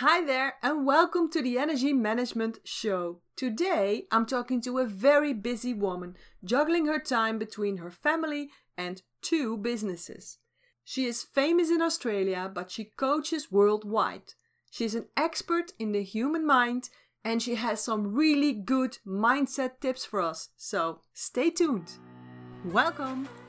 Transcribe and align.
Hi 0.00 0.24
there, 0.24 0.54
and 0.62 0.86
welcome 0.86 1.28
to 1.30 1.42
the 1.42 1.58
Energy 1.58 1.92
Management 1.92 2.60
Show. 2.62 3.18
Today, 3.34 4.04
I'm 4.12 4.26
talking 4.26 4.60
to 4.60 4.78
a 4.78 4.86
very 4.86 5.32
busy 5.32 5.74
woman, 5.74 6.16
juggling 6.44 6.86
her 6.86 7.00
time 7.00 7.36
between 7.36 7.78
her 7.78 7.90
family 7.90 8.50
and 8.76 9.02
two 9.22 9.56
businesses. 9.56 10.38
She 10.84 11.06
is 11.06 11.24
famous 11.24 11.68
in 11.68 11.82
Australia, 11.82 12.48
but 12.54 12.70
she 12.70 12.84
coaches 12.84 13.50
worldwide. 13.50 14.34
She's 14.70 14.94
an 14.94 15.06
expert 15.16 15.72
in 15.80 15.90
the 15.90 16.04
human 16.04 16.46
mind 16.46 16.90
and 17.24 17.42
she 17.42 17.56
has 17.56 17.82
some 17.82 18.14
really 18.14 18.52
good 18.52 18.98
mindset 19.04 19.80
tips 19.80 20.04
for 20.04 20.20
us. 20.20 20.50
So 20.56 21.00
stay 21.12 21.50
tuned. 21.50 21.90
Welcome 22.66 23.28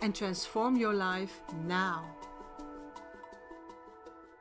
and 0.00 0.14
transform 0.14 0.76
your 0.76 0.94
life 0.94 1.40
now. 1.66 2.04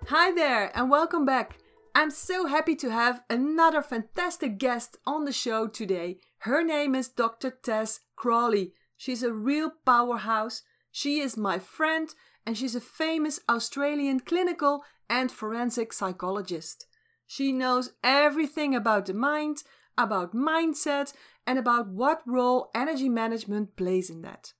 Hi 0.08 0.32
there, 0.32 0.72
and 0.78 0.90
welcome 0.90 1.26
back. 1.26 1.58
I'm 1.94 2.12
so 2.12 2.46
happy 2.46 2.76
to 2.76 2.92
have 2.92 3.24
another 3.30 3.82
fantastic 3.82 4.58
guest 4.58 4.98
on 5.06 5.26
the 5.26 5.34
show 5.34 5.68
today. 5.68 6.20
Her 6.40 6.64
name 6.64 6.96
is 6.96 7.10
Dr. 7.10 7.50
Tess 7.50 8.02
Crawley. 8.16 8.74
She's 8.96 9.24
a 9.24 9.34
real 9.34 9.72
powerhouse. 9.86 10.62
She 10.92 11.20
is 11.20 11.36
my 11.36 11.60
friend, 11.60 12.14
and 12.46 12.58
she's 12.58 12.76
a 12.76 12.82
famous 12.82 13.40
Australian 13.50 14.20
clinical 14.22 14.84
and 15.10 15.32
forensic 15.32 15.92
psychologist. 15.92 16.86
She 17.26 17.52
knows 17.52 17.94
everything 18.04 18.74
about 18.74 19.08
the 19.08 19.14
mind, 19.14 19.64
about 19.98 20.34
mindset, 20.34 21.14
and 21.46 21.60
about 21.60 21.90
what 21.90 22.22
role 22.26 22.70
energy 22.74 23.10
management 23.10 23.76
plays 23.76 24.10
in 24.10 24.22
that. 24.22 24.54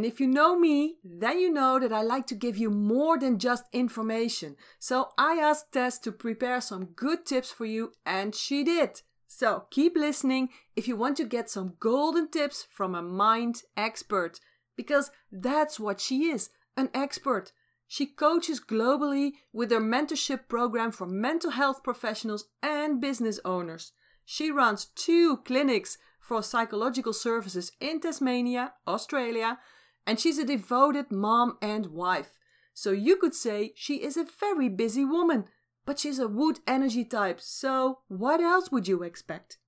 And 0.00 0.06
if 0.06 0.18
you 0.18 0.28
know 0.28 0.58
me, 0.58 0.94
then 1.04 1.40
you 1.40 1.52
know 1.52 1.78
that 1.78 1.92
I 1.92 2.00
like 2.00 2.26
to 2.28 2.34
give 2.34 2.56
you 2.56 2.70
more 2.70 3.18
than 3.18 3.38
just 3.38 3.64
information. 3.70 4.56
So 4.78 5.10
I 5.18 5.34
asked 5.34 5.72
Tess 5.72 5.98
to 5.98 6.10
prepare 6.10 6.62
some 6.62 6.86
good 6.96 7.26
tips 7.26 7.50
for 7.50 7.66
you, 7.66 7.92
and 8.06 8.34
she 8.34 8.64
did. 8.64 9.02
So 9.26 9.66
keep 9.70 9.98
listening 9.98 10.48
if 10.74 10.88
you 10.88 10.96
want 10.96 11.18
to 11.18 11.26
get 11.26 11.50
some 11.50 11.74
golden 11.78 12.30
tips 12.30 12.66
from 12.70 12.94
a 12.94 13.02
mind 13.02 13.60
expert, 13.76 14.40
because 14.74 15.10
that's 15.30 15.78
what 15.78 16.00
she 16.00 16.30
is 16.30 16.48
an 16.78 16.88
expert. 16.94 17.52
She 17.86 18.06
coaches 18.06 18.58
globally 18.58 19.32
with 19.52 19.70
her 19.70 19.80
mentorship 19.80 20.48
program 20.48 20.92
for 20.92 21.06
mental 21.06 21.50
health 21.50 21.84
professionals 21.84 22.46
and 22.62 23.02
business 23.02 23.38
owners. 23.44 23.92
She 24.24 24.50
runs 24.50 24.86
two 24.94 25.42
clinics 25.44 25.98
for 26.22 26.42
psychological 26.42 27.12
services 27.12 27.72
in 27.82 28.00
Tasmania, 28.00 28.72
Australia, 28.88 29.58
and 30.06 30.18
she's 30.18 30.38
a 30.38 30.44
devoted 30.44 31.10
mom 31.10 31.56
and 31.62 31.86
wife. 31.86 32.38
So 32.74 32.92
you 32.92 33.16
could 33.16 33.34
say 33.34 33.72
she 33.76 33.96
is 33.96 34.16
a 34.16 34.26
very 34.38 34.68
busy 34.68 35.04
woman, 35.04 35.44
but 35.84 35.98
she's 35.98 36.18
a 36.18 36.28
wood 36.28 36.60
energy 36.66 37.04
type, 37.04 37.40
so 37.40 38.00
what 38.08 38.40
else 38.40 38.70
would 38.70 38.88
you 38.88 39.02
expect? 39.02 39.58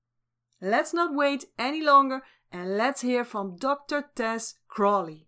Let's 0.61 0.95
not 0.95 1.15
wait 1.15 1.47
any 1.59 1.83
longer 1.83 2.23
and 2.53 2.77
let's 2.77 3.01
hear 3.01 3.25
from 3.25 3.57
Dr. 3.57 4.05
Tess 4.15 4.55
Crawley. 4.69 5.27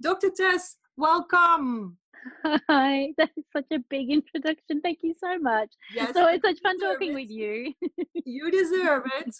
Dr. 0.00 0.30
Tess, 0.30 0.76
welcome. 0.96 1.98
Hi, 2.68 3.08
that 3.18 3.30
is 3.36 3.44
such 3.52 3.66
a 3.72 3.78
big 3.88 4.10
introduction. 4.10 4.80
Thank 4.80 4.98
you 5.02 5.14
so 5.18 5.38
much. 5.38 5.68
Yes, 5.94 6.12
so 6.12 6.26
it's 6.26 6.42
such 6.42 6.60
fun 6.60 6.78
talking 6.80 7.12
it. 7.12 7.14
with 7.14 7.30
you. 7.30 7.72
You 8.28 8.50
deserve 8.50 9.04
it. 9.20 9.34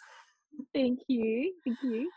Thank 0.73 1.01
you. 1.09 1.55
Thank 1.65 1.79
you. 1.83 2.11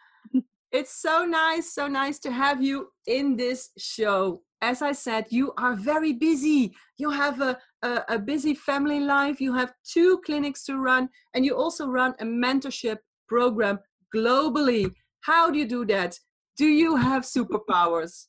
It's 0.72 1.02
so 1.02 1.25
nice, 1.25 1.74
so 1.74 1.88
nice 1.88 2.19
to 2.19 2.31
have 2.31 2.62
you 2.62 2.90
in 3.07 3.35
this 3.35 3.72
show. 3.78 4.41
As 4.62 4.81
I 4.81 4.91
said, 4.91 5.25
you 5.30 5.52
are 5.57 5.75
very 5.75 6.13
busy. 6.13 6.75
You 6.97 7.09
have 7.09 7.41
a, 7.41 7.57
a, 7.81 8.03
a 8.09 8.19
busy 8.19 8.53
family 8.53 9.00
life, 9.00 9.41
you 9.41 9.53
have 9.56 9.74
two 9.84 10.22
clinics 10.25 10.63
to 10.66 10.78
run, 10.78 11.09
and 11.34 11.44
you 11.46 11.56
also 11.56 11.88
run 11.88 12.13
a 12.19 12.25
mentorship 12.25 12.97
program 13.28 13.79
globally. 14.16 14.94
How 15.22 15.50
do 15.50 15.58
you 15.58 15.68
do 15.68 15.85
that? 15.85 16.19
Do 16.58 16.68
you 16.68 16.97
have 16.97 17.24
superpowers? 17.24 18.28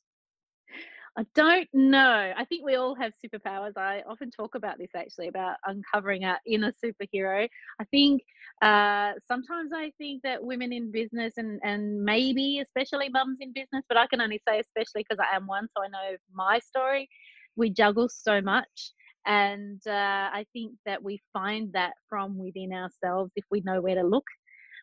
I 1.17 1.25
don't 1.35 1.67
know. 1.73 2.33
I 2.37 2.45
think 2.45 2.63
we 2.65 2.75
all 2.75 2.95
have 2.95 3.11
superpowers. 3.23 3.75
I 3.75 4.01
often 4.07 4.31
talk 4.31 4.55
about 4.55 4.77
this 4.77 4.91
actually 4.95 5.27
about 5.27 5.57
uncovering 5.65 6.23
our 6.23 6.39
inner 6.47 6.73
superhero. 6.83 7.49
I 7.79 7.83
think 7.85 8.21
uh, 8.61 9.13
sometimes 9.27 9.71
I 9.75 9.91
think 9.97 10.21
that 10.23 10.41
women 10.41 10.71
in 10.71 10.89
business 10.89 11.33
and, 11.35 11.59
and 11.63 12.01
maybe 12.03 12.59
especially 12.59 13.09
mums 13.09 13.39
in 13.41 13.51
business, 13.51 13.83
but 13.89 13.97
I 13.97 14.07
can 14.07 14.21
only 14.21 14.41
say 14.47 14.59
especially 14.59 15.05
because 15.07 15.19
I 15.19 15.35
am 15.35 15.47
one, 15.47 15.67
so 15.75 15.83
I 15.83 15.87
know 15.89 16.15
my 16.33 16.59
story. 16.59 17.09
We 17.57 17.69
juggle 17.71 18.07
so 18.07 18.39
much. 18.39 18.93
And 19.25 19.81
uh, 19.85 19.91
I 20.33 20.45
think 20.53 20.73
that 20.85 21.03
we 21.03 21.21
find 21.33 21.73
that 21.73 21.91
from 22.09 22.37
within 22.37 22.71
ourselves 22.71 23.31
if 23.35 23.43
we 23.51 23.61
know 23.61 23.81
where 23.81 23.95
to 23.95 24.03
look. 24.03 24.25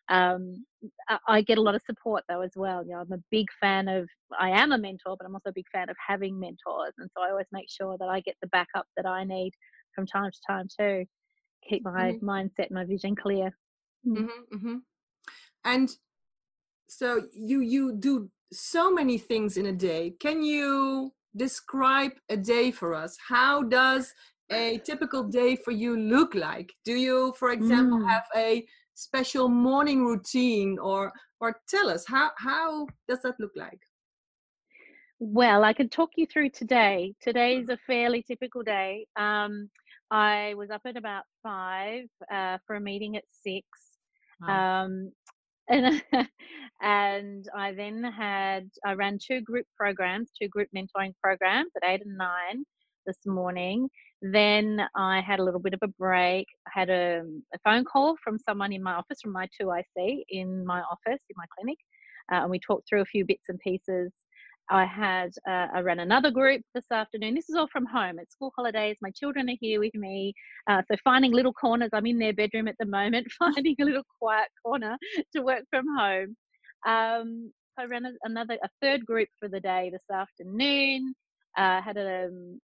Um, 0.09 0.65
I- 1.27 1.41
get 1.41 1.57
a 1.57 1.61
lot 1.61 1.75
of 1.75 1.81
support 1.83 2.23
though 2.27 2.41
as 2.41 2.51
well. 2.55 2.83
You 2.83 2.91
know, 2.93 2.99
I'm 3.01 3.11
a 3.11 3.23
big 3.31 3.47
fan 3.59 3.87
of. 3.87 4.09
I 4.39 4.49
am 4.51 4.71
a 4.71 4.77
mentor, 4.77 5.15
but 5.17 5.25
I'm 5.25 5.35
also 5.35 5.49
a 5.49 5.53
big 5.53 5.67
fan 5.71 5.89
of 5.89 5.97
having 6.05 6.39
mentors, 6.39 6.93
and 6.97 7.09
so 7.15 7.21
I 7.21 7.29
always 7.29 7.47
make 7.51 7.69
sure 7.69 7.97
that 7.97 8.09
I 8.09 8.21
get 8.21 8.35
the 8.41 8.47
backup 8.47 8.87
that 8.97 9.05
I 9.05 9.23
need 9.23 9.53
from 9.93 10.05
time 10.07 10.31
to 10.31 10.39
time 10.47 10.67
too. 10.79 11.05
Keep 11.69 11.83
my 11.83 12.13
Mhm. 12.13 12.21
mindset, 12.21 12.71
my 12.71 12.85
vision 12.85 13.15
clear. 13.15 13.51
Mm. 14.07 14.29
hmm 14.51 14.57
hmm 14.57 14.77
And 15.65 15.89
so 16.87 17.27
you 17.33 17.59
you 17.61 17.93
do 17.93 18.31
so 18.51 18.91
many 18.91 19.17
things 19.17 19.57
in 19.57 19.65
a 19.67 19.73
day. 19.73 20.11
Can 20.19 20.41
you 20.43 21.13
describe 21.35 22.13
a 22.29 22.37
day 22.37 22.71
for 22.71 22.93
us? 22.95 23.17
How 23.27 23.63
does 23.63 24.13
a 24.51 24.79
typical 24.79 25.23
day 25.23 25.55
for 25.55 25.71
you 25.71 25.95
look 25.95 26.33
like? 26.33 26.73
Do 26.83 26.93
you, 26.93 27.33
for 27.37 27.51
example, 27.51 27.99
Mm. 27.99 28.09
have 28.09 28.25
a 28.35 28.65
special 28.99 29.47
morning 29.47 30.05
routine, 30.05 30.77
or 30.79 31.11
or 31.39 31.55
tell 31.67 31.89
us 31.89 32.05
how 32.07 32.31
how 32.37 32.87
does 33.07 33.21
that 33.23 33.39
look 33.39 33.51
like? 33.55 33.81
Well, 35.19 35.63
I 35.63 35.73
can 35.73 35.89
talk 35.89 36.11
you 36.15 36.25
through 36.25 36.51
today. 36.51 37.13
Today's 37.21 37.67
a 37.69 37.77
fairly 37.87 38.23
typical 38.23 38.63
day. 38.63 39.05
Um, 39.17 39.69
I 40.11 40.53
was 40.55 40.69
up 40.69 40.81
at 40.85 40.95
about 40.95 41.23
five 41.43 42.05
uh, 42.31 42.57
for 42.65 42.77
a 42.77 42.81
meeting 42.81 43.17
at 43.17 43.25
six. 43.31 43.65
Wow. 44.41 44.85
Um, 44.85 45.11
and 45.69 46.01
and 46.81 47.45
I 47.55 47.73
then 47.73 48.03
had 48.03 48.69
I 48.85 48.93
ran 48.93 49.17
two 49.21 49.41
group 49.41 49.65
programs, 49.77 50.31
two 50.39 50.47
group 50.47 50.69
mentoring 50.75 51.13
programs 51.21 51.71
at 51.75 51.89
eight 51.89 52.05
and 52.05 52.17
nine 52.17 52.65
this 53.05 53.17
morning. 53.25 53.89
Then 54.21 54.81
I 54.95 55.21
had 55.21 55.39
a 55.39 55.43
little 55.43 55.59
bit 55.59 55.73
of 55.73 55.79
a 55.81 55.87
break. 55.87 56.47
I 56.67 56.79
had 56.79 56.89
a, 56.89 57.23
a 57.53 57.59
phone 57.63 57.85
call 57.85 58.15
from 58.23 58.37
someone 58.37 58.73
in 58.73 58.83
my 58.83 58.93
office, 58.93 59.21
from 59.21 59.31
my 59.31 59.47
two 59.59 59.71
IC 59.71 60.25
in 60.29 60.65
my 60.65 60.81
office 60.81 61.21
in 61.29 61.35
my 61.37 61.45
clinic, 61.57 61.77
uh, 62.31 62.41
and 62.41 62.51
we 62.51 62.59
talked 62.59 62.87
through 62.87 63.01
a 63.01 63.05
few 63.05 63.25
bits 63.25 63.45
and 63.47 63.59
pieces. 63.59 64.11
I 64.71 64.85
had 64.85 65.31
uh, 65.47 65.67
I 65.73 65.79
ran 65.79 65.99
another 65.99 66.29
group 66.29 66.61
this 66.75 66.91
afternoon. 66.91 67.33
This 67.33 67.49
is 67.49 67.55
all 67.55 67.67
from 67.71 67.85
home. 67.85 68.19
It's 68.19 68.33
school 68.33 68.53
holidays. 68.55 68.97
My 69.01 69.09
children 69.11 69.49
are 69.49 69.57
here 69.59 69.79
with 69.79 69.95
me. 69.95 70.33
Uh, 70.69 70.83
so 70.87 70.95
finding 71.03 71.31
little 71.31 71.53
corners. 71.53 71.89
I'm 71.91 72.05
in 72.05 72.19
their 72.19 72.33
bedroom 72.33 72.67
at 72.67 72.75
the 72.79 72.85
moment, 72.85 73.27
finding 73.39 73.75
a 73.81 73.85
little 73.85 74.03
quiet 74.19 74.49
corner 74.63 74.97
to 75.35 75.41
work 75.41 75.63
from 75.71 75.85
home. 75.97 76.35
Um, 76.85 77.51
I 77.79 77.85
ran 77.85 78.05
another 78.23 78.57
a 78.63 78.69
third 78.81 79.05
group 79.05 79.29
for 79.39 79.47
the 79.47 79.59
day 79.59 79.89
this 79.91 80.03
afternoon. 80.13 81.15
Uh, 81.57 81.81
had 81.81 81.97
a, 81.97 82.25
um, 82.25 82.59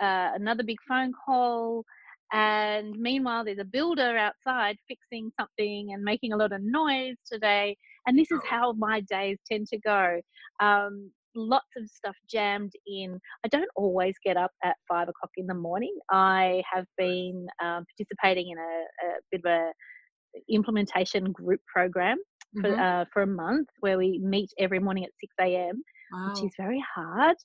uh, 0.00 0.30
another 0.34 0.62
big 0.64 0.78
phone 0.88 1.12
call. 1.24 1.84
And 2.32 2.94
meanwhile, 2.98 3.44
there's 3.44 3.58
a 3.58 3.64
builder 3.64 4.16
outside 4.18 4.76
fixing 4.86 5.30
something 5.40 5.92
and 5.92 6.02
making 6.02 6.32
a 6.32 6.36
lot 6.36 6.52
of 6.52 6.60
noise 6.62 7.16
today. 7.30 7.76
And 8.06 8.18
this 8.18 8.30
is 8.30 8.40
how 8.48 8.72
my 8.74 9.00
days 9.00 9.38
tend 9.50 9.66
to 9.68 9.78
go. 9.78 10.20
Um, 10.60 11.10
lots 11.34 11.68
of 11.76 11.88
stuff 11.88 12.16
jammed 12.30 12.72
in. 12.86 13.18
I 13.44 13.48
don't 13.48 13.68
always 13.76 14.14
get 14.24 14.36
up 14.36 14.50
at 14.64 14.76
five 14.88 15.08
o'clock 15.08 15.30
in 15.36 15.46
the 15.46 15.54
morning. 15.54 15.96
I 16.10 16.62
have 16.72 16.84
been 16.98 17.46
um, 17.62 17.84
participating 17.96 18.50
in 18.50 18.58
a, 18.58 19.06
a 19.06 19.20
bit 19.30 19.40
of 19.44 19.50
a 19.50 19.72
implementation 20.50 21.32
group 21.32 21.60
program 21.72 22.18
for, 22.60 22.70
Mhm. 22.70 23.02
uh, 23.02 23.04
for 23.12 23.22
a 23.22 23.26
month 23.26 23.68
where 23.80 23.98
we 23.98 24.18
meet 24.18 24.50
every 24.58 24.78
morning 24.80 25.04
at 25.04 25.10
6 25.20 25.34
a.m., 25.40 25.82
which 26.26 26.42
is 26.42 26.54
very 26.56 26.80
hard. 26.94 27.36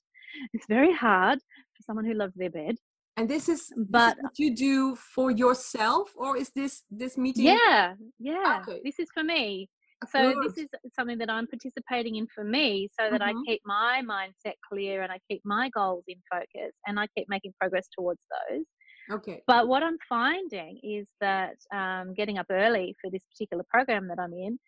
It's 0.54 0.66
very 0.68 0.94
hard 0.94 1.40
for 1.76 1.84
someone 1.84 2.06
who 2.06 2.14
loves 2.14 2.34
their 2.36 2.50
bed. 2.50 2.76
And 3.18 3.30
this 3.30 3.48
is, 3.48 3.72
but 3.78 4.00
this 4.00 4.18
is 4.18 4.24
what 4.24 4.40
you 4.40 4.56
do 4.56 4.96
for 4.96 5.30
yourself, 5.32 6.12
or 6.16 6.36
is 6.38 6.50
this 6.56 6.84
this 6.90 7.18
meeting? 7.18 7.46
yeah, 7.46 7.94
yeah, 8.20 8.62
Okay. 8.68 8.82
this 8.84 8.98
is 9.00 9.08
for 9.14 9.24
me. 9.24 9.70
So 10.10 10.20
Good. 10.34 10.44
this 10.44 10.58
is 10.58 10.70
something 10.98 11.18
that 11.20 11.30
I'm 11.30 11.48
participating 11.48 12.16
in 12.16 12.28
for 12.36 12.44
me 12.44 12.90
so 13.00 13.10
that 13.10 13.22
I 13.22 13.32
Mhm. 13.34 13.46
keep 13.46 13.62
my 13.66 14.02
mindset 14.04 14.56
clear 14.70 15.02
and 15.04 15.12
I 15.12 15.20
keep 15.30 15.42
my 15.46 15.70
goals 15.70 16.04
in 16.08 16.22
focus 16.30 16.74
and 16.88 17.00
I 17.00 17.08
keep 17.16 17.30
making 17.30 17.54
progress 17.60 17.88
towards 17.98 18.20
those. 18.34 18.66
Okay. 19.12 19.44
But 19.48 19.68
what 19.70 19.82
I'm 19.84 19.98
finding 20.10 20.80
is 20.84 21.08
that 21.22 21.56
um, 21.74 22.14
getting 22.16 22.38
up 22.38 22.48
early 22.50 22.96
for 23.00 23.10
this 23.10 23.24
particular 23.32 23.64
program 23.70 24.08
that 24.10 24.20
I'm 24.20 24.34
in, 24.34 24.60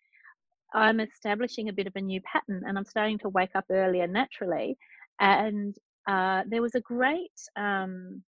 I'm 0.72 1.00
establishing 1.00 1.68
a 1.68 1.72
bit 1.72 1.86
of 1.86 1.92
a 1.96 2.00
new 2.00 2.20
pattern 2.22 2.62
and 2.66 2.78
I'm 2.78 2.84
starting 2.86 3.18
to 3.20 3.28
wake 3.28 3.54
up 3.54 3.66
earlier 3.70 4.06
naturally. 4.06 4.78
And 5.20 5.74
uh, 6.06 6.42
there 6.48 6.62
was 6.62 6.74
a 6.74 6.80
great, 6.80 7.32
um, 7.56 8.22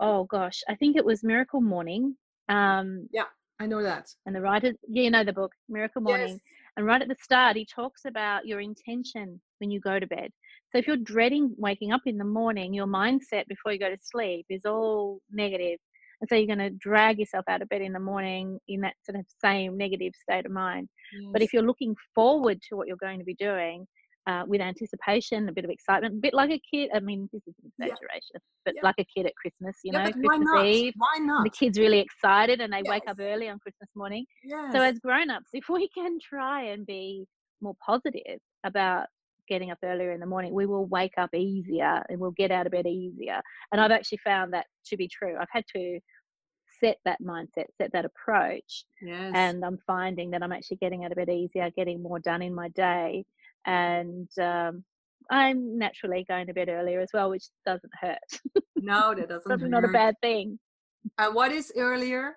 oh 0.00 0.24
gosh, 0.24 0.60
I 0.68 0.74
think 0.74 0.96
it 0.96 1.04
was 1.04 1.24
Miracle 1.24 1.60
Morning. 1.60 2.16
Um, 2.48 3.08
yeah, 3.12 3.24
I 3.60 3.66
know 3.66 3.82
that. 3.82 4.08
and 4.26 4.34
the 4.34 4.40
writer, 4.40 4.72
yeah, 4.88 5.02
you 5.04 5.10
know 5.10 5.24
the 5.24 5.32
book, 5.32 5.52
Miracle 5.68 6.02
Morning. 6.02 6.28
Yes. 6.28 6.40
And 6.76 6.86
right 6.86 7.02
at 7.02 7.08
the 7.08 7.16
start, 7.22 7.56
he 7.56 7.66
talks 7.66 8.02
about 8.06 8.46
your 8.46 8.60
intention 8.60 9.40
when 9.58 9.70
you 9.70 9.80
go 9.80 10.00
to 10.00 10.06
bed. 10.06 10.30
So 10.70 10.78
if 10.78 10.86
you're 10.86 10.96
dreading 10.96 11.54
waking 11.58 11.92
up 11.92 12.00
in 12.06 12.16
the 12.16 12.24
morning, 12.24 12.72
your 12.72 12.86
mindset 12.86 13.46
before 13.46 13.72
you 13.72 13.78
go 13.78 13.90
to 13.90 13.98
sleep 14.02 14.46
is 14.48 14.64
all 14.64 15.20
negative. 15.30 15.78
And 16.20 16.28
so 16.28 16.34
you're 16.36 16.46
going 16.46 16.70
to 16.70 16.70
drag 16.78 17.18
yourself 17.18 17.44
out 17.48 17.62
of 17.62 17.68
bed 17.68 17.82
in 17.82 17.92
the 17.92 17.98
morning 18.00 18.58
in 18.68 18.80
that 18.82 18.94
sort 19.04 19.18
of 19.18 19.26
same 19.44 19.76
negative 19.76 20.12
state 20.22 20.46
of 20.46 20.52
mind. 20.52 20.88
But 21.32 21.42
if 21.42 21.52
you're 21.52 21.62
looking 21.66 21.94
forward 22.14 22.60
to 22.68 22.76
what 22.76 22.86
you're 22.86 22.96
going 22.96 23.18
to 23.18 23.24
be 23.24 23.34
doing 23.34 23.86
uh, 24.26 24.44
with 24.46 24.60
anticipation, 24.60 25.48
a 25.48 25.52
bit 25.52 25.64
of 25.64 25.70
excitement, 25.70 26.14
a 26.14 26.18
bit 26.18 26.34
like 26.34 26.50
a 26.50 26.60
kid, 26.70 26.90
I 26.94 27.00
mean, 27.00 27.28
this 27.32 27.42
is 27.46 27.54
an 27.62 27.72
Yeah. 27.78 27.86
exaggeration, 27.86 28.40
but 28.64 28.74
Yeah. 28.76 28.82
like 28.84 28.94
a 28.98 29.04
kid 29.04 29.26
at 29.26 29.34
Christmas, 29.34 29.76
you 29.82 29.92
yeah, 29.92 29.98
know, 29.98 30.04
why 30.04 30.12
Christmas 30.12 30.48
not? 30.52 30.66
Eve. 30.66 30.94
Why 30.96 31.18
not? 31.18 31.44
The 31.44 31.50
kid's 31.50 31.78
really 31.78 31.98
excited 31.98 32.60
and 32.60 32.72
they 32.72 32.82
wake 32.82 33.08
up 33.08 33.18
early 33.18 33.48
on 33.48 33.58
Christmas 33.58 33.90
morning. 33.96 34.24
Yes. 34.44 34.72
So 34.72 34.80
as 34.80 34.98
grown-ups, 35.00 35.50
if 35.52 35.68
we 35.68 35.88
can 35.88 36.18
try 36.20 36.64
and 36.64 36.86
be 36.86 37.26
more 37.60 37.74
positive 37.84 38.38
about 38.64 39.06
getting 39.48 39.70
up 39.72 39.78
earlier 39.84 40.12
in 40.12 40.20
the 40.20 40.26
morning, 40.26 40.54
we 40.54 40.66
will 40.66 40.86
wake 40.86 41.14
up 41.18 41.34
easier 41.34 42.02
and 42.08 42.20
we'll 42.20 42.30
get 42.30 42.52
out 42.52 42.66
of 42.66 42.72
bed 42.72 42.86
easier. 42.86 43.40
And 43.72 43.80
I've 43.80 43.90
actually 43.90 44.18
found 44.18 44.52
that 44.52 44.66
to 44.86 44.96
be 44.96 45.08
true. 45.08 45.36
I've 45.40 45.48
had 45.50 45.64
to 45.76 45.98
set 46.80 46.98
that 47.04 47.20
mindset, 47.22 47.66
set 47.76 47.92
that 47.92 48.04
approach, 48.04 48.84
yes. 49.00 49.32
and 49.34 49.64
I'm 49.64 49.78
finding 49.86 50.30
that 50.30 50.42
I'm 50.42 50.52
actually 50.52 50.78
getting 50.78 51.04
out 51.04 51.12
of 51.12 51.16
bed 51.16 51.28
easier, 51.28 51.70
getting 51.76 52.02
more 52.02 52.18
done 52.18 52.42
in 52.42 52.54
my 52.54 52.68
day, 52.70 53.24
and 53.66 54.28
um, 54.40 54.84
I'm 55.30 55.78
naturally 55.78 56.24
going 56.28 56.46
to 56.46 56.54
bed 56.54 56.68
earlier 56.68 57.00
as 57.00 57.10
well, 57.12 57.30
which 57.30 57.44
doesn't 57.66 57.92
hurt. 58.00 58.18
no, 58.76 59.14
that 59.14 59.28
doesn't 59.28 59.42
Probably 59.44 59.68
not 59.68 59.84
a 59.84 59.88
bad 59.88 60.14
thing. 60.22 60.58
And 61.18 61.34
what 61.34 61.52
is 61.52 61.72
earlier? 61.76 62.36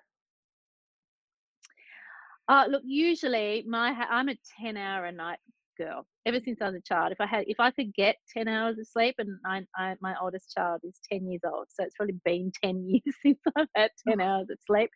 Uh, 2.48 2.64
look, 2.68 2.82
usually 2.84 3.64
my 3.66 3.90
I'm 4.08 4.28
a 4.28 4.36
ten 4.60 4.76
hour 4.76 5.06
a 5.06 5.12
night 5.12 5.38
girl. 5.76 6.06
Ever 6.26 6.40
since 6.44 6.60
I 6.60 6.66
was 6.66 6.76
a 6.76 6.80
child, 6.80 7.12
if 7.12 7.20
I 7.20 7.26
had 7.26 7.44
if 7.46 7.58
I 7.60 7.70
could 7.70 7.92
get 7.94 8.16
ten 8.34 8.48
hours 8.48 8.78
of 8.78 8.86
sleep, 8.86 9.16
and 9.18 9.36
I, 9.44 9.62
I, 9.76 9.96
my 10.00 10.14
oldest 10.20 10.54
child 10.56 10.80
is 10.84 10.98
ten 11.10 11.28
years 11.28 11.42
old, 11.44 11.66
so 11.68 11.84
it's 11.84 11.94
probably 11.96 12.20
been 12.24 12.52
ten 12.62 12.84
years 12.88 13.16
since 13.22 13.38
I've 13.56 13.68
had 13.74 13.90
ten 14.06 14.20
hours 14.20 14.46
of 14.50 14.58
sleep. 14.66 14.90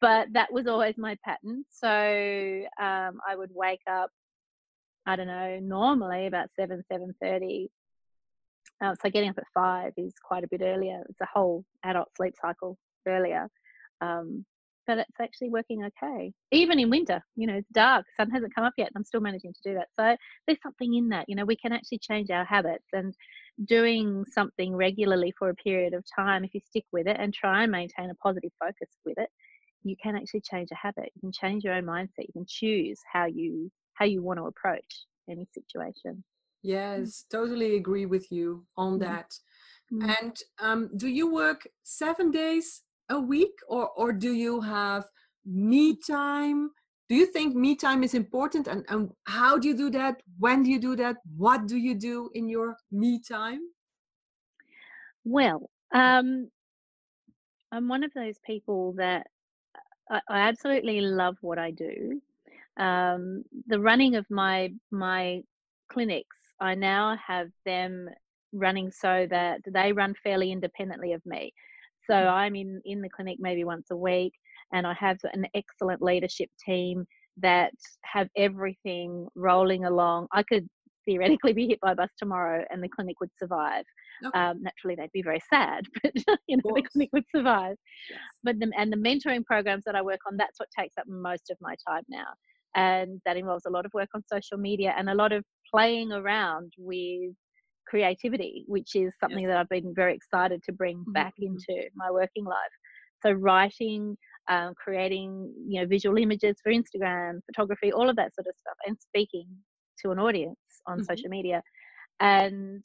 But 0.00 0.28
that 0.32 0.52
was 0.52 0.66
always 0.66 0.96
my 0.96 1.16
pattern. 1.24 1.64
So 1.68 1.88
um, 1.88 3.18
I 3.28 3.34
would 3.36 3.50
wake 3.52 3.82
up, 3.90 4.10
I 5.08 5.16
don't 5.16 5.26
know, 5.26 5.58
normally 5.60 6.26
about 6.26 6.50
seven 6.54 6.82
seven 6.90 7.14
thirty. 7.20 7.70
Uh, 8.82 8.94
so 9.02 9.08
getting 9.10 9.30
up 9.30 9.38
at 9.38 9.44
five 9.54 9.92
is 9.96 10.12
quite 10.22 10.44
a 10.44 10.48
bit 10.48 10.60
earlier. 10.62 11.02
It's 11.08 11.20
a 11.20 11.26
whole 11.32 11.64
adult 11.82 12.08
sleep 12.16 12.34
cycle 12.40 12.76
earlier. 13.06 13.48
Um, 14.02 14.44
but 14.86 14.98
it's 14.98 15.20
actually 15.20 15.50
working 15.50 15.84
okay. 15.84 16.32
Even 16.52 16.78
in 16.78 16.88
winter, 16.90 17.22
you 17.36 17.46
know, 17.46 17.56
it's 17.56 17.68
dark, 17.72 18.06
sun 18.16 18.30
hasn't 18.30 18.54
come 18.54 18.64
up 18.64 18.72
yet, 18.78 18.88
and 18.88 18.96
I'm 18.96 19.04
still 19.04 19.20
managing 19.20 19.52
to 19.52 19.70
do 19.70 19.74
that. 19.74 19.88
So 19.98 20.16
there's 20.46 20.62
something 20.62 20.94
in 20.94 21.08
that, 21.10 21.26
you 21.28 21.36
know, 21.36 21.44
we 21.44 21.56
can 21.56 21.72
actually 21.72 21.98
change 21.98 22.30
our 22.30 22.44
habits 22.44 22.86
and 22.92 23.14
doing 23.64 24.24
something 24.32 24.76
regularly 24.76 25.32
for 25.38 25.50
a 25.50 25.54
period 25.54 25.92
of 25.94 26.04
time, 26.14 26.44
if 26.44 26.54
you 26.54 26.60
stick 26.60 26.84
with 26.92 27.06
it 27.06 27.16
and 27.18 27.34
try 27.34 27.62
and 27.62 27.72
maintain 27.72 28.10
a 28.10 28.14
positive 28.14 28.52
focus 28.60 28.88
with 29.04 29.18
it, 29.18 29.28
you 29.84 29.96
can 30.02 30.16
actually 30.16 30.42
change 30.42 30.68
a 30.70 30.76
habit. 30.76 31.10
You 31.14 31.20
can 31.20 31.32
change 31.32 31.64
your 31.64 31.74
own 31.74 31.84
mindset. 31.84 32.26
You 32.28 32.32
can 32.32 32.46
choose 32.48 33.00
how 33.12 33.26
you 33.26 33.70
how 33.98 34.04
you 34.04 34.22
want 34.22 34.38
to 34.38 34.44
approach 34.46 35.06
any 35.28 35.46
situation. 35.52 36.24
Yes, 36.62 37.24
totally 37.30 37.76
agree 37.76 38.06
with 38.06 38.30
you 38.32 38.66
on 38.76 38.94
Mhm. 38.94 39.00
that. 39.00 39.30
Mm. 39.92 40.16
And 40.18 40.36
um, 40.58 40.96
do 40.96 41.08
you 41.08 41.32
work 41.32 41.66
seven 41.82 42.30
days 42.30 42.82
a 43.08 43.18
week, 43.20 43.54
or 43.68 43.90
or 43.90 44.12
do 44.12 44.32
you 44.32 44.60
have 44.60 45.04
me 45.44 45.96
time? 45.96 46.70
Do 47.08 47.14
you 47.14 47.26
think 47.26 47.56
me 47.56 47.74
time 47.76 48.02
is 48.04 48.14
important, 48.14 48.68
and 48.68 48.84
and 48.88 49.12
how 49.26 49.58
do 49.58 49.68
you 49.68 49.76
do 49.76 49.90
that? 49.90 50.22
When 50.38 50.62
do 50.62 50.70
you 50.70 50.80
do 50.80 50.96
that? 50.96 51.16
What 51.36 51.66
do 51.66 51.76
you 51.76 51.94
do 51.94 52.30
in 52.34 52.48
your 52.48 52.76
me 52.90 53.20
time? 53.20 53.62
Well, 55.24 55.70
um, 55.92 56.50
I'm 57.72 57.88
one 57.88 58.04
of 58.04 58.12
those 58.14 58.38
people 58.46 58.92
that 58.94 59.26
I, 60.10 60.20
I 60.28 60.40
absolutely 60.48 61.00
love 61.02 61.36
what 61.42 61.58
I 61.58 61.70
do. 61.70 62.22
Um, 62.78 63.42
the 63.66 63.80
running 63.80 64.16
of 64.16 64.26
my 64.30 64.72
my 64.90 65.42
clinics, 65.90 66.36
I 66.60 66.74
now 66.74 67.16
have 67.26 67.48
them 67.64 68.08
running 68.52 68.90
so 68.90 69.26
that 69.30 69.60
they 69.66 69.92
run 69.92 70.14
fairly 70.22 70.52
independently 70.52 71.12
of 71.12 71.22
me. 71.26 71.52
So 72.08 72.14
Mm. 72.14 72.32
I'm 72.32 72.56
in 72.56 72.80
in 72.84 73.00
the 73.02 73.08
clinic 73.10 73.38
maybe 73.40 73.64
once 73.64 73.90
a 73.90 73.96
week, 73.96 74.32
and 74.72 74.86
I 74.86 74.94
have 74.94 75.18
an 75.32 75.46
excellent 75.54 76.02
leadership 76.02 76.50
team 76.64 77.06
that 77.38 77.72
have 78.04 78.28
everything 78.36 79.28
rolling 79.34 79.84
along. 79.84 80.28
I 80.32 80.42
could 80.42 80.68
theoretically 81.04 81.52
be 81.54 81.66
hit 81.68 81.80
by 81.80 81.92
a 81.92 81.94
bus 81.94 82.10
tomorrow, 82.18 82.64
and 82.70 82.82
the 82.82 82.88
clinic 82.88 83.18
would 83.20 83.30
survive. 83.38 83.84
Okay. 84.24 84.38
Um, 84.38 84.62
naturally, 84.62 84.94
they'd 84.96 85.12
be 85.12 85.22
very 85.22 85.40
sad, 85.48 85.84
but 86.02 86.12
you 86.48 86.56
know 86.56 86.74
the 86.74 86.82
clinic 86.92 87.10
would 87.12 87.24
survive 87.34 87.76
Yes. 88.10 88.18
but 88.42 88.58
the, 88.58 88.70
and 88.76 88.92
the 88.92 88.96
mentoring 88.96 89.44
programs 89.44 89.84
that 89.84 89.94
I 89.94 90.02
work 90.02 90.20
on, 90.26 90.36
that's 90.36 90.58
what 90.58 90.68
takes 90.76 90.96
up 90.98 91.06
most 91.06 91.50
of 91.50 91.56
my 91.60 91.76
time 91.86 92.02
now. 92.08 92.26
And 92.74 93.20
that 93.24 93.36
involves 93.36 93.64
a 93.66 93.70
lot 93.70 93.86
of 93.86 93.92
work 93.94 94.08
on 94.14 94.22
social 94.32 94.58
media 94.58 94.94
and 94.96 95.08
a 95.10 95.14
lot 95.14 95.32
of 95.32 95.44
playing 95.72 96.12
around 96.12 96.72
with 96.78 97.34
creativity, 97.86 98.64
which 98.66 98.94
is 98.94 99.12
something 99.20 99.46
that 99.46 99.56
I've 99.56 99.68
been 99.68 99.94
very 99.94 100.14
excited 100.14 100.62
to 100.64 100.72
bring 100.72 101.06
back 101.14 101.34
Mhm. 101.36 101.38
into 101.40 101.88
my 101.96 102.10
working 102.10 102.44
life. 102.44 102.74
So 103.22 103.32
writing, 103.32 104.16
um, 104.48 104.74
creating, 104.76 105.52
you 105.66 105.80
know, 105.80 105.86
visual 105.86 106.16
images 106.18 106.56
for 106.62 106.72
Instagram, 106.72 107.40
photography, 107.46 107.92
all 107.92 108.08
of 108.08 108.16
that 108.16 108.34
sort 108.34 108.46
of 108.46 108.54
stuff, 108.58 108.76
and 108.86 108.96
speaking 109.00 109.46
to 110.02 110.10
an 110.10 110.18
audience 110.18 110.58
on 110.86 111.00
Mhm. 111.00 111.02
social 111.02 111.30
media. 111.30 111.62
And 112.20 112.84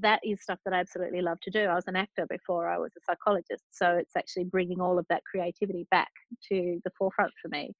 that 0.00 0.20
is 0.24 0.42
stuff 0.42 0.58
that 0.64 0.74
I 0.74 0.80
absolutely 0.80 1.22
love 1.22 1.38
to 1.42 1.50
do. 1.50 1.60
I 1.60 1.74
was 1.74 1.84
an 1.86 1.96
actor 1.96 2.26
before 2.28 2.68
I 2.68 2.78
was 2.78 2.90
a 2.96 3.00
psychologist, 3.08 3.64
so 3.70 3.92
it's 3.96 4.16
actually 4.16 4.44
bringing 4.44 4.80
all 4.80 4.98
of 4.98 5.06
that 5.10 5.22
creativity 5.24 5.86
back 5.90 6.10
to 6.48 6.80
the 6.84 6.90
forefront 6.98 7.32
for 7.40 7.48
me. 7.48 7.72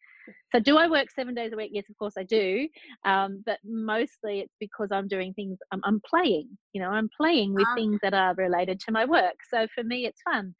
So, 0.53 0.61
do 0.61 0.77
I 0.77 0.89
work 0.89 1.09
seven 1.11 1.35
days 1.35 1.53
a 1.53 1.57
week? 1.57 1.71
Yes, 1.73 1.85
of 1.91 1.97
course 1.99 2.15
I 2.19 2.23
do. 2.25 2.69
Um, 3.05 3.43
but 3.45 3.59
mostly 3.65 4.41
it's 4.41 4.55
because 4.59 4.89
I'm 4.93 5.09
doing 5.09 5.33
things. 5.35 5.59
I'm, 5.73 5.81
I'm 5.85 6.01
playing. 6.09 6.49
You 6.73 6.83
know, 6.83 6.91
I'm 6.91 7.09
playing 7.17 7.55
with 7.55 7.67
Ah. 7.69 7.75
things 7.75 7.99
that 8.03 8.15
are 8.15 8.35
related 8.35 8.81
to 8.81 8.93
my 8.93 9.05
work. 9.05 9.37
So 9.51 9.67
for 9.75 9.85
me, 9.85 10.07
it's 10.07 10.21
fun. 10.23 10.55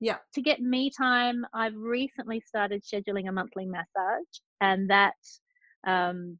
Yeah. 0.00 0.16
To 0.34 0.42
get 0.42 0.60
me 0.60 0.90
time, 0.96 1.44
I've 1.54 1.76
recently 1.76 2.40
started 2.40 2.82
scheduling 2.82 3.28
a 3.28 3.32
monthly 3.32 3.66
massage, 3.66 4.40
and 4.60 4.90
that 4.90 5.14
um, 5.86 6.38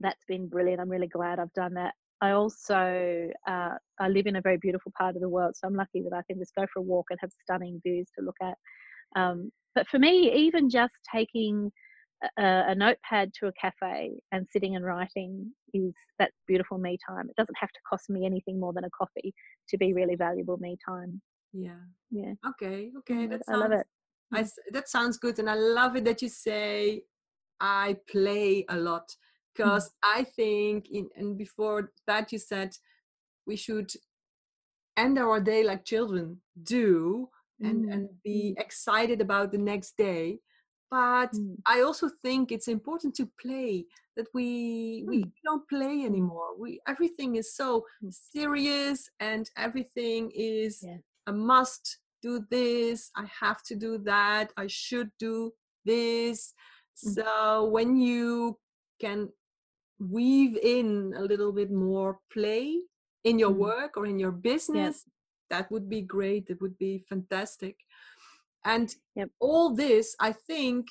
that's 0.00 0.24
been 0.26 0.48
brilliant. 0.48 0.80
I'm 0.80 0.88
really 0.88 1.08
glad 1.08 1.38
I've 1.38 1.52
done 1.52 1.74
that. 1.74 1.94
I 2.20 2.32
also 2.32 3.28
uh, 3.48 3.74
I 3.98 4.08
live 4.08 4.26
in 4.26 4.36
a 4.36 4.40
very 4.42 4.58
beautiful 4.58 4.92
part 4.96 5.16
of 5.16 5.22
the 5.22 5.28
world, 5.28 5.54
so 5.56 5.66
I'm 5.66 5.74
lucky 5.74 6.02
that 6.02 6.14
I 6.16 6.22
can 6.30 6.38
just 6.38 6.54
go 6.54 6.66
for 6.72 6.80
a 6.80 6.82
walk 6.82 7.06
and 7.10 7.18
have 7.20 7.30
stunning 7.42 7.80
views 7.84 8.08
to 8.18 8.24
look 8.24 8.36
at. 8.42 8.54
Um, 9.16 9.50
but 9.74 9.86
for 9.88 9.98
me, 9.98 10.32
even 10.34 10.68
just 10.68 10.92
taking 11.12 11.70
a, 12.38 12.64
a 12.68 12.74
notepad 12.74 13.32
to 13.40 13.46
a 13.46 13.52
cafe 13.60 14.12
and 14.32 14.46
sitting 14.50 14.76
and 14.76 14.84
writing 14.84 15.50
is 15.72 15.94
that's 16.18 16.36
beautiful 16.46 16.78
me 16.78 16.98
time. 17.08 17.28
It 17.28 17.36
doesn't 17.36 17.56
have 17.58 17.70
to 17.70 17.80
cost 17.88 18.10
me 18.10 18.26
anything 18.26 18.60
more 18.60 18.72
than 18.72 18.84
a 18.84 18.90
coffee 18.90 19.32
to 19.68 19.78
be 19.78 19.92
really 19.94 20.16
valuable 20.16 20.58
me 20.58 20.76
time. 20.86 21.20
Yeah. 21.52 21.80
Yeah, 22.10 22.34
Okay. 22.48 22.90
Okay. 22.98 23.26
That 23.26 23.42
I 23.48 23.56
love 23.56 23.72
it. 23.72 23.86
I 24.32 24.40
s 24.40 24.52
that 24.72 24.88
sounds 24.88 25.16
good, 25.16 25.38
and 25.38 25.48
I 25.48 25.54
love 25.54 25.96
it 25.96 26.04
that 26.04 26.22
you 26.22 26.28
say 26.28 27.04
I 27.60 27.96
play 28.10 28.64
a 28.68 28.76
lot 28.76 29.14
Mm. 29.58 29.64
because 29.64 29.90
I 30.02 30.24
think, 30.24 30.88
in, 30.90 31.08
and 31.16 31.36
before 31.36 31.92
that, 32.06 32.32
you 32.32 32.38
said 32.38 32.76
we 33.46 33.56
should 33.56 33.92
end 34.96 35.18
our 35.18 35.40
day 35.40 35.64
like 35.64 35.84
children 35.84 36.40
do 36.62 37.28
and, 37.62 37.84
Mm, 37.84 37.92
and 37.92 38.08
be 38.24 38.54
excited 38.58 39.20
about 39.20 39.52
the 39.52 39.58
next 39.58 39.96
day. 39.96 40.40
But 40.90 41.32
mm, 41.32 41.56
I 41.66 41.82
also 41.82 42.10
think 42.22 42.50
it's 42.50 42.68
important 42.68 43.14
to 43.16 43.30
play 43.40 43.84
that 44.16 44.26
we 44.34 45.04
we 45.06 45.24
mm, 45.24 45.32
don't 45.44 45.68
play 45.68 46.04
anymore. 46.04 46.58
We 46.58 46.80
everything 46.88 47.36
is 47.36 47.54
so 47.54 47.84
mm. 48.02 48.12
serious 48.12 49.08
and 49.20 49.48
everything 49.56 50.32
is 50.34 50.82
Yeah. 50.82 50.98
I 51.26 51.32
must 51.32 51.98
do 52.22 52.44
this, 52.50 53.10
I 53.14 53.26
have 53.40 53.62
to 53.64 53.74
do 53.76 53.98
that, 53.98 54.52
I 54.56 54.66
should 54.66 55.10
do 55.18 55.52
this. 55.84 56.54
Mm. 57.06 57.14
So 57.14 57.68
when 57.70 57.96
you 57.96 58.58
can 59.00 59.28
weave 60.00 60.56
in 60.56 61.14
a 61.16 61.22
little 61.22 61.52
bit 61.52 61.70
more 61.70 62.18
play 62.32 62.78
in 63.24 63.38
your 63.38 63.50
mm. 63.50 63.56
work 63.56 63.96
or 63.96 64.06
in 64.06 64.18
your 64.18 64.32
business, 64.32 65.04
yes. 65.06 65.08
that 65.50 65.70
would 65.70 65.88
be 65.88 66.00
great. 66.00 66.46
It 66.48 66.60
would 66.60 66.78
be 66.78 67.04
fantastic. 67.08 67.76
And 68.64 68.94
yep. 69.14 69.30
all 69.40 69.74
this, 69.74 70.16
I 70.20 70.32
think, 70.32 70.86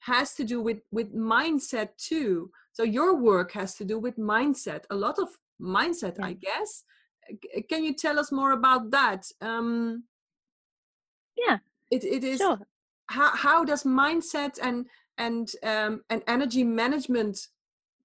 has 0.00 0.34
to 0.34 0.44
do 0.44 0.60
with 0.60 0.80
with 0.90 1.14
mindset 1.14 1.90
too. 1.96 2.50
So 2.72 2.82
your 2.82 3.16
work 3.16 3.52
has 3.52 3.74
to 3.76 3.84
do 3.84 3.98
with 3.98 4.16
mindset. 4.16 4.84
A 4.90 4.94
lot 4.94 5.18
of 5.18 5.28
mindset, 5.60 6.16
yeah. 6.18 6.26
I 6.26 6.32
guess. 6.34 6.84
Can 7.68 7.84
you 7.84 7.94
tell 7.94 8.18
us 8.18 8.32
more 8.32 8.52
about 8.52 8.90
that? 8.92 9.26
Um, 9.40 10.04
yeah, 11.36 11.58
it 11.90 12.04
it 12.04 12.24
is. 12.24 12.38
Sure. 12.38 12.58
How 13.10 13.36
how 13.36 13.64
does 13.64 13.84
mindset 13.84 14.58
and 14.62 14.86
and 15.18 15.50
um, 15.62 16.02
and 16.10 16.22
energy 16.26 16.64
management 16.64 17.48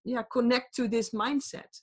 yeah 0.03 0.23
connect 0.31 0.75
to 0.75 0.87
this 0.87 1.11
mindset. 1.11 1.81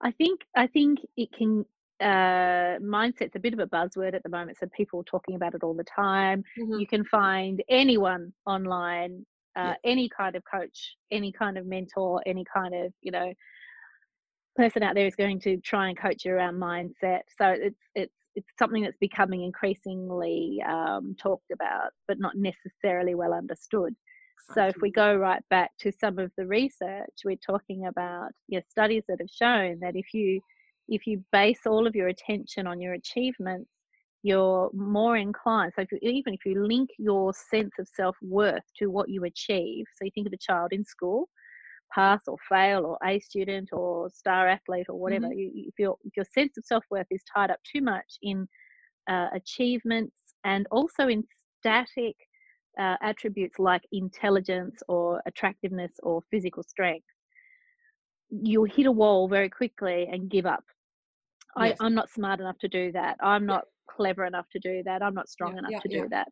I 0.00 0.10
think 0.12 0.40
i 0.54 0.66
think 0.66 0.98
it 1.16 1.30
can 1.32 1.64
uh, 1.98 2.76
mindset's 2.82 3.36
a 3.36 3.40
bit 3.40 3.54
of 3.54 3.58
a 3.58 3.66
buzzword 3.66 4.12
at 4.12 4.22
the 4.22 4.28
moment 4.28 4.58
so 4.58 4.66
people 4.76 5.00
are 5.00 5.04
talking 5.04 5.34
about 5.34 5.54
it 5.54 5.62
all 5.62 5.72
the 5.72 5.84
time. 5.84 6.44
Mm-hmm. 6.58 6.78
you 6.80 6.86
can 6.86 7.04
find 7.04 7.62
anyone 7.70 8.32
online 8.44 9.24
uh, 9.56 9.72
any 9.84 10.06
kind 10.10 10.36
of 10.36 10.42
coach 10.52 10.96
any 11.10 11.32
kind 11.32 11.56
of 11.56 11.64
mentor 11.64 12.22
any 12.26 12.44
kind 12.54 12.74
of 12.74 12.92
you 13.00 13.10
know 13.10 13.32
person 14.56 14.82
out 14.82 14.94
there 14.94 15.06
is 15.06 15.14
going 15.14 15.38
to 15.40 15.58
try 15.58 15.88
and 15.88 15.98
coach 15.98 16.24
you 16.24 16.32
around 16.32 16.54
mindset. 16.54 17.20
So 17.38 17.48
it's 17.48 17.80
it's 17.94 18.14
it's 18.34 18.48
something 18.58 18.82
that's 18.82 18.96
becoming 18.98 19.42
increasingly 19.42 20.62
um, 20.68 21.14
talked 21.20 21.50
about 21.52 21.90
but 22.08 22.18
not 22.18 22.34
necessarily 22.36 23.14
well 23.14 23.32
understood 23.32 23.94
so 24.54 24.66
if 24.66 24.76
we 24.80 24.90
go 24.90 25.14
right 25.16 25.42
back 25.50 25.72
to 25.80 25.92
some 25.92 26.18
of 26.18 26.30
the 26.36 26.46
research, 26.46 27.10
we're 27.24 27.36
talking 27.36 27.86
about 27.86 28.30
you 28.48 28.58
know, 28.58 28.62
studies 28.68 29.02
that 29.08 29.20
have 29.20 29.30
shown 29.30 29.78
that 29.80 29.96
if 29.96 30.12
you 30.12 30.40
if 30.88 31.06
you 31.06 31.24
base 31.32 31.66
all 31.66 31.86
of 31.86 31.96
your 31.96 32.08
attention 32.08 32.66
on 32.66 32.80
your 32.80 32.94
achievements, 32.94 33.70
you're 34.22 34.70
more 34.72 35.16
inclined. 35.16 35.72
So 35.74 35.82
if 35.82 35.90
you, 35.90 35.98
even 36.02 36.34
if 36.34 36.40
you 36.44 36.64
link 36.64 36.90
your 36.98 37.32
sense 37.32 37.72
of 37.78 37.88
self 37.88 38.16
worth 38.22 38.62
to 38.78 38.86
what 38.86 39.08
you 39.08 39.24
achieve, 39.24 39.84
so 39.96 40.04
you 40.04 40.10
think 40.14 40.28
of 40.28 40.32
a 40.32 40.38
child 40.38 40.72
in 40.72 40.84
school, 40.84 41.28
pass 41.92 42.20
or 42.26 42.36
fail, 42.48 42.86
or 42.86 42.98
A 43.04 43.18
student 43.18 43.70
or 43.72 44.08
star 44.10 44.48
athlete 44.48 44.86
or 44.88 44.98
whatever. 44.98 45.26
Mm-hmm. 45.26 45.38
You, 45.38 45.50
if 45.68 45.74
your 45.78 45.96
if 46.04 46.12
your 46.16 46.26
sense 46.34 46.56
of 46.56 46.64
self 46.64 46.84
worth 46.90 47.06
is 47.10 47.22
tied 47.34 47.50
up 47.50 47.60
too 47.70 47.82
much 47.82 48.18
in 48.22 48.46
uh, 49.08 49.28
achievements 49.34 50.14
and 50.44 50.66
also 50.70 51.08
in 51.08 51.24
static 51.60 52.16
uh, 52.78 52.96
attributes 53.02 53.58
like 53.58 53.82
intelligence 53.92 54.82
or 54.88 55.22
attractiveness 55.26 55.92
or 56.02 56.22
physical 56.30 56.62
strength, 56.62 57.06
you'll 58.30 58.64
hit 58.64 58.86
a 58.86 58.92
wall 58.92 59.28
very 59.28 59.48
quickly 59.48 60.08
and 60.10 60.30
give 60.30 60.46
up. 60.46 60.64
Yes. 61.58 61.76
I, 61.80 61.86
am 61.86 61.94
not 61.94 62.10
smart 62.10 62.40
enough 62.40 62.58
to 62.58 62.68
do 62.68 62.92
that. 62.92 63.16
I'm 63.20 63.46
not 63.46 63.64
yeah. 63.64 63.94
clever 63.94 64.24
enough 64.24 64.46
to 64.52 64.58
do 64.58 64.82
that. 64.84 65.02
I'm 65.02 65.14
not 65.14 65.28
strong 65.28 65.52
yeah, 65.52 65.58
enough 65.60 65.70
yeah, 65.72 65.78
to 65.80 65.88
do 65.88 66.08
that. 66.10 66.28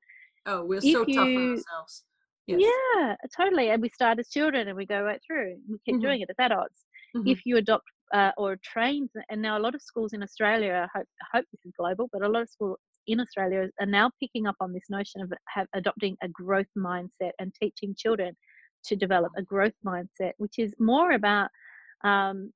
Oh, 0.46 0.64
we're 0.64 0.76
if 0.76 0.82
so 0.82 1.06
you, 1.06 1.14
tough 1.14 1.26
on 1.26 1.50
ourselves. 1.50 2.04
Yes. 2.46 2.60
Yeah, 2.60 3.14
totally. 3.34 3.70
And 3.70 3.80
we 3.80 3.88
start 3.88 4.18
as 4.18 4.28
children 4.28 4.68
and 4.68 4.76
we 4.76 4.84
go 4.84 5.02
right 5.02 5.20
through. 5.26 5.56
We 5.68 5.78
keep 5.84 5.94
mm-hmm. 5.94 6.02
doing 6.02 6.20
it 6.20 6.28
as 6.28 6.36
adults. 6.38 6.84
Mm-hmm. 7.16 7.28
If 7.28 7.46
you 7.46 7.56
adopt 7.56 7.84
uh, 8.12 8.32
or 8.36 8.56
train, 8.62 9.08
and 9.30 9.40
now 9.40 9.56
a 9.56 9.60
lot 9.60 9.74
of 9.74 9.80
schools 9.80 10.12
in 10.12 10.22
Australia, 10.22 10.86
I 10.86 10.98
hope, 10.98 11.06
I 11.22 11.38
hope 11.38 11.46
this 11.52 11.64
is 11.64 11.72
global, 11.78 12.10
but 12.12 12.22
a 12.22 12.28
lot 12.28 12.42
of 12.42 12.50
schools 12.50 12.78
in 13.06 13.20
Australia 13.20 13.68
are 13.80 13.86
now 13.86 14.10
picking 14.20 14.46
up 14.46 14.56
on 14.60 14.72
this 14.72 14.84
notion 14.90 15.20
of 15.20 15.32
have, 15.48 15.66
adopting 15.74 16.16
a 16.22 16.28
growth 16.28 16.66
mindset 16.76 17.32
and 17.38 17.52
teaching 17.60 17.94
children 17.96 18.36
to 18.84 18.96
develop 18.96 19.32
a 19.36 19.42
growth 19.42 19.74
mindset, 19.84 20.32
which 20.38 20.58
is 20.58 20.74
more 20.78 21.12
about 21.12 21.48
um, 22.04 22.52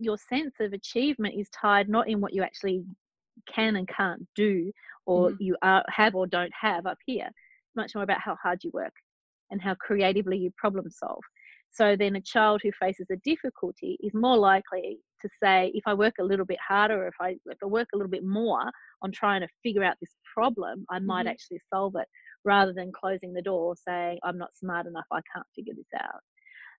your 0.00 0.16
sense 0.16 0.54
of 0.60 0.72
achievement 0.72 1.34
is 1.36 1.48
tied 1.50 1.88
not 1.88 2.08
in 2.08 2.20
what 2.20 2.34
you 2.34 2.42
actually 2.42 2.84
can 3.52 3.76
and 3.76 3.88
can't 3.88 4.26
do 4.34 4.70
or 5.06 5.30
mm. 5.30 5.36
you 5.40 5.56
are, 5.62 5.84
have 5.88 6.14
or 6.14 6.26
don't 6.26 6.52
have 6.58 6.86
up 6.86 6.98
here. 7.06 7.26
It's 7.26 7.76
much 7.76 7.94
more 7.94 8.04
about 8.04 8.20
how 8.20 8.36
hard 8.42 8.62
you 8.62 8.70
work 8.72 8.92
and 9.50 9.60
how 9.60 9.74
creatively 9.74 10.36
you 10.38 10.52
problem 10.56 10.90
solve. 10.90 11.22
So 11.70 11.96
then 11.96 12.16
a 12.16 12.20
child 12.20 12.60
who 12.62 12.70
faces 12.78 13.06
a 13.10 13.16
difficulty 13.24 13.98
is 14.00 14.12
more 14.14 14.36
likely 14.36 14.98
to 15.22 15.28
say, 15.42 15.70
if 15.74 15.84
I 15.86 15.94
work 15.94 16.14
a 16.20 16.24
little 16.24 16.46
bit 16.46 16.58
harder, 16.66 17.04
or 17.04 17.08
if 17.08 17.14
I 17.20 17.30
if 17.46 17.58
I 17.62 17.66
work 17.66 17.88
a 17.94 17.96
little 17.96 18.10
bit 18.10 18.24
more 18.24 18.62
on 19.02 19.12
trying 19.12 19.40
to 19.40 19.48
figure 19.62 19.84
out 19.84 19.96
this 20.00 20.14
problem, 20.34 20.84
I 20.90 20.98
might 20.98 21.22
mm-hmm. 21.22 21.28
actually 21.28 21.60
solve 21.72 21.94
it, 21.96 22.08
rather 22.44 22.72
than 22.72 22.92
closing 22.92 23.32
the 23.32 23.42
door 23.42 23.74
saying, 23.76 24.18
I'm 24.22 24.38
not 24.38 24.56
smart 24.56 24.86
enough, 24.86 25.06
I 25.12 25.20
can't 25.34 25.46
figure 25.54 25.74
this 25.76 26.00
out. 26.00 26.20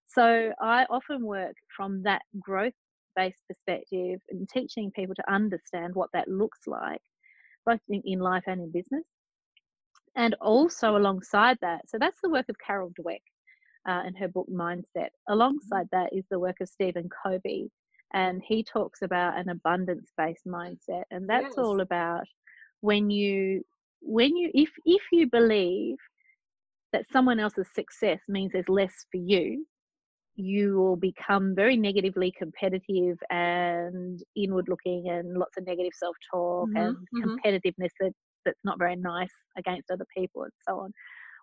So 0.07 0.51
I 0.61 0.85
often 0.89 1.23
work 1.23 1.55
from 1.75 2.03
that 2.03 2.21
growth 2.39 2.73
based 3.15 3.41
perspective 3.47 4.19
and 4.29 4.47
teaching 4.49 4.91
people 4.91 5.15
to 5.15 5.31
understand 5.31 5.93
what 5.93 6.09
that 6.13 6.27
looks 6.27 6.59
like, 6.67 7.01
both 7.65 7.79
in, 7.89 8.01
in 8.05 8.19
life 8.19 8.43
and 8.47 8.61
in 8.61 8.71
business. 8.71 9.03
And 10.15 10.35
also 10.41 10.97
alongside 10.97 11.57
that, 11.61 11.81
so 11.87 11.97
that's 11.99 12.19
the 12.23 12.29
work 12.29 12.47
of 12.49 12.55
Carol 12.65 12.91
Dweck 12.99 13.21
uh, 13.87 14.01
in 14.07 14.15
her 14.15 14.27
book 14.27 14.47
Mindset. 14.51 14.83
Mm-hmm. 14.95 15.33
Alongside 15.33 15.87
that 15.91 16.09
is 16.11 16.25
the 16.31 16.39
work 16.39 16.57
of 16.61 16.69
Stephen 16.69 17.09
Covey, 17.23 17.69
and 18.13 18.41
he 18.45 18.63
talks 18.63 19.01
about 19.01 19.37
an 19.37 19.49
abundance 19.49 20.11
based 20.17 20.47
mindset, 20.47 21.03
and 21.11 21.29
that's 21.29 21.55
yes. 21.55 21.57
all 21.57 21.81
about 21.81 22.23
when 22.81 23.09
you 23.09 23.63
when 24.01 24.35
you 24.35 24.49
if 24.53 24.69
if 24.85 25.01
you 25.11 25.29
believe 25.29 25.97
that 26.91 27.05
someone 27.11 27.39
else's 27.39 27.67
success 27.73 28.19
means 28.27 28.51
there's 28.51 28.69
less 28.69 29.05
for 29.11 29.17
you 29.17 29.65
you 30.39 30.77
will 30.77 30.95
become 30.95 31.53
very 31.53 31.75
negatively 31.75 32.33
competitive 32.37 33.17
and 33.29 34.23
inward 34.37 34.67
looking 34.69 35.09
and 35.09 35.37
lots 35.37 35.57
of 35.57 35.65
negative 35.67 35.91
self 35.93 36.15
talk 36.31 36.69
mm-hmm, 36.69 36.77
and 36.77 36.95
mm-hmm. 36.97 37.29
competitiveness 37.29 37.89
that, 37.99 38.13
that's 38.45 38.63
not 38.63 38.79
very 38.79 38.95
nice 38.95 39.33
against 39.57 39.91
other 39.91 40.05
people 40.15 40.43
and 40.43 40.51
so 40.67 40.79
on. 40.79 40.91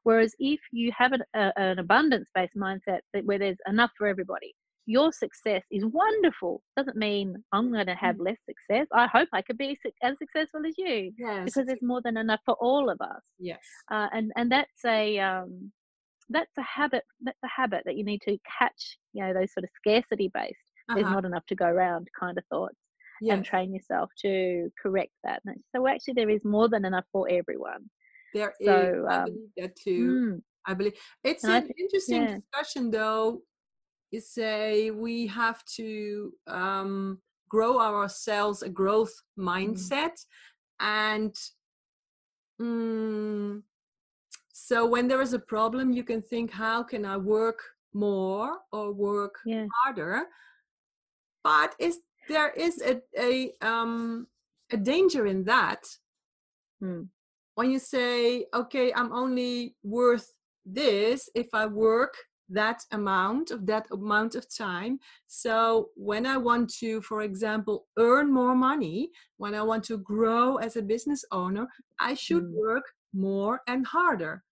Whereas 0.04 0.34
if 0.38 0.60
you 0.72 0.92
have 0.96 1.12
an, 1.12 1.22
a, 1.34 1.52
an 1.56 1.78
abundance 1.78 2.28
based 2.34 2.56
mindset 2.56 3.00
that 3.12 3.24
where 3.24 3.38
there's 3.38 3.58
enough 3.68 3.90
for 3.98 4.06
everybody, 4.06 4.54
your 4.86 5.12
success 5.12 5.62
is 5.70 5.84
wonderful. 5.84 6.62
Doesn't 6.76 6.96
mean 6.96 7.36
I'm 7.52 7.72
going 7.72 7.86
to 7.86 7.94
have 7.94 8.16
mm. 8.16 8.26
less 8.26 8.38
success. 8.48 8.86
I 8.92 9.06
hope 9.08 9.28
I 9.32 9.42
could 9.42 9.58
be 9.58 9.76
as 10.02 10.16
successful 10.18 10.64
as 10.66 10.74
you 10.78 11.12
yes. 11.18 11.44
because 11.44 11.66
there's 11.66 11.82
more 11.82 12.00
than 12.02 12.16
enough 12.16 12.40
for 12.44 12.54
all 12.60 12.88
of 12.88 13.00
us. 13.00 13.22
Yes, 13.38 13.60
uh, 13.90 14.06
and 14.12 14.32
and 14.36 14.50
that's 14.50 14.84
a 14.86 15.18
um, 15.18 15.72
that's 16.30 16.56
a 16.58 16.62
habit. 16.62 17.02
That's 17.20 17.42
a 17.44 17.48
habit 17.48 17.82
that 17.84 17.96
you 17.96 18.04
need 18.04 18.22
to 18.22 18.38
catch. 18.58 18.98
You 19.12 19.24
know 19.24 19.34
those 19.34 19.52
sort 19.52 19.64
of 19.64 19.70
scarcity 19.76 20.30
based. 20.32 20.54
Uh-huh. 20.88 20.94
There's 20.94 21.10
not 21.10 21.24
enough 21.24 21.46
to 21.48 21.56
go 21.56 21.66
around 21.66 22.06
kind 22.18 22.38
of 22.38 22.44
thoughts. 22.50 22.76
Yes. 23.22 23.34
And 23.34 23.44
train 23.46 23.72
yourself 23.72 24.10
to 24.22 24.70
correct 24.80 25.12
that. 25.24 25.40
So 25.74 25.86
actually, 25.86 26.14
there 26.14 26.28
is 26.28 26.44
more 26.44 26.68
than 26.68 26.84
enough 26.84 27.06
for 27.10 27.26
everyone. 27.30 27.88
There 28.34 28.52
so, 28.62 28.74
is, 28.76 29.04
I 29.08 29.16
um, 29.16 29.24
believe 29.24 29.48
that 29.56 29.76
too. 29.76 30.10
Mm, 30.10 30.42
I 30.66 30.74
believe 30.74 30.92
it's 31.24 31.42
an 31.44 31.62
th- 31.62 31.74
interesting 31.78 32.22
yeah. 32.22 32.36
discussion, 32.36 32.90
though. 32.90 33.40
You 34.10 34.20
say 34.20 34.90
we 34.90 35.26
have 35.26 35.64
to 35.76 36.32
um, 36.46 37.18
grow 37.48 37.80
ourselves 37.80 38.62
a 38.62 38.68
growth 38.68 39.12
mm. 39.38 39.44
mindset, 39.44 40.14
mm. 40.14 40.24
and 40.80 41.34
mm, 42.60 43.62
so 44.52 44.86
when 44.86 45.08
there 45.08 45.22
is 45.22 45.32
a 45.32 45.38
problem, 45.38 45.92
you 45.92 46.04
can 46.04 46.22
think, 46.22 46.50
how 46.50 46.82
can 46.82 47.04
I 47.04 47.16
work 47.16 47.60
more 47.92 48.58
or 48.72 48.92
work 48.92 49.34
yeah. 49.44 49.66
harder? 49.82 50.24
But 51.42 51.74
is 51.78 51.98
there 52.28 52.50
is 52.50 52.82
a 52.82 53.00
a 53.18 53.52
um 53.60 54.26
a 54.72 54.76
danger 54.76 55.26
in 55.26 55.44
that 55.44 55.84
mm 56.82 57.08
when 57.56 57.70
you 57.70 57.78
say, 57.78 58.46
okay, 58.54 58.92
I'm 58.94 59.12
only 59.12 59.74
worth 59.82 60.30
this 60.64 61.28
if 61.34 61.48
I 61.54 61.66
work 61.66 62.14
that 62.48 62.82
amount 62.92 63.50
of 63.50 63.66
that 63.66 63.86
amount 63.90 64.34
of 64.34 64.46
time. 64.54 64.98
So 65.26 65.90
when 65.96 66.26
I 66.26 66.36
want 66.36 66.72
to, 66.80 67.00
for 67.02 67.22
example, 67.22 67.86
earn 67.98 68.32
more 68.32 68.54
money, 68.54 69.10
when 69.36 69.54
I 69.54 69.62
want 69.62 69.84
to 69.84 69.98
grow 69.98 70.56
as 70.56 70.76
a 70.76 70.82
business 70.82 71.24
owner, 71.32 71.66
I 71.98 72.14
should 72.14 72.44
mm. 72.44 72.52
work 72.52 72.84
more 73.12 73.60
and 73.66 73.86
harder. 73.86 74.44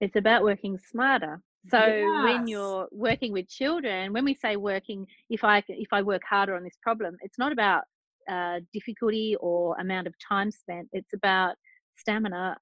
It's 0.00 0.16
about 0.16 0.42
working 0.42 0.78
smarter. 0.78 1.40
So 1.68 1.78
yes. 1.78 2.24
when 2.24 2.48
you're 2.48 2.88
working 2.90 3.32
with 3.32 3.48
children, 3.48 4.12
when 4.12 4.24
we 4.24 4.34
say 4.34 4.56
working, 4.56 5.06
if 5.30 5.44
I 5.44 5.62
if 5.68 5.88
I 5.92 6.02
work 6.02 6.22
harder 6.28 6.56
on 6.56 6.64
this 6.64 6.76
problem, 6.82 7.16
it's 7.20 7.38
not 7.38 7.52
about 7.52 7.84
uh, 8.28 8.60
difficulty 8.72 9.36
or 9.40 9.76
amount 9.78 10.08
of 10.08 10.14
time 10.28 10.50
spent. 10.50 10.88
It's 10.92 11.12
about 11.14 11.54
stamina 11.96 12.56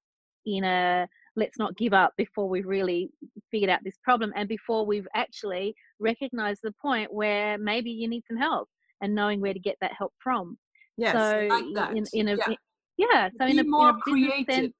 in 0.45 0.63
a 0.63 1.07
let's 1.35 1.57
not 1.57 1.77
give 1.77 1.93
up 1.93 2.13
before 2.17 2.49
we've 2.49 2.65
really 2.67 3.09
figured 3.51 3.69
out 3.69 3.79
this 3.83 3.97
problem 4.03 4.33
and 4.35 4.49
before 4.49 4.85
we've 4.85 5.07
actually 5.15 5.73
recognized 5.99 6.61
the 6.63 6.73
point 6.81 7.13
where 7.13 7.57
maybe 7.57 7.89
you 7.89 8.07
need 8.07 8.23
some 8.27 8.37
help 8.37 8.67
and 9.01 9.15
knowing 9.15 9.41
where 9.41 9.53
to 9.53 9.59
get 9.59 9.77
that 9.81 9.93
help 9.97 10.13
from. 10.19 10.57
Yes, 10.97 11.13
so 11.13 11.47
like 11.47 11.63
that. 11.75 11.95
in, 11.95 12.05
in 12.13 12.27
a 12.29 12.35
yeah. 12.35 12.55
yeah, 12.97 13.29
so 13.39 13.45
Be 13.45 13.51
in 13.51 13.59
a, 13.59 13.63
more 13.63 13.89
in 13.89 13.95
a 13.95 13.99
creative. 13.99 14.53
sense, 14.53 14.73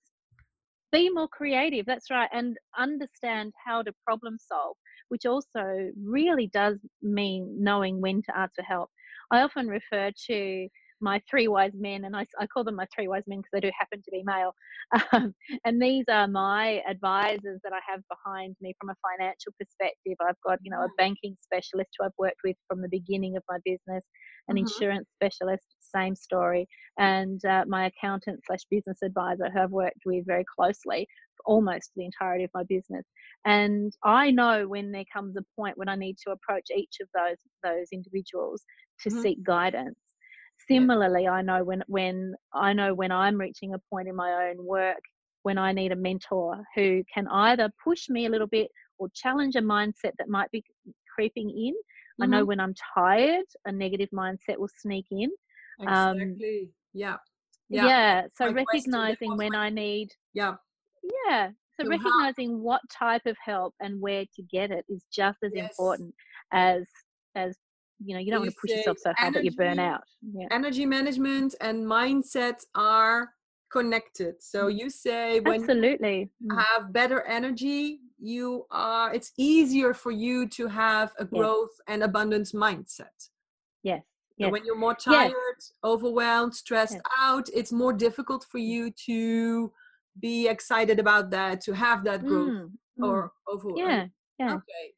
be 0.91 1.09
more 1.09 1.27
creative. 1.27 1.85
That's 1.85 2.11
right, 2.11 2.29
and 2.33 2.57
understand 2.77 3.53
how 3.65 3.81
to 3.81 3.93
problem 4.05 4.37
solve, 4.37 4.75
which 5.09 5.25
also 5.25 5.89
really 6.03 6.47
does 6.47 6.77
mean 7.01 7.55
knowing 7.57 8.01
when 8.01 8.21
to 8.23 8.37
ask 8.37 8.53
for 8.55 8.63
help. 8.63 8.89
I 9.31 9.41
often 9.41 9.67
refer 9.67 10.11
to 10.27 10.67
my 11.01 11.21
three 11.29 11.47
wise 11.47 11.71
men, 11.75 12.05
and 12.05 12.15
I, 12.15 12.25
I 12.39 12.47
call 12.47 12.63
them 12.63 12.75
my 12.75 12.87
three 12.93 13.07
wise 13.07 13.23
men 13.27 13.39
because 13.39 13.49
they 13.53 13.59
do 13.61 13.71
happen 13.77 14.01
to 14.01 14.11
be 14.11 14.23
male. 14.25 14.53
Um, 15.13 15.33
and 15.65 15.81
these 15.81 16.05
are 16.09 16.27
my 16.27 16.81
advisors 16.89 17.59
that 17.63 17.73
I 17.73 17.79
have 17.89 18.01
behind 18.09 18.55
me 18.61 18.73
from 18.79 18.89
a 18.89 18.95
financial 19.17 19.53
perspective. 19.59 20.15
I've 20.21 20.39
got, 20.45 20.59
you 20.63 20.71
know, 20.71 20.81
a 20.81 20.89
Mm. 20.89 20.95
banking 20.97 21.37
specialist 21.41 21.91
who 21.97 22.05
I've 22.05 22.11
worked 22.17 22.41
with 22.43 22.55
from 22.67 22.81
the 22.81 22.89
beginning 22.89 23.35
of 23.37 23.43
my 23.49 23.57
business, 23.65 24.03
an 24.47 24.57
Mhm. 24.57 24.57
insurance 24.57 25.09
specialist, 25.15 25.75
same 25.79 26.15
story, 26.15 26.67
and 26.97 27.43
uh, 27.45 27.65
my 27.67 27.85
accountant 27.87 28.41
slash 28.45 28.61
business 28.69 28.99
advisor 29.03 29.49
who 29.51 29.59
I've 29.59 29.71
worked 29.71 30.01
with 30.05 30.25
very 30.25 30.45
closely 30.57 31.07
almost 31.45 31.91
the 31.95 32.05
entirety 32.05 32.43
of 32.43 32.51
my 32.53 32.63
business. 32.63 33.05
And 33.45 33.91
I 34.03 34.31
know 34.31 34.67
when 34.67 34.91
there 34.91 35.05
comes 35.11 35.35
a 35.37 35.41
point 35.55 35.77
when 35.77 35.89
I 35.89 35.95
need 35.95 36.17
to 36.25 36.31
approach 36.31 36.67
each 36.75 36.97
of 37.01 37.09
those 37.15 37.37
those 37.63 37.87
individuals 37.91 38.63
to 39.01 39.09
Mhm. 39.09 39.31
seek 39.31 39.41
guidance. 39.43 39.97
Similarly, 40.69 41.27
I 41.27 41.41
know 41.41 41.63
when 41.63 41.83
when 41.87 42.35
I 42.53 42.73
know 42.73 42.93
when 42.93 43.11
I'm 43.11 43.37
reaching 43.37 43.73
a 43.73 43.79
point 43.89 44.07
in 44.07 44.15
my 44.15 44.49
own 44.49 44.65
work 44.65 45.01
when 45.43 45.57
I 45.57 45.71
need 45.71 45.91
a 45.91 45.95
mentor 45.95 46.63
who 46.75 47.03
can 47.13 47.27
either 47.27 47.69
push 47.83 48.09
me 48.09 48.25
a 48.25 48.29
little 48.29 48.47
bit 48.47 48.69
or 48.99 49.09
challenge 49.15 49.55
a 49.55 49.61
mindset 49.61 50.11
that 50.19 50.29
might 50.29 50.51
be 50.51 50.63
creeping 51.15 51.49
in. 51.49 51.73
I 52.21 52.27
know 52.27 52.43
Mhm. 52.43 52.47
when 52.47 52.59
I'm 52.59 52.75
tired, 52.93 53.45
a 53.65 53.71
negative 53.71 54.09
mindset 54.13 54.57
will 54.57 54.69
sneak 54.77 55.07
in. 55.09 55.31
Um, 55.87 56.19
Exactly. 56.19 56.71
yeah. 56.93 57.17
Yeah. 57.69 57.85
Yeah. 57.85 58.27
so 58.35 58.51
recognizing 58.51 59.37
when 59.37 59.55
I 59.55 59.69
need, 59.69 60.09
yeah. 60.33 60.57
yeah. 61.25 61.51
So 61.79 61.87
recognizing 61.87 62.61
what 62.61 62.81
type 62.91 63.25
of 63.25 63.35
help 63.43 63.73
and 63.79 63.99
where 63.99 64.25
to 64.35 64.43
get 64.43 64.69
it 64.69 64.85
is 64.87 65.05
just 65.11 65.39
as 65.43 65.51
yes. 65.55 65.71
important 65.71 66.13
as 66.51 66.85
as 67.35 67.57
you 68.05 68.13
know. 68.13 68.19
You 68.19 68.31
don't 68.31 68.41
you 68.41 68.45
want 68.47 68.51
to 68.55 68.61
push 68.61 68.71
yourself 68.71 68.97
so 68.99 69.13
hard 69.17 69.33
that 69.35 69.43
you 69.45 69.51
burn 69.51 69.79
out. 69.79 70.03
Yeah. 70.21 70.47
energy 70.51 70.85
management 70.85 71.55
and 71.61 71.85
mindset 71.85 72.63
are 72.75 73.33
connected. 73.71 74.35
So 74.43 74.67
Mm. 74.67 74.79
you 74.79 74.89
say 74.89 75.39
when 75.39 75.61
Absolutely. 75.61 76.29
Mm. 76.43 76.61
have 76.61 76.91
better 76.93 77.21
energy, 77.21 78.01
you 78.19 78.65
are 78.71 79.13
it's 79.13 79.31
easier 79.37 79.93
for 79.93 80.11
you 80.11 80.47
to 80.57 80.67
have 80.67 81.13
a 81.17 81.23
Yes. 81.23 81.29
growth 81.31 81.75
and 81.87 82.03
abundance 82.03 82.51
mindset. 82.53 83.29
Yes. 83.83 84.03
Yes. 84.37 84.51
when 84.51 84.65
you're 84.65 84.77
more 84.87 84.95
Yes. 84.99 85.03
tired, 85.03 85.59
overwhelmed, 85.83 86.55
stressed 86.55 86.93
Yes. 86.95 87.01
out, 87.19 87.47
it's 87.53 87.71
more 87.71 87.93
difficult 87.93 88.43
for 88.51 88.59
Mm. 88.59 88.65
you 88.73 88.91
to 89.07 89.71
be 90.19 90.47
excited 90.47 90.99
about 90.99 91.29
that, 91.31 91.61
to 91.61 91.73
have 91.73 92.03
that 92.05 92.25
growth 92.25 92.49
Mm. 92.49 92.71
Mm. 92.99 93.07
or 93.07 93.31
over. 93.47 93.69
uh, 93.71 93.75
Yeah. 93.75 94.07
Yeah. 94.39 94.55
Okay. 94.55 94.93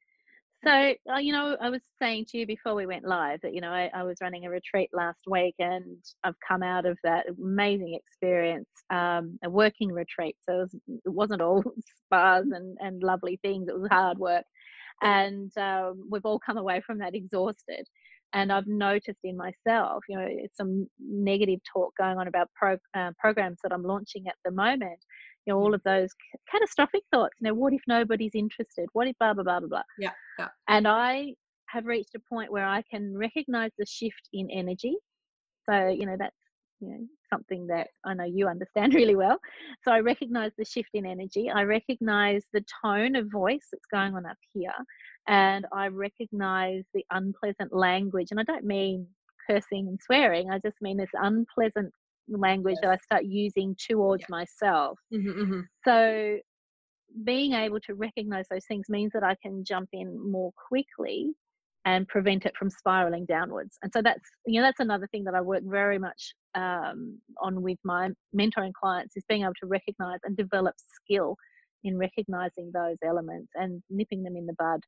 So, 0.64 0.94
uh, 1.14 1.18
you 1.20 1.34
know, 1.34 1.58
I 1.62 1.70
was 1.70 1.82
saying 2.02 2.26
to 2.30 2.38
you 2.38 2.48
before 2.48 2.74
we 2.74 2.86
went 2.86 3.06
live 3.06 3.42
that, 3.44 3.54
you 3.54 3.60
know, 3.62 3.72
I, 3.72 3.90
I 3.94 4.04
was 4.04 4.18
running 4.22 4.46
a 4.46 4.50
retreat 4.50 4.90
last 4.94 5.20
week 5.28 5.56
and 5.60 5.98
I've 6.24 6.36
come 6.48 6.64
out 6.64 6.86
of 6.86 6.98
that 7.04 7.26
amazing 7.30 7.96
experience, 7.96 8.70
um, 8.90 9.38
a 9.44 9.50
working 9.50 9.92
retreat. 9.92 10.38
So 10.48 10.54
it, 10.54 10.60
was, 10.60 10.76
wasn't 11.06 11.42
all 11.42 11.64
spas 12.06 12.46
and, 12.52 12.78
and 12.80 13.04
lovely 13.04 13.40
things, 13.42 13.68
it 13.68 13.78
was 13.78 13.90
hard 13.92 14.18
work. 14.18 14.46
And 15.02 15.52
um, 15.58 16.08
we've 16.10 16.26
all 16.26 16.40
come 16.40 16.58
away 16.58 16.82
from 16.86 17.00
that 17.00 17.16
exhausted. 17.16 17.86
And 18.34 18.52
I've 18.52 18.68
noticed 18.68 19.20
in 19.24 19.38
myself, 19.38 20.04
you 20.10 20.18
know, 20.18 20.28
some 20.56 20.88
negative 21.00 21.60
talk 21.72 21.94
going 21.98 22.18
on 22.18 22.28
about 22.28 22.50
pro, 22.56 22.78
uh, 22.96 23.12
programs 23.20 23.60
that 23.64 23.74
I'm 23.74 23.84
launching 23.84 24.28
at 24.28 24.36
the 24.46 24.52
moment. 24.52 25.00
You 25.46 25.54
know, 25.54 25.60
all 25.60 25.74
of 25.74 25.82
those 25.84 26.10
catastrophic 26.50 27.04
thoughts. 27.14 27.36
You 27.40 27.50
know, 27.50 27.54
what 27.54 27.74
if 27.74 27.82
nobody's 27.88 28.36
interested? 28.36 28.88
What 28.94 29.08
if 29.08 29.18
blah 29.20 29.34
blah 29.34 29.44
blah 29.44 29.60
blah 29.60 29.70
blah? 29.70 29.84
Yeah. 30.00 30.12
Yeah. 30.40 30.50
And 30.68 30.88
I 30.88 31.34
have 31.68 31.86
reached 31.86 32.16
a 32.16 32.20
point 32.20 32.52
where 32.52 32.68
I 32.68 32.84
can 32.90 33.18
recognize 33.18 33.72
the 33.78 33.86
shift 33.86 34.30
in 34.32 34.50
energy. 34.52 34.96
So, 35.70 35.88
you 35.88 36.06
know, 36.06 36.16
that's 36.18 36.36
you 36.80 36.90
know 36.90 37.08
something 37.32 37.68
that 37.68 37.88
I 38.06 38.14
know 38.14 38.26
you 38.26 38.48
understand 38.48 38.94
really 38.96 39.16
well. 39.16 39.40
So 39.84 39.92
I 39.92 40.00
recognize 40.00 40.52
the 40.58 40.66
shift 40.66 40.90
in 40.94 41.06
energy. 41.06 41.50
I 41.50 41.64
recognize 41.64 42.44
the 42.54 42.64
tone 42.84 43.16
of 43.16 43.32
voice 43.32 43.68
that's 43.72 43.86
going 43.92 44.16
on 44.16 44.26
up 44.26 44.38
here. 44.54 44.74
And 45.28 45.66
I 45.74 45.88
recognize 45.88 46.84
the 46.94 47.06
unpleasant 47.12 47.74
language. 47.74 48.28
And 48.32 48.40
I 48.40 48.44
don't 48.44 48.66
mean 48.66 49.08
cursing 49.50 49.88
and 49.88 50.00
swearing. 50.02 50.52
I 50.52 50.60
just 50.60 50.82
mean 50.82 50.98
this 50.98 51.10
unpleasant 51.14 51.94
language 52.28 52.78
that 52.82 52.92
I 52.92 52.98
start 52.98 53.26
using 53.26 53.76
towards 53.90 54.22
Yeah. 54.22 54.28
myself. 54.30 55.00
Mhm, 55.12 55.36
mhm. 55.36 55.68
So 55.86 56.40
being 57.24 57.54
able 57.54 57.80
to 57.82 57.94
recognize 57.94 58.48
those 58.50 58.66
things 58.66 58.90
means 58.90 59.12
that 59.14 59.24
I 59.24 59.36
can 59.42 59.64
jump 59.64 59.90
in 59.94 60.32
more 60.32 60.52
quickly 60.68 61.34
and 61.86 62.08
prevent 62.08 62.46
it 62.46 62.56
from 62.58 62.70
spiraling 62.70 63.26
downwards. 63.26 63.78
And 63.84 63.92
so 63.94 64.02
that's 64.02 64.24
you 64.46 64.60
know 64.62 64.66
that's 64.68 64.80
another 64.80 65.08
thing 65.12 65.24
that 65.26 65.36
I 65.36 65.42
work 65.42 65.64
very 65.66 66.00
much 66.00 66.34
um, 66.56 67.20
on 67.42 67.62
with 67.62 67.78
my 67.84 68.10
mentoring 68.36 68.74
clients 68.74 69.18
is 69.18 69.24
being 69.28 69.44
able 69.44 69.54
to 69.62 69.68
recognize 69.68 70.20
and 70.24 70.36
develop 70.38 70.76
skill 70.78 71.36
in 71.84 71.98
recognizing 71.98 72.72
those 72.74 72.96
elements 73.06 73.52
and 73.56 73.84
nipping 73.90 74.24
them 74.24 74.38
in 74.38 74.46
the 74.46 74.54
bud 74.58 74.80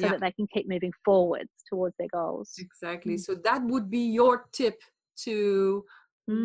so 0.00 0.06
Yeah. 0.06 0.12
that 0.12 0.20
they 0.20 0.32
can 0.32 0.46
keep 0.54 0.68
moving 0.68 0.92
forwards 1.04 1.50
towards 1.68 1.94
their 1.98 2.08
goals. 2.12 2.54
Exactly. 2.58 3.14
Mm. 3.14 3.20
So 3.20 3.34
that 3.34 3.62
would 3.64 3.90
be 3.90 4.06
your 4.12 4.48
tip 4.52 4.80
to 5.24 5.84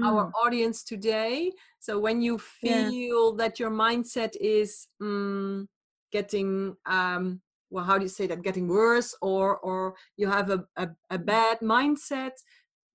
our 0.04 0.30
Mm, 0.30 0.32
audience 0.44 0.84
today. 0.84 1.52
So 1.80 2.00
when 2.00 2.22
you 2.22 2.38
yeah. 2.62 2.92
feel 2.92 3.34
that 3.36 3.60
your 3.60 3.72
mindset 3.72 4.36
is 4.39 4.88
mm, 5.02 5.65
getting 6.12 6.76
um 6.86 7.42
well 7.70 7.84
how 7.86 7.98
do 7.98 8.04
you 8.04 8.10
say 8.10 8.26
that 8.28 8.42
getting 8.42 8.68
worse 8.68 9.15
or 9.22 9.58
or 9.60 9.94
you 10.18 10.28
have 10.28 10.50
a, 10.50 10.65
a, 10.78 10.89
a 11.12 11.18
bad 11.20 11.60
mindset 11.60 12.32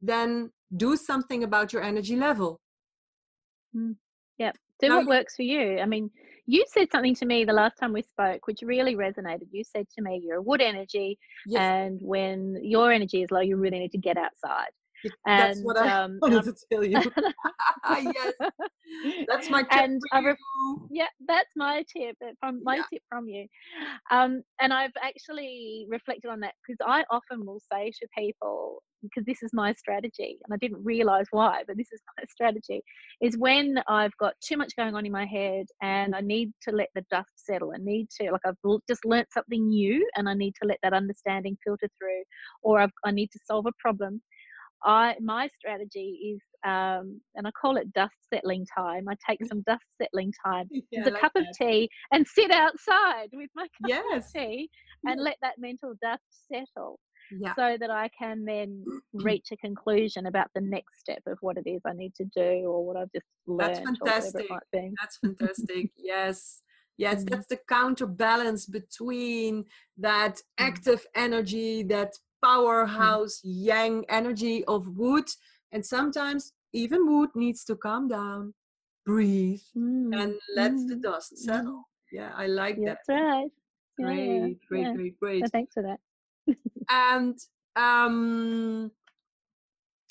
then 0.02 0.50
do 0.76 0.96
something 0.96 1.44
about 1.44 1.72
your 1.72 1.82
energy 1.82 2.16
level 2.16 2.60
Mm. 3.76 3.96
Yep. 4.38 4.56
Do 4.80 4.88
now 4.88 4.98
what 4.98 5.06
works 5.06 5.36
for 5.36 5.42
you. 5.42 5.78
I 5.78 5.86
mean, 5.86 6.10
you 6.46 6.64
said 6.68 6.88
something 6.90 7.14
to 7.16 7.26
me 7.26 7.44
the 7.44 7.52
last 7.52 7.76
time 7.78 7.92
we 7.92 8.02
spoke, 8.02 8.46
which 8.46 8.60
really 8.62 8.96
resonated. 8.96 9.48
You 9.50 9.64
said 9.64 9.86
to 9.96 10.02
me, 10.02 10.20
you're 10.24 10.38
a 10.38 10.42
wood 10.42 10.60
energy, 10.60 11.18
yes 11.46 11.60
and 11.60 11.98
when 12.02 12.58
your 12.62 12.92
energy 12.92 13.22
is 13.22 13.30
low, 13.30 13.40
you 13.40 13.56
really 13.56 13.78
need 13.78 13.92
to 13.92 13.98
get 13.98 14.16
outside. 14.16 14.70
That's 15.36 15.60
And 15.60 15.64
what 15.64 15.76
i 15.76 16.04
um, 16.04 16.18
wanted 16.22 16.56
to 16.56 16.66
tell 16.70 16.84
you 16.84 16.98
yes 18.00 18.32
that's 19.28 19.50
my 19.50 19.62
tip 19.62 19.90
and 20.12 20.24
re- 20.24 20.36
yeah, 20.90 21.06
that's 21.26 21.50
my 21.56 21.84
tip 21.96 22.16
uh, 22.24 22.32
from 22.40 22.62
my 22.62 22.76
yeah 22.76 22.82
tip 22.90 23.02
from 23.08 23.28
you. 23.28 23.46
Um, 24.10 24.42
and 24.60 24.72
I've 24.72 24.92
actually 25.02 25.86
reflected 25.88 26.28
on 26.28 26.40
that 26.40 26.54
because 26.66 26.78
I 26.86 27.04
often 27.10 27.44
will 27.46 27.60
say 27.72 27.90
to 27.90 28.08
people, 28.16 28.82
because 29.02 29.24
this 29.26 29.42
is 29.42 29.50
my 29.52 29.72
strategy, 29.74 30.38
and 30.44 30.54
I 30.54 30.56
didn't 30.58 30.82
realize 30.84 31.26
why, 31.30 31.62
but 31.66 31.76
this 31.76 31.92
is 31.92 32.00
my 32.18 32.24
strategy, 32.30 32.82
is 33.20 33.36
when 33.36 33.82
I've 33.88 34.16
got 34.18 34.34
too 34.46 34.56
much 34.56 34.76
going 34.76 34.94
on 34.94 35.06
in 35.06 35.12
my 35.12 35.26
head 35.26 35.66
and 35.82 36.14
I 36.14 36.20
need 36.20 36.52
to 36.68 36.74
let 36.74 36.88
the 36.94 37.04
dust 37.10 37.30
settle. 37.36 37.72
I 37.74 37.78
need 37.80 38.08
to, 38.20 38.30
like, 38.32 38.40
I've 38.46 38.56
just 38.88 39.04
learnt 39.04 39.28
something 39.32 39.68
new 39.68 40.06
and 40.16 40.28
I 40.28 40.34
need 40.34 40.54
to 40.62 40.68
let 40.68 40.78
that 40.82 40.92
understanding 40.92 41.56
filter 41.64 41.88
through, 41.98 42.22
or 42.62 42.80
I've, 42.80 42.92
I 43.04 43.10
need 43.10 43.30
to 43.32 43.38
solve 43.46 43.66
a 43.66 43.72
problem. 43.78 44.22
I 44.84 45.16
my 45.20 45.48
strategy 45.58 46.34
is, 46.34 46.42
um, 46.68 47.20
and 47.34 47.46
I 47.46 47.50
call 47.52 47.76
it 47.76 47.92
dust 47.92 48.14
settling 48.32 48.66
time. 48.76 49.08
I 49.08 49.14
take 49.28 49.44
some 49.46 49.62
dust 49.66 49.84
settling 50.00 50.32
time 50.44 50.68
yeah 50.90 51.04
with 51.04 51.06
i 51.06 51.08
a 51.08 51.12
like 51.12 51.20
cup 51.20 51.32
of 51.36 51.44
tea 51.58 51.88
and 52.12 52.26
sit 52.26 52.50
outside 52.50 53.28
with 53.32 53.50
my 53.54 53.66
cup 53.82 53.90
of 54.14 54.22
yes 54.22 54.32
tea 54.34 54.68
yeah 55.02 55.12
and 55.12 55.20
let 55.22 55.36
that 55.42 55.54
mental 55.58 55.94
dust 56.02 56.22
settle 56.52 56.98
yeah 57.30 57.54
so 57.58 57.76
that 57.78 57.90
I 57.90 58.08
can 58.18 58.44
then 58.44 58.84
reach 59.12 59.48
a 59.52 59.56
conclusion 59.56 60.26
about 60.26 60.48
the 60.54 60.60
next 60.60 61.00
step 61.00 61.22
of 61.26 61.38
what 61.40 61.56
it 61.56 61.68
is 61.68 61.80
I 61.86 61.92
need 61.92 62.14
to 62.16 62.24
do 62.34 62.64
or 62.66 62.84
what 62.86 62.96
I've 62.96 63.12
just 63.12 63.26
learned. 63.46 63.60
that's 63.60 63.78
learnt 63.78 63.98
or 64.02 64.08
it 64.08 64.32
fantastic. 64.32 64.48
That's 65.00 65.16
fantastic. 65.18 65.90
yes. 65.96 66.62
Yes, 66.96 67.24
Mm, 67.24 67.28
that's 67.28 67.46
the 67.46 67.58
counterbalance 67.68 68.66
between 68.66 69.64
that 69.98 70.36
mm, 70.60 70.66
active 70.66 71.06
energy, 71.16 71.82
that 71.84 72.12
mm, 72.12 72.18
powerhouse 72.42 73.40
yang 73.42 74.04
energy 74.08 74.64
of 74.64 74.88
wood. 74.96 75.28
And 75.72 75.84
sometimes 75.84 76.52
even 76.72 77.06
wood 77.06 77.30
needs 77.34 77.64
to 77.64 77.76
calm 77.76 78.08
down, 78.08 78.54
breathe, 79.04 79.62
mm, 79.76 80.14
and 80.14 80.34
let 80.54 80.72
the 80.88 80.94
mm, 80.94 81.02
dust 81.02 81.34
mm. 81.34 81.38
settle. 81.38 81.88
Yeah, 82.12 82.32
I 82.36 82.46
like 82.46 82.76
that. 82.84 82.98
That's 83.06 83.08
right. 83.08 83.50
Yeah, 83.98 84.06
Great, 84.06 84.58
great, 84.68 84.82
yeah. 84.82 84.92
great, 84.94 85.14
So 85.14 85.18
great. 85.20 85.52
thanks 85.52 85.74
for 85.74 85.82
that. 85.82 86.00
And 86.90 87.38
um 87.76 88.90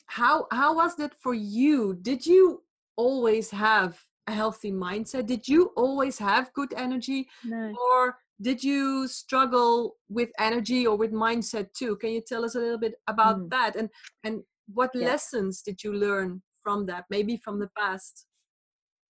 how 0.07 0.47
how 0.51 0.75
was 0.75 0.95
that 0.97 1.13
for 1.19 1.33
you? 1.33 1.95
Did 2.01 2.25
you 2.25 2.63
always 2.95 3.51
have 3.51 3.99
a 4.27 4.33
healthy 4.33 4.71
mindset? 4.71 5.25
Did 5.25 5.47
you 5.47 5.71
always 5.75 6.17
have 6.19 6.53
good 6.53 6.73
energy? 6.75 7.27
No. 7.43 7.73
Or 7.93 8.17
did 8.43 8.63
you 8.63 9.07
struggle 9.07 9.97
with 10.09 10.29
energy 10.39 10.85
or 10.87 10.97
with 10.97 11.11
mindset 11.13 11.73
too? 11.73 11.95
Can 11.97 12.11
you 12.11 12.21
tell 12.21 12.45
us 12.45 12.55
a 12.55 12.59
little 12.59 12.79
bit 12.79 12.95
about 13.07 13.37
Mm. 13.37 13.49
that? 13.49 13.75
And 13.75 13.89
and 14.23 14.43
what 14.73 14.91
Yeah. 14.93 15.07
lessons 15.11 15.61
did 15.61 15.83
you 15.83 15.93
learn 15.93 16.41
from 16.63 16.85
that? 16.87 17.05
Maybe 17.09 17.37
from 17.37 17.59
the 17.59 17.69
past. 17.77 18.27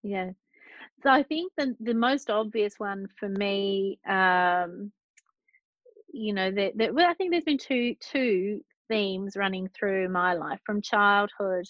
Yeah. 0.04 0.32
So 1.04 1.10
I 1.10 1.24
think 1.24 1.52
the 1.58 1.76
the 1.80 1.93
most 1.93 2.30
obvious 2.30 2.80
one 2.80 3.08
for 3.19 3.30
me, 3.30 4.00
um, 4.08 4.91
you 6.13 6.34
know, 6.34 6.52
that 6.52 6.78
that 6.78 6.93
well, 6.93 7.10
I 7.10 7.13
think 7.15 7.32
there's 7.32 7.43
been 7.43 7.58
two 7.58 7.96
two 8.00 8.62
themes 8.89 9.36
running 9.36 9.69
through 9.69 10.10
my 10.10 10.34
life 10.34 10.62
from 10.65 10.82
childhood. 10.82 11.65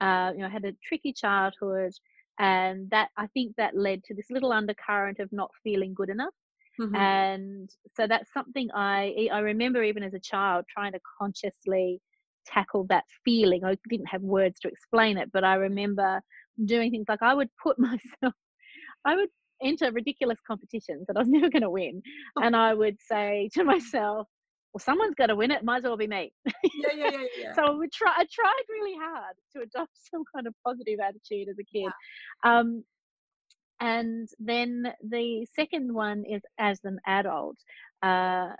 Uh, 0.00 0.32
you 0.34 0.40
know, 0.40 0.46
I 0.46 0.50
had 0.50 0.64
a 0.64 0.76
tricky 0.84 1.12
childhood, 1.12 1.92
and 2.38 2.90
that 2.90 3.10
I 3.16 3.26
think 3.28 3.56
that 3.56 3.76
led 3.76 4.04
to 4.04 4.14
this 4.14 4.30
little 4.30 4.52
undercurrent 4.52 5.18
of 5.20 5.32
not 5.32 5.50
feeling 5.64 5.94
good 5.94 6.10
enough. 6.10 6.34
Mhm. 6.80 6.94
And 6.96 7.70
so 7.94 8.06
that's 8.06 8.32
something 8.32 8.68
I 8.74 9.28
I 9.32 9.38
remember 9.40 9.82
even 9.82 10.02
as 10.02 10.14
a 10.14 10.20
child 10.20 10.64
trying 10.68 10.92
to 10.92 11.00
consciously 11.18 12.00
tackle 12.46 12.86
that 12.88 13.04
feeling. 13.24 13.64
I 13.64 13.76
didn't 13.88 14.06
have 14.06 14.22
words 14.22 14.60
to 14.60 14.68
explain 14.68 15.18
it, 15.18 15.30
but 15.32 15.44
I 15.44 15.54
remember 15.54 16.20
doing 16.64 16.90
things 16.90 17.06
like 17.08 17.22
I 17.22 17.34
would 17.34 17.50
put 17.62 17.78
myself 17.78 18.34
I 19.04 19.16
would 19.16 19.28
enter 19.62 19.90
ridiculous 19.92 20.38
competitions 20.46 21.06
that 21.06 21.16
I 21.16 21.20
was 21.20 21.28
never 21.30 21.50
going 21.50 21.62
to 21.62 21.70
win. 21.70 22.02
And 22.36 22.56
I 22.56 22.74
would 22.74 22.98
say 23.00 23.48
to 23.54 23.64
myself, 23.64 24.28
well, 24.72 24.80
someone's 24.80 25.14
got 25.14 25.26
to 25.26 25.36
win 25.36 25.50
it. 25.50 25.64
Might 25.64 25.78
as 25.78 25.84
well 25.84 25.96
be 25.96 26.06
me. 26.06 26.32
yeah, 26.74 26.92
yeah, 26.94 27.10
yeah, 27.10 27.18
yeah. 27.38 27.52
So 27.54 27.62
I 27.64 27.70
would 27.70 27.92
try. 27.92 28.12
I 28.16 28.26
tried 28.30 28.62
really 28.68 28.96
hard 29.00 29.36
to 29.54 29.62
adopt 29.62 29.92
some 30.12 30.22
kind 30.34 30.46
of 30.46 30.54
positive 30.66 30.98
attitude 31.00 31.48
as 31.48 31.56
a 31.58 31.64
kid. 31.64 31.90
Yeah. 32.44 32.58
Um, 32.58 32.84
and 33.80 34.28
then 34.38 34.92
the 35.02 35.46
second 35.54 35.92
one 35.92 36.24
is 36.24 36.42
as 36.58 36.80
an 36.84 36.98
adult. 37.06 37.56
Uh, 38.02 38.50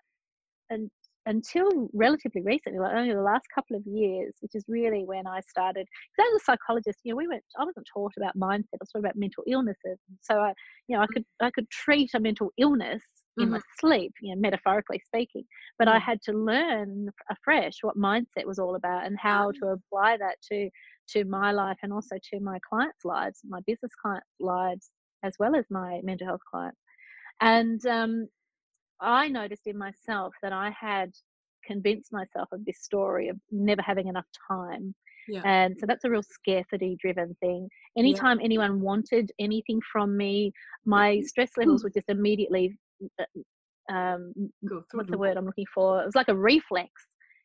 and 0.71 0.91
until 1.27 1.89
relatively 1.93 2.43
recently, 2.43 2.79
like 2.79 2.95
only 2.95 3.13
the 3.15 3.21
last 3.21 3.47
couple 3.55 3.77
of 3.77 3.85
years, 3.87 4.35
which 4.41 4.55
is 4.55 4.65
really 4.69 5.05
when 5.05 5.27
I 5.27 5.41
started. 5.41 5.87
Because 6.17 6.31
as 6.35 6.43
a 6.43 6.45
psychologist, 6.45 7.01
you 7.05 7.13
know, 7.13 7.17
we 7.17 7.29
went. 7.29 7.43
I 7.59 7.65
wasn't 7.65 7.87
taught 7.93 8.13
about 8.17 8.37
mindset. 8.39 8.75
I 8.75 8.79
was 8.81 8.91
taught 8.91 9.01
about 9.01 9.17
mental 9.17 9.43
illnesses. 9.49 9.99
So 10.23 10.39
I, 10.41 10.53
you 10.89 10.97
know, 10.97 11.03
I 11.03 11.07
could 11.13 11.25
I 11.41 11.51
could 11.51 11.69
treat 11.71 12.11
a 12.15 12.21
mental 12.21 12.53
illness 12.59 13.03
in 13.39 13.51
my 13.51 13.61
sleep, 13.81 14.13
you 14.21 14.35
know, 14.35 14.41
metaphorically 14.41 15.01
speaking. 15.05 15.45
But 15.79 15.89
I 15.89 15.99
Mhm. 15.99 16.01
had 16.01 16.23
to 16.23 16.33
learn 16.33 17.11
afresh 17.31 17.75
what 17.83 17.97
mindset 17.97 18.47
was 18.47 18.59
all 18.59 18.77
about 18.77 19.05
and 19.07 19.19
how 19.19 19.51
to 19.61 19.69
apply 19.69 20.17
that 20.19 20.37
to 20.53 20.71
to 21.09 21.25
my 21.25 21.53
life 21.53 21.79
and 21.83 21.93
also 21.93 22.17
to 22.33 22.41
my 22.41 22.59
clients' 22.69 23.05
lives, 23.05 23.41
my 23.49 23.61
business 23.67 23.93
clients' 24.01 24.27
lives, 24.41 24.91
as 25.23 25.35
well 25.39 25.57
as 25.57 25.65
my 25.71 26.01
mental 26.03 26.27
health 26.27 26.41
clients. 26.51 26.79
And 27.41 27.85
um, 27.87 28.29
I 29.01 29.29
noticed 29.29 29.67
in 29.67 29.77
myself 29.77 30.35
that 30.43 30.53
I 30.53 30.71
had 30.79 31.13
convinced 31.65 32.13
myself 32.13 32.49
of 32.53 32.65
this 32.65 32.81
story 32.83 33.29
of 33.29 33.37
never 33.51 33.83
having 33.83 34.07
enough 34.09 34.27
time. 34.51 34.95
Yeah. 35.29 35.43
And 35.45 35.77
so 35.79 35.87
that's 35.87 36.05
a 36.05 36.11
real 36.11 36.23
scarcity 36.23 36.97
driven 37.01 37.37
thing. 37.41 37.69
Anytime 37.99 38.39
anyone 38.43 38.81
wanted 38.81 39.33
anything 39.41 39.81
from 39.93 40.17
me, 40.17 40.53
my 40.85 41.21
stress 41.21 41.51
levels 41.57 41.83
would 41.83 41.95
just 41.95 42.09
immediately, 42.09 42.79
uh, 43.21 43.93
um, 43.93 44.33
what's 44.93 45.11
the 45.11 45.19
word 45.19 45.37
I'm 45.37 45.45
looking 45.47 45.67
for? 45.75 46.01
It 46.03 46.07
was 46.07 46.15
like 46.15 46.29
a 46.29 46.37
reflex. 46.37 46.91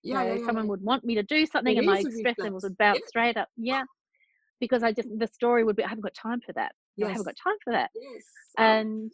You 0.03 0.13
Yeah, 0.13 0.23
know, 0.23 0.29
yeah, 0.29 0.39
yeah, 0.39 0.45
someone 0.45 0.65
yeah. 0.65 0.69
would 0.69 0.81
want 0.83 1.03
me 1.03 1.15
to 1.15 1.23
do 1.23 1.45
something 1.45 1.75
It 1.75 1.79
and 1.79 1.87
my 1.87 2.01
stress 2.01 2.15
reflex. 2.15 2.39
levels 2.43 2.63
would 2.63 2.77
bounce 2.77 2.99
Yeah. 2.99 3.07
straight 3.07 3.37
up. 3.37 3.49
Yeah. 3.57 3.83
Because 4.59 4.83
I 4.83 4.91
just, 4.91 5.09
the 5.17 5.27
story 5.27 5.63
would 5.63 5.75
be, 5.75 5.83
I 5.83 5.87
haven't 5.89 6.03
got 6.03 6.13
time 6.13 6.39
for 6.45 6.53
that. 6.53 6.73
I 7.03 7.07
haven't 7.09 7.25
got 7.25 7.35
time 7.43 7.57
for 7.63 7.73
that. 7.73 7.89
Yes. 7.95 8.23
and 8.57 9.11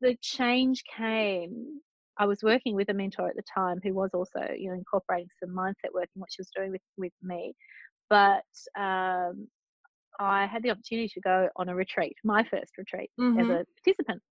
the 0.00 0.16
change 0.22 0.82
came 0.96 1.80
i 2.18 2.26
was 2.26 2.42
working 2.42 2.74
with 2.74 2.88
a 2.90 2.94
mentor 2.94 3.28
at 3.28 3.36
the 3.36 3.42
time 3.54 3.78
who 3.82 3.92
was 3.94 4.10
also 4.14 4.40
you 4.56 4.68
know 4.68 4.74
incorporating 4.74 5.28
some 5.42 5.50
mindset 5.54 5.92
work 5.94 6.08
in 6.14 6.20
what 6.20 6.30
she 6.32 6.40
was 6.40 6.50
doing 6.56 6.70
with 6.70 6.82
with 6.96 7.12
me. 7.22 7.54
But 8.08 8.44
um, 8.78 9.48
i 10.20 10.46
had 10.46 10.62
the 10.62 10.70
opportunity 10.70 11.08
to 11.08 11.20
go 11.20 11.48
on 11.56 11.68
a 11.68 11.74
retreat 11.74 12.14
my 12.24 12.42
first 12.44 12.76
retreat 12.78 13.10
as 13.38 13.48
Mhm. 13.48 13.50
a 13.50 13.64
participant. 13.82 14.22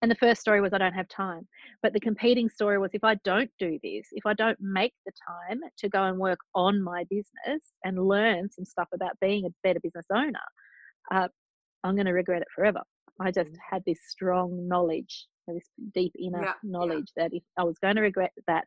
And 0.00 0.10
the 0.10 0.16
first 0.16 0.40
story 0.40 0.60
was 0.60 0.72
i 0.72 0.78
don't 0.78 0.92
have 0.94 1.08
time. 1.08 1.46
But 1.82 1.92
the 1.92 2.00
competing 2.00 2.48
story 2.48 2.78
was 2.78 2.90
if 2.94 3.04
i 3.04 3.14
don't 3.24 3.50
do 3.58 3.78
this 3.82 4.08
if 4.12 4.26
i 4.26 4.34
don't 4.34 4.58
make 4.60 4.94
the 5.06 5.12
time 5.28 5.60
to 5.78 5.88
go 5.88 6.04
and 6.04 6.18
work 6.18 6.40
on 6.54 6.82
my 6.82 7.04
business 7.10 7.62
and 7.84 8.08
learn 8.08 8.50
some 8.50 8.64
stuff 8.64 8.88
about 8.94 9.18
being 9.20 9.44
a 9.46 9.50
better 9.62 9.80
business 9.80 10.06
owner 10.12 10.46
uh, 11.12 11.28
i'm 11.84 11.94
going 11.94 12.06
to 12.06 12.12
regret 12.12 12.42
it 12.42 12.48
forever 12.54 12.80
i 13.20 13.30
just 13.30 13.50
Mhm. 13.50 13.56
had 13.70 13.82
this 13.86 13.98
strong 14.08 14.66
knowledge 14.68 15.26
this 15.48 15.70
deep 15.94 16.12
inner 16.18 16.42
Yeah, 16.42 16.54
yeah. 16.54 16.62
knowledge 16.62 17.08
that 17.16 17.32
if 17.32 17.42
i 17.58 17.64
was 17.64 17.78
going 17.78 17.96
to 17.96 18.02
regret 18.02 18.32
that 18.46 18.66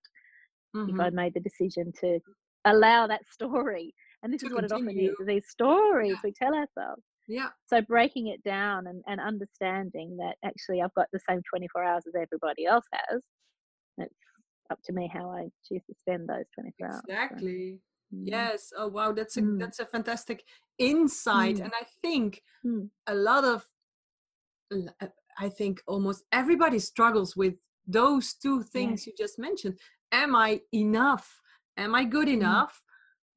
if 0.87 0.93
Mhm. 0.95 0.99
i'd 1.01 1.13
made 1.13 1.33
the 1.33 1.39
decision 1.39 1.91
to 1.99 2.19
allow 2.65 3.07
that 3.07 3.25
story 3.27 3.93
and 4.23 4.33
this 4.33 4.41
To 4.41 4.47
is 4.47 4.53
what 4.53 4.63
it 4.65 4.71
often 4.71 4.89
is 4.99 5.15
these 5.27 5.47
stories 5.49 6.11
Yeah. 6.11 6.21
we 6.23 6.31
tell 6.33 6.53
ourselves 6.53 7.03
Yeah. 7.27 7.49
so 7.67 7.81
breaking 7.81 8.27
it 8.27 8.43
down 8.43 8.87
and, 8.87 9.03
and 9.07 9.19
understanding 9.19 10.17
that 10.17 10.35
actually 10.43 10.81
I've 10.81 10.93
got 10.93 11.07
the 11.11 11.19
same 11.27 11.41
24 11.49 11.83
hours 11.83 12.03
as 12.07 12.13
everybody 12.15 12.65
else 12.65 12.85
has. 12.93 13.23
It's 13.97 14.13
up 14.69 14.79
to 14.85 14.93
me 14.93 15.09
how 15.11 15.31
I 15.31 15.49
choose 15.67 15.83
to 15.87 15.95
spend 15.99 16.27
those 16.29 16.45
24 16.53 16.87
hours. 16.87 17.01
Exactly. 17.07 17.81
mm, 18.13 18.27
Yes. 18.27 18.71
Oh 18.77 18.87
wow, 18.87 19.11
that's 19.13 19.37
a 19.37 19.41
Mm. 19.41 19.59
that's 19.59 19.79
a 19.79 19.85
fantastic 19.85 20.43
insight, 20.77 21.57
Mm. 21.57 21.63
and 21.65 21.73
I 21.73 21.85
think 22.01 22.41
Mm. 22.65 22.89
a 23.07 23.15
lot 23.15 23.43
of, 23.43 23.65
uh, 24.73 25.07
I 25.37 25.49
think 25.49 25.81
almost 25.87 26.23
everybody 26.31 26.79
struggles 26.79 27.35
with 27.35 27.55
those 27.87 28.33
two 28.33 28.63
things 28.63 29.05
you 29.05 29.13
just 29.17 29.37
mentioned. 29.37 29.79
Am 30.11 30.35
I 30.35 30.61
enough? 30.73 31.41
Am 31.77 31.93
I 31.93 32.03
good 32.03 32.27
Mm. 32.27 32.33
enough? 32.33 32.81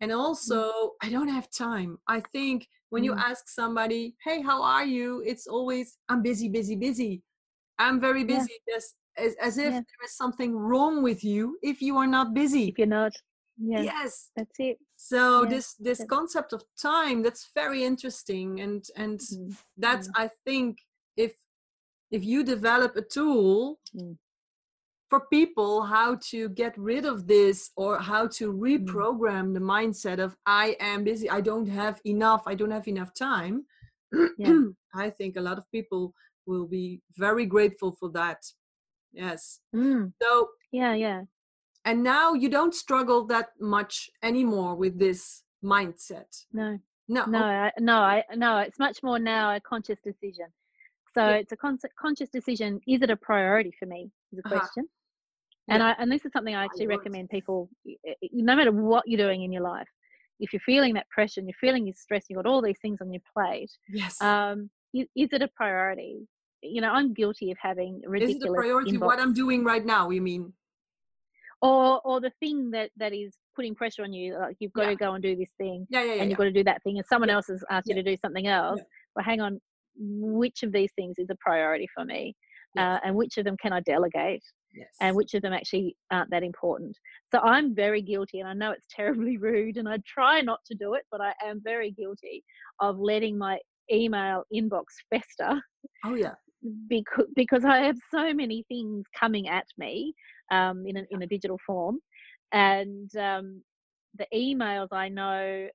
And 0.01 0.13
also, 0.13 0.93
I 1.03 1.11
don't 1.11 1.29
have 1.29 1.51
time. 1.51 1.99
I 2.07 2.21
think 2.21 2.69
when 2.91 3.03
you 3.05 3.15
Mm. 3.15 3.21
ask 3.31 3.49
somebody, 3.49 4.17
"Hey, 4.25 4.41
how 4.41 4.63
are 4.63 4.85
you?" 4.87 5.23
It's 5.27 5.47
always, 5.47 5.99
"I'm 6.09 6.23
busy, 6.23 6.49
busy, 6.49 6.77
busy." 6.77 7.23
I'm 7.79 8.01
very 8.01 8.25
Yeah. 8.25 8.39
busy. 8.39 8.55
Just 8.69 8.97
as, 9.17 9.35
as 9.41 9.59
if 9.59 9.73
Yeah. 9.73 9.81
there 9.89 10.05
is 10.05 10.17
something 10.17 10.55
wrong 10.55 11.03
with 11.03 11.23
you 11.25 11.59
if 11.63 11.83
you 11.83 11.97
are 11.97 12.07
not 12.07 12.33
busy. 12.33 12.69
If 12.69 12.79
you're 12.79 12.87
not, 12.87 13.13
yeah, 13.59 13.83
Yes. 13.83 14.31
that's 14.37 14.59
it. 14.59 14.79
So 14.97 15.43
Yeah, 15.43 15.51
this 15.51 15.75
this 15.75 16.05
concept 16.09 16.53
of 16.53 16.63
time 16.81 17.23
that's 17.23 17.51
very 17.55 17.85
interesting 17.85 18.61
and 18.61 18.85
and 18.97 19.21
Mm, 19.21 19.57
that's 19.77 20.09
mm. 20.09 20.13
I 20.17 20.31
think 20.45 20.79
if 21.17 21.35
if 22.11 22.25
you 22.25 22.43
develop 22.45 22.97
a 22.97 23.03
tool 23.03 23.79
Mm. 23.95 24.17
for 25.11 25.21
people 25.31 25.83
how 25.83 26.17
to 26.31 26.49
get 26.51 26.77
rid 26.77 27.05
of 27.07 27.27
this 27.27 27.71
or 27.77 27.99
how 27.99 28.27
to 28.39 28.53
Mm. 28.53 28.61
reprogram 28.69 29.55
the 29.55 29.61
mindset 29.61 30.19
of 30.19 30.37
I 30.47 30.77
am 30.81 31.05
busy, 31.05 31.29
I 31.31 31.41
don't 31.41 31.69
have 31.69 32.01
enough, 32.05 32.43
I 32.47 32.55
don't 32.55 32.73
have 32.79 32.89
enough 32.89 33.13
time. 33.15 33.67
Yeah. 34.39 34.59
I 34.95 35.11
think 35.11 35.37
a 35.37 35.41
lot 35.41 35.59
of 35.59 35.65
people 35.71 36.13
will 36.47 36.67
be 36.67 37.01
very 37.17 37.47
grateful 37.47 37.93
for 37.93 38.11
that. 38.13 38.41
Yes. 39.13 39.61
Mm, 39.75 40.13
So 40.23 40.49
yeah, 40.73 40.95
yeah. 40.95 41.23
And 41.89 42.03
now 42.03 42.35
you 42.35 42.49
don't 42.49 42.75
struggle 42.75 43.21
that 43.27 43.49
much 43.61 44.11
anymore 44.23 44.75
with 44.83 44.99
this 44.99 45.43
mindset. 45.65 46.31
No, 46.53 46.79
No. 47.09 47.25
no, 47.27 47.39
I, 47.43 47.73
no, 47.79 47.97
I, 47.99 48.25
no. 48.35 48.59
It's 48.59 48.79
much 48.79 49.03
more 49.03 49.19
now 49.19 49.55
a 49.57 49.61
conscious 49.61 49.99
decision. 50.11 50.49
So 51.15 51.23
Yeah. 51.23 51.37
it's 51.43 51.53
a 51.53 51.57
con- 51.57 51.79
conscious 51.99 52.29
decision. 52.29 52.71
Is 52.87 53.01
it 53.03 53.11
a 53.11 53.17
priority 53.17 53.73
for 53.79 53.87
me? 53.87 54.11
Is 54.33 54.37
the 54.43 54.47
Uh-huh. 54.47 54.59
question. 54.59 54.85
And 55.71 55.81
Yeah. 55.81 55.89
I 55.89 55.93
and 56.01 56.13
this 56.13 56.25
is 56.27 56.33
something 56.33 56.55
I 56.55 56.65
actually 56.65 56.87
word. 56.89 56.99
recommend 56.99 57.31
people, 57.31 57.71
no 58.51 58.55
matter 58.59 58.73
what 58.73 59.05
you're 59.09 59.25
doing 59.27 59.43
in 59.43 59.51
your 59.57 59.63
life, 59.63 59.89
if 60.41 60.53
you're 60.53 60.61
feeling 60.73 60.93
that 60.95 61.09
pressure 61.17 61.41
and 61.41 61.49
you're 61.49 61.63
feeling 61.67 61.87
your 61.87 61.95
stress, 61.95 62.25
you've 62.29 62.37
got 62.43 62.47
all 62.51 62.63
these 62.63 62.79
things 62.85 62.99
on 63.01 63.09
your 63.13 63.23
plate. 63.35 63.73
Yes. 63.89 64.21
Um, 64.21 64.71
is, 64.95 65.07
is 65.17 65.31
it 65.33 65.43
a 65.43 65.49
priority? 65.61 66.29
You 66.63 66.81
know, 66.83 66.93
I'm 66.99 67.13
guilty 67.15 67.51
of 67.51 67.59
having 67.69 67.93
Is 68.05 68.09
ridiculous 68.17 68.45
it 68.45 68.51
a 68.51 68.55
priority 68.63 68.93
inbox, 68.93 69.07
what 69.11 69.21
I'm 69.21 69.33
doing 69.33 69.65
right 69.65 69.85
now, 69.85 70.11
you 70.11 70.23
mean? 70.23 70.53
Or 71.63 72.01
or 72.05 72.21
the 72.21 72.31
thing 72.41 72.71
that 72.71 72.91
that 72.97 73.13
is 73.13 73.37
putting 73.57 73.75
pressure 73.75 74.03
on 74.05 74.13
you, 74.13 74.39
like 74.39 74.57
you've 74.61 74.73
got 74.73 74.83
Yeah. 74.85 74.91
to 74.91 74.97
go 74.97 75.15
and 75.15 75.23
do 75.23 75.35
this 75.37 75.51
thing, 75.59 75.87
Yeah, 75.91 76.03
yeah, 76.05 76.15
yeah. 76.15 76.23
and 76.23 76.31
you've 76.31 76.39
got 76.39 76.45
to 76.45 76.53
do 76.53 76.65
that 76.65 76.83
thing, 76.83 76.99
and 76.99 77.07
someone 77.07 77.31
else 77.31 77.49
has 77.49 77.65
asked 77.71 77.89
you 77.89 77.95
to 77.95 78.03
do 78.03 78.17
something 78.17 78.47
else. 78.47 78.81
Well, 79.17 79.25
hang 79.25 79.41
on, 79.41 79.61
which 79.97 80.63
of 80.63 80.73
these 80.73 80.93
things 80.95 81.17
is 81.19 81.29
a 81.31 81.37
priority 81.41 81.89
for 81.95 82.05
me, 82.05 82.35
Yes. 82.75 82.83
uh, 83.03 83.07
and 83.07 83.17
which 83.17 83.37
of 83.39 83.45
them 83.45 83.57
can 83.57 83.73
I 83.73 83.81
delegate? 83.81 84.43
yes. 84.75 84.95
and 85.01 85.17
which 85.17 85.33
of 85.35 85.41
them 85.43 85.53
actually 85.55 85.97
aren't 86.13 86.31
that 86.31 86.43
important. 86.43 86.95
So 87.33 87.41
I'm 87.41 87.75
very 87.75 88.03
guilty, 88.03 88.39
and 88.41 88.49
I 88.49 88.53
know 88.53 88.71
it's 88.73 88.87
terribly 88.95 89.37
rude, 89.39 89.77
and 89.79 89.89
I 89.89 89.99
try 90.07 90.41
not 90.43 90.61
to 90.67 90.75
do 90.77 90.95
it, 90.95 91.03
but 91.11 91.21
I 91.21 91.33
am 91.45 91.61
very 91.65 91.91
guilty 91.91 92.45
of 92.81 92.99
letting 92.99 93.37
my 93.39 93.59
email 93.91 94.45
inbox 94.55 94.85
fester 95.11 95.61
oh 96.05 96.15
yeah. 96.15 96.35
because 96.89 97.25
because 97.35 97.65
I 97.65 97.79
have 97.79 97.97
so 98.11 98.35
many 98.35 98.65
things 98.69 99.05
coming 99.19 99.49
at 99.49 99.67
me 99.79 100.15
um, 100.51 100.85
in 100.87 100.97
a, 100.99 101.05
in 101.11 101.23
a 101.23 101.27
digital 101.27 101.59
form, 101.67 101.99
and 102.53 103.15
um, 103.17 103.63
the 104.17 104.27
emails 104.35 104.89
I 104.93 105.09
know 105.09 105.69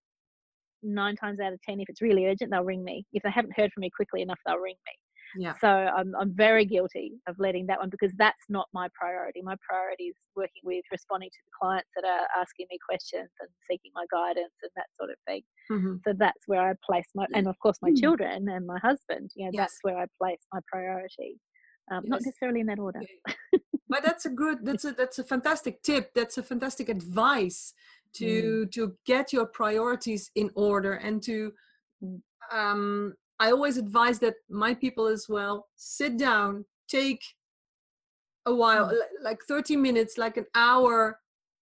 nine 0.81 1.15
times 1.15 1.39
out 1.39 1.53
of 1.53 1.61
ten, 1.61 1.79
if 1.79 1.89
it's 1.89 2.01
really 2.01 2.25
urgent, 2.27 2.51
they'll 2.51 2.63
ring 2.63 2.83
me. 2.83 3.05
If 3.13 3.23
they 3.23 3.31
haven't 3.31 3.57
heard 3.57 3.71
from 3.73 3.81
me 3.81 3.89
quickly 3.95 4.21
enough, 4.21 4.39
they'll 4.45 4.57
ring 4.57 4.75
me. 4.87 4.93
Yeah. 5.35 5.53
So 5.59 5.67
I'm 5.67 6.13
I'm 6.19 6.31
very 6.35 6.63
guilty 6.63 7.13
of 7.27 7.35
letting 7.39 7.65
that 7.67 7.79
one 7.79 7.89
because 7.89 8.11
that's 8.17 8.45
not 8.49 8.67
my 8.71 8.87
priority. 8.93 9.41
My 9.41 9.55
priority 9.67 10.03
is 10.05 10.15
working 10.35 10.61
with 10.63 10.83
responding 10.91 11.29
to 11.29 11.37
the 11.45 11.51
clients 11.59 11.89
that 11.95 12.05
are 12.07 12.27
asking 12.39 12.67
me 12.69 12.77
questions 12.87 13.29
and 13.39 13.49
seeking 13.69 13.91
my 13.95 14.05
guidance 14.11 14.53
and 14.61 14.69
that 14.75 14.85
sort 14.95 15.09
of 15.09 15.15
thing. 15.25 15.41
Mm-hmm. 15.71 15.95
So 16.05 16.13
that's 16.15 16.43
where 16.45 16.61
I 16.69 16.73
place 16.85 17.05
my 17.15 17.25
and 17.33 17.47
of 17.47 17.57
course 17.59 17.77
my 17.81 17.89
Mm. 17.89 17.99
children 17.99 18.47
and 18.49 18.67
my 18.67 18.77
husband. 18.79 19.31
You 19.35 19.45
know, 19.45 19.51
Yes. 19.53 19.61
that's 19.71 19.79
where 19.81 19.97
I 19.97 20.05
place 20.21 20.41
my 20.53 20.59
priority. 20.71 21.39
Um, 21.91 22.03
Not 22.05 22.21
necessarily 22.21 22.61
in 22.61 22.67
that 22.67 22.79
order. 22.79 23.01
But 23.89 24.01
that's 24.03 24.25
a 24.25 24.29
good 24.29 24.65
that's 24.65 24.85
a 24.85 24.91
that's 24.93 25.19
a 25.19 25.23
fantastic 25.23 25.83
tip 25.83 26.13
that's 26.15 26.37
a 26.39 26.43
fantastic 26.43 26.89
advice 26.89 27.73
to 28.13 28.25
Mm. 28.65 28.71
to 28.71 28.97
get 29.05 29.31
your 29.33 29.45
priorities 29.45 30.31
in 30.35 30.49
order 30.55 30.93
and 30.93 31.21
to 31.23 31.53
Mm. 32.03 32.21
um 32.51 33.13
i 33.39 33.51
always 33.51 33.77
advise 33.77 34.17
that 34.19 34.35
my 34.49 34.73
people 34.73 35.05
as 35.07 35.29
well 35.29 35.67
sit 35.75 36.17
down 36.17 36.65
take 36.87 37.21
a 38.45 38.53
while 38.53 38.87
Mm. 38.89 38.97
like 39.21 39.41
30 39.47 39.75
minutes 39.77 40.17
like 40.17 40.37
an 40.37 40.47
hour 40.55 41.19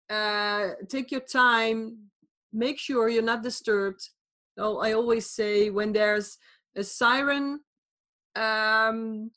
uh 0.09 0.69
take 0.87 1.11
your 1.11 1.25
time 1.43 2.09
make 2.53 2.79
sure 2.79 3.09
you're 3.09 3.31
not 3.33 3.43
disturbed 3.43 4.09
so 4.57 4.79
i 4.79 4.93
always 4.93 5.25
say 5.29 5.69
when 5.69 5.91
there's 5.91 6.37
a 6.77 6.83
siren 6.83 7.59
um 8.35 9.31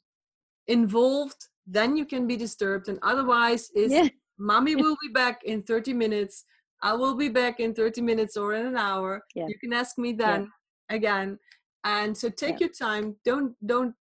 involved 0.69 1.49
then 1.67 1.97
you 1.97 2.05
can 2.05 2.27
be 2.27 2.37
disturbed. 2.37 2.89
And 2.89 2.99
otherwise 3.03 3.71
is 3.75 3.93
Yeah. 3.93 4.09
mommy 4.39 4.77
will 4.83 4.97
be 5.03 5.09
back 5.13 5.43
in 5.45 5.63
30 5.63 5.93
minutes. 5.95 6.45
I 6.83 6.93
will 6.93 7.15
be 7.17 7.31
back 7.31 7.59
in 7.61 7.75
30 7.75 8.03
minutes 8.03 8.37
or 8.37 8.53
in 8.55 8.67
an 8.67 8.77
hour. 8.77 9.23
Yeah. 9.35 9.47
you 9.49 9.59
can 9.59 9.73
ask 9.73 9.97
me 9.99 10.13
then 10.13 10.51
again. 10.91 11.39
And 11.85 12.17
so 12.17 12.29
take 12.29 12.61
Yeah. 12.61 12.67
your 12.67 12.75
time. 12.75 13.17
Don't 13.25 13.57
don't 13.67 13.95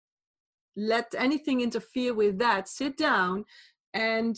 let 0.77 1.15
anything 1.17 1.61
interfere 1.61 2.15
with 2.15 2.39
that. 2.39 2.69
Sit 2.69 2.97
down 2.97 3.45
and 3.95 4.37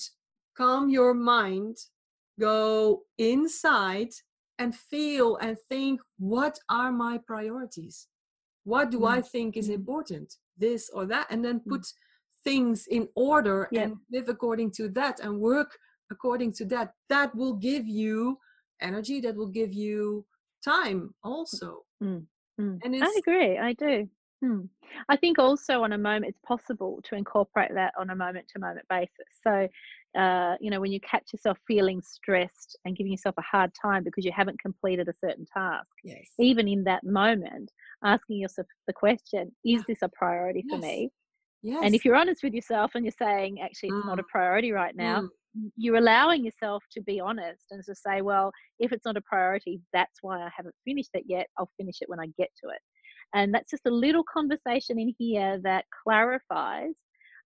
calm 0.57 0.91
your 0.91 1.15
mind. 1.15 1.77
Go 2.41 3.05
inside 3.19 4.11
and 4.59 4.75
feel 4.75 5.37
and 5.37 5.57
think 5.69 6.01
what 6.19 6.59
are 6.69 6.93
my 6.93 7.19
priorities? 7.19 8.09
What 8.65 8.91
do 8.91 9.05
i 9.07 9.21
think 9.23 9.57
is 9.57 9.69
Mm. 9.69 9.75
important? 9.75 10.37
This 10.57 10.91
or 10.91 11.07
that 11.07 11.27
and 11.31 11.45
then 11.45 11.61
Mm. 11.61 11.69
put 11.69 11.87
things 12.45 12.87
in 12.89 13.09
order 13.15 13.69
Yeah. 13.71 13.85
and 13.85 13.97
live 14.11 14.29
according 14.29 14.71
to 14.73 14.89
that 14.91 15.21
and 15.21 15.41
work 15.41 15.79
according 16.11 16.53
to 16.53 16.65
that 16.67 16.93
that 17.09 17.35
will 17.35 17.55
give 17.55 17.87
you 17.87 18.39
energy 18.81 19.21
that 19.21 19.35
will 19.35 19.49
give 19.61 19.73
you 19.73 20.27
time 20.65 21.15
also 21.23 21.85
Mm. 22.03 22.27
and 22.85 22.95
I 23.03 23.13
agree. 23.19 23.59
I 23.59 23.73
do. 23.73 24.09
Hmm. 24.41 24.63
I 25.09 25.17
think 25.17 25.39
also 25.39 25.83
on 25.83 25.93
a 25.93 25.99
moment, 25.99 26.27
it's 26.27 26.41
possible 26.47 27.01
to 27.05 27.15
incorporate 27.17 27.73
that 27.75 27.93
on 27.99 28.11
a 28.11 28.17
moment 28.17 28.47
to 28.49 28.59
moment 28.61 28.87
basis. 28.89 29.31
So, 29.43 29.69
uh, 30.21 30.57
you 30.61 30.71
know, 30.71 30.81
when 30.81 30.93
you 30.93 31.01
catch 31.01 31.33
yourself 31.33 31.59
feeling 31.67 32.03
stressed 32.03 32.77
and 32.85 32.97
giving 32.97 33.13
yourself 33.13 33.37
a 33.39 33.43
hard 33.43 33.73
time 33.81 34.05
because 34.05 34.25
you 34.25 34.33
haven't 34.33 34.61
completed 34.61 35.09
a 35.09 35.15
certain 35.25 35.47
task, 35.47 35.89
yes 36.05 36.29
even 36.39 36.69
in 36.69 36.85
that 36.85 37.03
moment, 37.05 37.73
asking 38.05 38.39
yourself 38.39 38.67
the 38.87 38.93
question, 38.93 39.51
is 39.65 39.83
this 39.89 40.03
a 40.03 40.09
priority 40.09 40.65
for 40.69 40.79
me? 40.79 41.11
Yes 41.65 41.81
And 41.85 41.95
if 41.95 42.05
you're 42.05 42.15
honest 42.23 42.43
with 42.45 42.55
yourself 42.55 42.93
and 42.95 43.05
you're 43.05 43.13
saying, 43.27 43.61
actually, 43.61 43.89
it's 43.91 44.07
not 44.07 44.19
a 44.21 44.23
Mm. 44.23 44.29
priority 44.29 44.71
right 44.73 44.95
now, 44.95 45.23
Mm. 45.23 45.71
you're 45.77 45.97
allowing 46.05 46.45
yourself 46.45 46.83
to 46.93 47.01
be 47.03 47.21
honest 47.21 47.65
and 47.71 47.83
to 47.85 47.95
say, 47.95 48.23
well, 48.23 48.53
if 48.79 48.93
it's 48.93 49.05
not 49.05 49.17
a 49.17 49.21
priority, 49.23 49.81
that's 49.93 50.19
why 50.23 50.37
I 50.43 50.51
haven't 50.57 50.75
finished 50.85 51.11
it 51.15 51.25
yet. 51.27 51.47
I'll 51.59 51.71
finish 51.77 51.97
it 52.03 52.09
when 52.09 52.21
I 52.21 52.27
get 52.39 52.51
to 52.63 52.67
it. 52.71 52.81
And 53.35 53.53
that's 53.55 53.71
just 53.71 53.87
a 53.87 53.91
little 53.91 54.25
conversation 54.25 54.99
in 54.99 55.15
here 55.19 55.59
that 55.63 55.85
clarifies. 56.03 56.95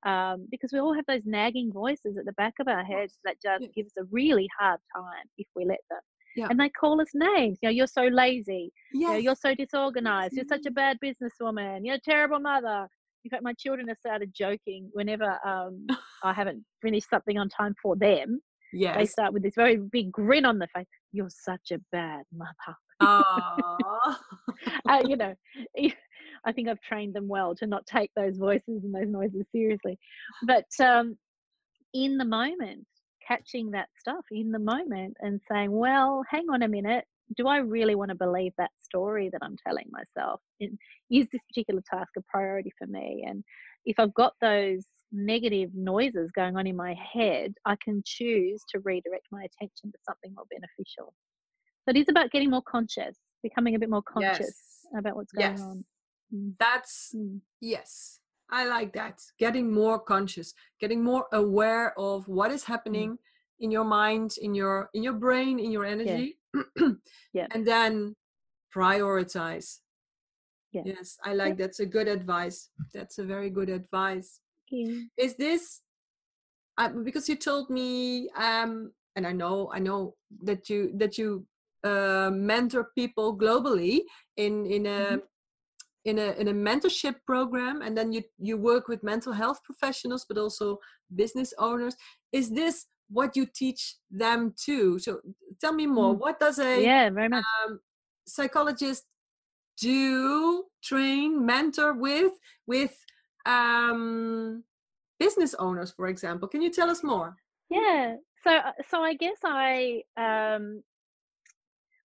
Um, 0.06 0.46
because 0.50 0.72
we 0.72 0.78
all 0.78 0.94
have 0.94 1.06
those 1.06 1.26
nagging 1.26 1.72
voices 1.72 2.16
at 2.16 2.24
the 2.24 2.32
back 2.34 2.54
of 2.60 2.68
our 2.68 2.84
heads 2.84 3.18
that 3.24 3.40
just 3.42 3.62
Yeah. 3.62 3.68
give 3.74 3.86
us 3.86 3.96
a 3.98 4.04
really 4.04 4.48
hard 4.58 4.80
time 4.94 5.26
if 5.38 5.48
we 5.56 5.64
let 5.64 5.80
them. 5.90 6.00
Yeah. 6.36 6.46
And 6.50 6.60
they 6.60 6.68
call 6.70 7.00
us 7.00 7.10
names. 7.14 7.58
You 7.60 7.68
know, 7.68 7.72
you're 7.78 7.88
so 7.88 8.04
lazy. 8.04 8.72
You 8.92 9.00
know, 9.08 9.14
yes 9.14 9.24
you're 9.24 9.34
so 9.34 9.54
disorganized. 9.56 10.34
You're 10.34 10.44
such 10.44 10.66
a 10.66 10.70
bad 10.70 10.98
businesswoman. 11.00 11.84
You're 11.84 11.96
a 11.96 12.00
terrible 12.00 12.38
mother. 12.38 12.88
In 13.28 13.30
fact, 13.30 13.42
my 13.44 13.52
children 13.52 13.88
have 13.88 13.98
started 13.98 14.32
joking 14.34 14.88
whenever 14.94 15.38
um, 15.46 15.86
I 16.24 16.32
haven't 16.32 16.64
finished 16.80 17.10
something 17.10 17.36
on 17.36 17.50
time 17.50 17.74
for 17.82 17.94
them. 17.94 18.40
Yeah. 18.72 18.96
They 18.96 19.04
start 19.04 19.34
with 19.34 19.42
this 19.42 19.52
very 19.54 19.76
big 19.76 20.10
grin 20.10 20.46
on 20.46 20.58
their 20.58 20.70
face. 20.74 20.86
You're 21.12 21.28
such 21.28 21.70
a 21.70 21.78
bad 21.92 22.22
mother. 22.32 22.76
Aw. 23.02 24.18
uh, 24.88 25.02
you 25.06 25.16
know, 25.16 25.34
I 26.46 26.52
think 26.52 26.68
I've 26.68 26.80
trained 26.80 27.14
them 27.14 27.28
well 27.28 27.54
to 27.56 27.66
not 27.66 27.84
take 27.84 28.10
those 28.16 28.38
voices 28.38 28.82
and 28.82 28.94
those 28.94 29.08
noises 29.08 29.44
seriously. 29.52 29.98
But 30.46 30.64
um, 30.80 31.18
in 31.92 32.16
the 32.16 32.24
moment, 32.24 32.86
catching 33.26 33.72
that 33.72 33.88
stuff 34.00 34.24
in 34.30 34.52
the 34.52 34.58
moment 34.58 35.18
and 35.20 35.38
saying, 35.52 35.70
well, 35.70 36.24
hang 36.30 36.46
on 36.50 36.62
a 36.62 36.68
minute. 36.68 37.04
Do 37.36 37.46
I 37.46 37.58
really 37.58 37.94
want 37.94 38.10
to 38.10 38.14
believe 38.16 38.52
that 38.58 38.70
story 38.82 39.28
that 39.32 39.40
I'm 39.42 39.56
telling 39.66 39.90
myself? 39.90 40.40
In- 40.60 40.78
Is 41.10 41.26
this 41.32 41.42
particular 41.48 41.82
task 41.90 42.10
a 42.16 42.22
priority 42.28 42.72
for 42.78 42.86
me? 42.86 43.24
And 43.26 43.44
if 43.84 43.98
I've 43.98 44.14
got 44.14 44.34
those 44.40 44.84
negative 45.12 45.70
noises 45.74 46.30
going 46.34 46.56
on 46.56 46.66
in 46.66 46.76
my 46.76 46.94
head, 46.94 47.54
I 47.64 47.76
can 47.82 48.02
choose 48.04 48.62
to 48.70 48.80
redirect 48.80 49.26
my 49.30 49.40
attention 49.44 49.92
to 49.92 49.98
something 50.06 50.34
more 50.34 50.44
beneficial. 50.50 51.14
So 51.84 51.90
it 51.90 51.96
is 51.96 52.08
about 52.08 52.30
getting 52.30 52.50
more 52.50 52.62
conscious, 52.62 53.16
becoming 53.42 53.74
a 53.74 53.78
bit 53.78 53.88
more 53.90 54.02
conscious 54.02 54.38
yes 54.38 54.54
about 54.98 55.16
what's 55.16 55.32
going 55.32 55.48
yes 55.48 55.60
on. 55.60 55.84
Mm, 56.34 56.54
that's 56.58 57.14
mm, 57.16 57.40
yes 57.60 58.20
i 58.50 58.66
like 58.66 58.92
that 58.92 59.20
getting 59.38 59.72
more 59.72 59.98
conscious 59.98 60.54
getting 60.80 61.02
more 61.02 61.26
aware 61.32 61.98
of 61.98 62.26
what 62.28 62.50
is 62.50 62.64
happening 62.64 63.18
in 63.60 63.70
your 63.70 63.84
mind 63.84 64.34
in 64.40 64.54
your 64.54 64.90
in 64.94 65.02
your 65.02 65.12
brain 65.14 65.58
in 65.58 65.70
your 65.70 65.84
energy 65.84 66.37
Yeah. 67.32 67.46
and 67.50 67.66
then 67.66 68.14
prioritize 68.74 69.78
Yeah. 70.72 70.82
yes 70.84 71.16
i 71.24 71.32
like 71.34 71.56
that's 71.56 71.80
a 71.80 71.86
good 71.86 72.08
advice 72.08 72.70
that's 72.94 73.18
a 73.18 73.24
very 73.24 73.50
good 73.50 73.70
advice 73.70 74.40
yeah. 74.70 75.00
is 75.16 75.36
this 75.36 75.80
uh, 76.78 76.90
because 77.04 77.28
you 77.28 77.36
told 77.36 77.70
me 77.70 78.28
um 78.36 78.92
and 79.16 79.26
i 79.26 79.32
know 79.32 79.70
i 79.74 79.78
know 79.78 80.14
that 80.44 80.68
you 80.70 80.92
that 80.98 81.16
you 81.18 81.46
uh, 81.84 82.30
mentor 82.32 82.90
people 82.94 83.36
globally 83.38 84.00
in 84.36 84.66
in 84.66 84.86
a 84.86 85.00
Mhm. 85.16 85.22
in 86.04 86.18
a 86.18 86.28
in 86.40 86.48
a 86.48 86.52
mentorship 86.68 87.16
program 87.26 87.82
and 87.82 87.96
then 87.96 88.12
you 88.12 88.22
you 88.48 88.56
work 88.56 88.88
with 88.88 89.02
mental 89.02 89.32
health 89.32 89.60
professionals 89.68 90.24
but 90.28 90.38
also 90.38 90.78
business 91.22 91.50
owners 91.58 91.94
is 92.32 92.50
this 92.50 92.86
what 93.10 93.36
you 93.36 93.46
teach 93.46 93.96
them 94.10 94.54
too 94.56 94.98
so 94.98 95.20
tell 95.60 95.72
me 95.72 95.86
more 95.86 96.14
Mm. 96.14 96.18
what 96.18 96.38
does 96.40 96.58
a 96.58 96.82
Yeah, 96.82 97.10
very 97.10 97.28
much. 97.28 97.44
um, 97.66 97.80
psychologist 98.26 99.04
do 99.80 100.64
train 100.82 101.44
mentor 101.46 101.94
with 101.94 102.32
with 102.66 102.94
um 103.46 104.64
business 105.18 105.54
owners 105.54 105.90
for 105.92 106.08
example 106.08 106.48
can 106.48 106.60
you 106.62 106.70
tell 106.70 106.90
us 106.90 107.02
more 107.02 107.36
Yeah. 107.70 108.16
So, 108.44 108.50
uh, 108.56 108.72
so 108.88 109.02
I 109.02 109.14
guess 109.14 109.36
I, 109.44 110.02
um, 110.16 110.82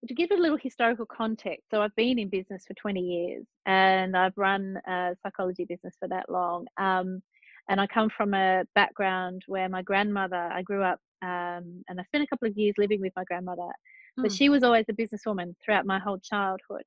to 0.08 0.14
give 0.14 0.30
it 0.30 0.38
a 0.38 0.42
little 0.42 0.58
historical 0.58 1.06
context. 1.06 1.70
So 1.70 1.80
I've 1.80 1.94
been 1.96 2.18
in 2.18 2.28
business 2.28 2.64
for 2.66 2.74
20 2.74 3.00
years, 3.00 3.46
and 3.64 4.16
I've 4.16 4.36
run 4.36 4.78
a 4.86 5.16
psychology 5.22 5.64
business 5.64 5.94
for 5.98 6.08
that 6.08 6.28
long. 6.28 6.66
Um, 6.76 7.22
and 7.68 7.80
I 7.80 7.86
come 7.86 8.10
from 8.10 8.34
a 8.34 8.64
background 8.74 9.42
where 9.46 9.68
my 9.68 9.82
grandmother. 9.82 10.36
I 10.52 10.62
grew 10.62 10.82
up, 10.82 10.98
um, 11.22 11.82
and 11.88 11.98
I 12.00 12.04
spent 12.04 12.24
a 12.24 12.26
couple 12.26 12.48
of 12.48 12.56
years 12.56 12.74
living 12.78 13.00
with 13.00 13.12
my 13.16 13.24
grandmother, 13.24 13.68
but 14.16 14.30
Mm. 14.30 14.38
she 14.38 14.48
was 14.48 14.62
always 14.62 14.86
a 14.88 14.92
businesswoman 14.92 15.54
throughout 15.64 15.86
my 15.86 15.98
whole 15.98 16.18
childhood. 16.18 16.82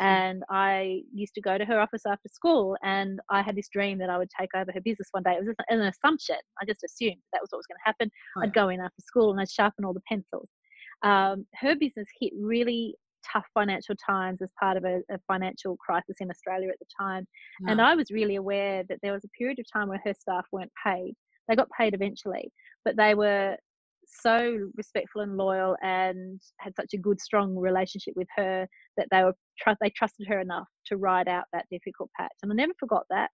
And 0.00 0.42
I 0.48 1.02
used 1.12 1.34
to 1.34 1.40
go 1.40 1.56
to 1.58 1.64
her 1.64 1.78
office 1.78 2.02
after 2.06 2.28
school, 2.28 2.76
and 2.82 3.20
I 3.30 3.42
had 3.42 3.54
this 3.54 3.68
dream 3.68 3.98
that 3.98 4.10
I 4.10 4.18
would 4.18 4.30
take 4.30 4.52
over 4.54 4.72
her 4.72 4.80
business 4.80 5.08
one 5.12 5.22
day. 5.22 5.34
It 5.34 5.44
was 5.44 5.54
an 5.68 5.80
assumption. 5.82 6.36
I 6.60 6.64
just 6.64 6.82
assumed 6.82 7.18
that 7.32 7.40
was 7.40 7.50
what 7.50 7.58
was 7.58 7.66
going 7.66 7.78
to 7.78 7.84
happen. 7.84 8.10
Oh, 8.36 8.40
I'd 8.42 8.54
go 8.54 8.68
in 8.70 8.80
after 8.80 9.00
school 9.02 9.30
and 9.30 9.40
I'd 9.40 9.50
sharpen 9.50 9.84
all 9.84 9.92
the 9.92 10.00
pencils. 10.08 10.48
Um, 11.02 11.46
her 11.54 11.76
business 11.76 12.08
hit 12.20 12.32
really 12.36 12.96
tough 13.30 13.46
financial 13.54 13.94
times 13.96 14.40
as 14.42 14.50
part 14.58 14.76
of 14.76 14.84
a, 14.84 15.00
a 15.10 15.18
financial 15.26 15.76
crisis 15.76 16.16
in 16.20 16.30
Australia 16.30 16.68
at 16.70 16.78
the 16.78 16.86
time. 16.98 17.26
And 17.68 17.80
I 17.80 17.94
was 17.94 18.10
really 18.10 18.36
aware 18.36 18.84
that 18.88 18.98
there 19.02 19.12
was 19.12 19.24
a 19.24 19.28
period 19.38 19.58
of 19.58 19.66
time 19.72 19.88
where 19.88 20.00
her 20.04 20.14
staff 20.14 20.46
weren't 20.52 20.72
paid. 20.84 21.14
They 21.48 21.56
got 21.56 21.68
paid 21.76 21.94
eventually, 21.94 22.52
but 22.84 22.96
they 22.96 23.14
were 23.14 23.56
so 24.04 24.70
respectful 24.76 25.22
and 25.22 25.36
loyal 25.36 25.76
and 25.82 26.40
had 26.58 26.74
such 26.76 26.92
a 26.92 26.98
good, 26.98 27.20
strong 27.20 27.56
relationship 27.56 28.14
with 28.16 28.28
her 28.36 28.66
that 28.96 29.08
they 29.10 29.22
were 29.24 29.34
tr- 29.58 29.70
they 29.80 29.90
trusted 29.90 30.26
her 30.28 30.40
enough 30.40 30.68
to 30.86 30.96
ride 30.96 31.28
out 31.28 31.44
that 31.52 31.66
difficult 31.70 32.10
patch. 32.18 32.32
And 32.42 32.52
I 32.52 32.54
never 32.54 32.74
forgot 32.78 33.06
that. 33.10 33.30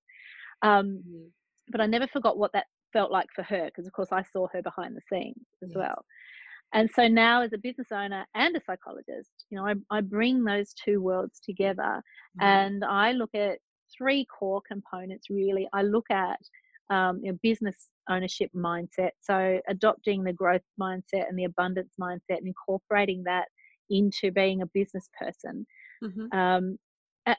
Um, 0.62 1.02
Mhm. 1.06 1.30
but 1.68 1.80
I 1.80 1.86
never 1.86 2.06
forgot 2.06 2.38
what 2.38 2.52
that 2.52 2.66
felt 2.92 3.10
like 3.10 3.28
for 3.34 3.42
her 3.42 3.66
because, 3.66 3.86
of 3.86 3.92
course, 3.92 4.12
I 4.12 4.22
saw 4.22 4.46
her 4.52 4.62
behind 4.62 4.96
the 4.96 5.00
scenes 5.02 5.46
as 5.62 5.70
Yes. 5.70 5.76
well. 5.76 6.04
And 6.74 6.90
so 6.94 7.08
now, 7.08 7.42
as 7.42 7.52
a 7.52 7.58
business 7.58 7.88
owner 7.92 8.26
and 8.34 8.56
a 8.56 8.60
psychologist, 8.60 9.46
you 9.50 9.56
know, 9.56 9.66
I, 9.66 9.74
I 9.90 10.00
bring 10.02 10.44
those 10.44 10.74
two 10.74 11.00
worlds 11.00 11.40
together 11.40 12.02
Mhm. 12.38 12.42
and 12.42 12.84
I 12.84 13.12
look 13.12 13.34
at 13.34 13.58
three 13.96 14.26
core 14.26 14.60
components 14.68 15.30
really 15.30 15.66
I 15.72 15.82
look 15.82 16.10
at 16.10 16.38
um, 16.90 17.20
you 17.22 17.32
know, 17.32 17.38
business 17.42 17.88
ownership 18.08 18.50
mindset. 18.54 19.10
So 19.20 19.60
adopting 19.68 20.24
the 20.24 20.32
growth 20.32 20.62
mindset 20.80 21.28
and 21.28 21.38
the 21.38 21.44
abundance 21.44 21.94
mindset 22.00 22.38
and 22.38 22.46
incorporating 22.46 23.22
that 23.24 23.48
into 23.90 24.30
being 24.30 24.62
a 24.62 24.66
business 24.66 25.08
person. 25.18 25.66
Mm-hmm. 26.02 26.38
Um, 26.38 26.78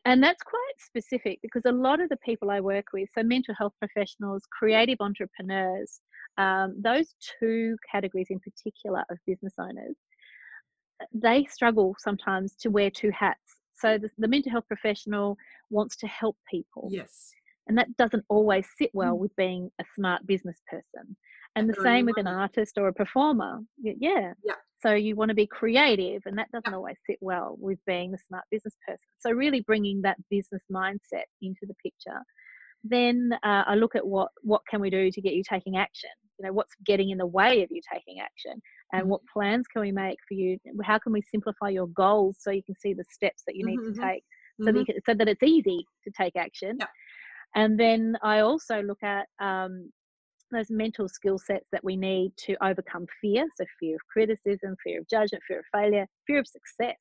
and 0.06 0.22
that's 0.22 0.44
quite 0.44 0.74
specific 0.78 1.40
because 1.42 1.64
a 1.66 1.72
lot 1.72 2.00
of 2.00 2.10
the 2.10 2.18
people 2.18 2.52
I 2.52 2.60
work 2.60 2.86
with, 2.94 3.10
so 3.18 3.24
mental 3.24 3.56
health 3.58 3.74
professionals, 3.80 4.44
creative 4.52 4.98
entrepreneurs, 5.00 6.02
um, 6.40 6.76
those 6.82 7.14
two 7.40 7.78
categories 7.92 8.28
in 8.30 8.40
particular 8.40 9.04
of 9.12 9.18
business 9.28 9.54
owners, 9.60 9.96
they 11.14 11.46
struggle 11.46 11.96
sometimes 12.00 12.56
to 12.62 12.70
wear 12.70 12.90
two 12.90 13.12
hats. 13.12 13.58
So 13.78 13.98
the, 13.98 14.10
the 14.18 14.28
mental 14.28 14.52
health 14.52 14.68
professional 14.68 15.38
wants 15.70 15.96
to 15.98 16.08
help 16.08 16.38
people. 16.50 16.88
Yes. 16.92 17.32
And 17.68 17.78
that 17.78 17.96
doesn't 17.98 18.26
always 18.30 18.66
sit 18.78 18.90
well 18.94 19.16
mm. 19.16 19.20
with 19.20 19.36
being 19.36 19.70
a 19.80 19.86
smart 19.96 20.26
business 20.26 20.60
person. 20.70 21.16
And 21.56 21.70
the 21.70 21.82
same 21.84 22.06
with 22.06 22.18
an 22.18 22.28
artist 22.28 22.78
or 22.78 22.88
a 22.88 22.94
performer. 22.94 23.60
Yeah. 23.78 24.34
Yeah. 24.44 24.54
So 24.82 24.94
you 24.94 25.16
want 25.16 25.30
to 25.30 25.36
be 25.36 25.48
creative, 25.48 26.22
and 26.26 26.38
that 26.38 26.50
doesn't 26.54 26.72
yeah. 26.72 26.76
always 26.76 26.96
sit 27.06 27.18
well 27.20 27.58
with 27.60 27.80
being 27.86 28.12
the 28.12 28.18
smart 28.28 28.46
business 28.50 28.78
person. 28.88 29.00
So 29.20 29.32
really 29.32 29.62
bringing 29.62 30.02
that 30.04 30.18
business 30.30 30.62
mindset 30.72 31.26
into 31.42 31.62
the 31.64 31.74
picture. 31.84 32.22
Then 32.84 33.32
uh, 33.44 33.64
I 33.68 33.76
look 33.76 33.96
at 33.96 34.06
what 34.06 34.30
what 34.42 34.62
can 34.70 34.80
we 34.82 34.90
do 34.90 35.12
to 35.12 35.22
get 35.22 35.34
you 35.34 35.44
taking 35.48 35.78
action. 35.78 36.10
You 36.38 36.48
know, 36.48 36.54
what's 36.54 36.74
getting 36.86 37.10
in 37.10 37.18
the 37.18 37.26
way 37.26 37.64
of 37.64 37.70
you 37.72 37.82
taking 37.92 38.22
action, 38.22 38.62
and 38.94 39.02
mm-hmm. 39.02 39.10
what 39.10 39.22
plans 39.32 39.68
can 39.68 39.82
we 39.82 39.92
make 39.92 40.18
for 40.28 40.36
you? 40.36 40.58
How 40.84 40.98
can 40.98 41.12
we 41.12 41.22
simplify 41.22 41.70
your 41.70 41.88
goals 41.88 42.38
so 42.40 42.52
you 42.52 42.64
can 42.64 42.76
see 42.76 42.94
the 42.94 43.04
steps 43.12 43.44
that 43.46 43.56
you 43.56 43.66
need 43.66 43.80
mm-hmm. 43.80 44.00
to 44.00 44.08
take, 44.08 44.24
so 44.62 44.68
mm-hmm. 44.68 44.78
that 44.78 44.86
can, 44.86 44.96
so 45.06 45.14
that 45.14 45.28
it's 45.28 45.44
easy 45.44 45.86
to 46.06 46.12
take 46.18 46.36
action. 46.36 46.78
Yeah. 46.80 46.88
And 47.56 47.80
then 47.80 48.16
I 48.24 48.40
also 48.40 48.82
look 48.82 49.02
at 49.04 49.28
um, 49.42 49.92
those 50.52 50.70
mental 50.70 51.08
skill 51.08 51.38
sets 51.38 51.68
that 51.72 51.84
we 51.84 51.96
need 51.96 52.32
to 52.38 52.56
overcome 52.64 53.06
fear. 53.22 53.46
So, 53.58 53.66
fear 53.80 53.96
of 53.96 54.02
criticism, 54.12 54.76
fear 54.84 55.00
of 55.00 55.10
judgment, 55.10 55.44
fear 55.48 55.60
of 55.60 55.66
failure, 55.74 56.08
fear 56.28 56.40
of 56.40 56.48
success. 56.48 56.98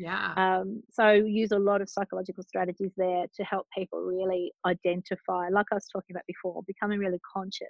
Yeah. 0.00 0.32
Um, 0.36 0.82
so, 0.90 1.10
use 1.10 1.52
a 1.52 1.58
lot 1.58 1.82
of 1.82 1.90
psychological 1.90 2.42
strategies 2.42 2.92
there 2.96 3.26
to 3.36 3.44
help 3.44 3.66
people 3.76 4.00
really 4.00 4.50
identify, 4.66 5.48
like 5.50 5.66
I 5.70 5.74
was 5.74 5.86
talking 5.92 6.16
about 6.16 6.24
before, 6.26 6.62
becoming 6.66 6.98
really 6.98 7.20
conscious 7.34 7.66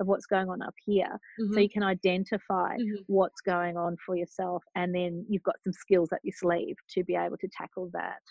of 0.00 0.08
what's 0.08 0.26
going 0.26 0.48
on 0.48 0.60
up 0.60 0.74
here. 0.84 1.18
Mm-hmm. 1.40 1.54
So, 1.54 1.60
you 1.60 1.68
can 1.68 1.84
identify 1.84 2.76
mm-hmm. 2.76 3.02
what's 3.06 3.40
going 3.40 3.76
on 3.76 3.96
for 4.04 4.16
yourself, 4.16 4.64
and 4.74 4.92
then 4.92 5.24
you've 5.28 5.44
got 5.44 5.54
some 5.62 5.72
skills 5.72 6.10
up 6.12 6.18
your 6.24 6.34
sleeve 6.36 6.74
to 6.94 7.04
be 7.04 7.14
able 7.14 7.36
to 7.38 7.48
tackle 7.56 7.90
that. 7.92 8.22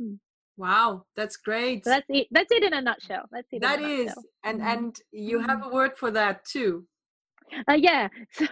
Mm. 0.00 0.18
Wow, 0.56 1.04
that's 1.14 1.36
great. 1.36 1.84
So 1.84 1.90
that's 1.90 2.06
it. 2.08 2.26
That's 2.32 2.50
it 2.50 2.64
in 2.64 2.72
a 2.72 2.80
nutshell. 2.80 3.26
That's 3.30 3.46
it. 3.52 3.62
That 3.62 3.80
is, 3.80 4.12
and 4.42 4.60
mm-hmm. 4.60 4.68
and 4.68 4.96
you 5.12 5.38
have 5.40 5.60
mm-hmm. 5.60 5.70
a 5.70 5.74
word 5.74 5.96
for 5.96 6.10
that 6.10 6.44
too. 6.44 6.84
Uh, 7.68 7.74
yeah. 7.74 8.08
So, 8.32 8.46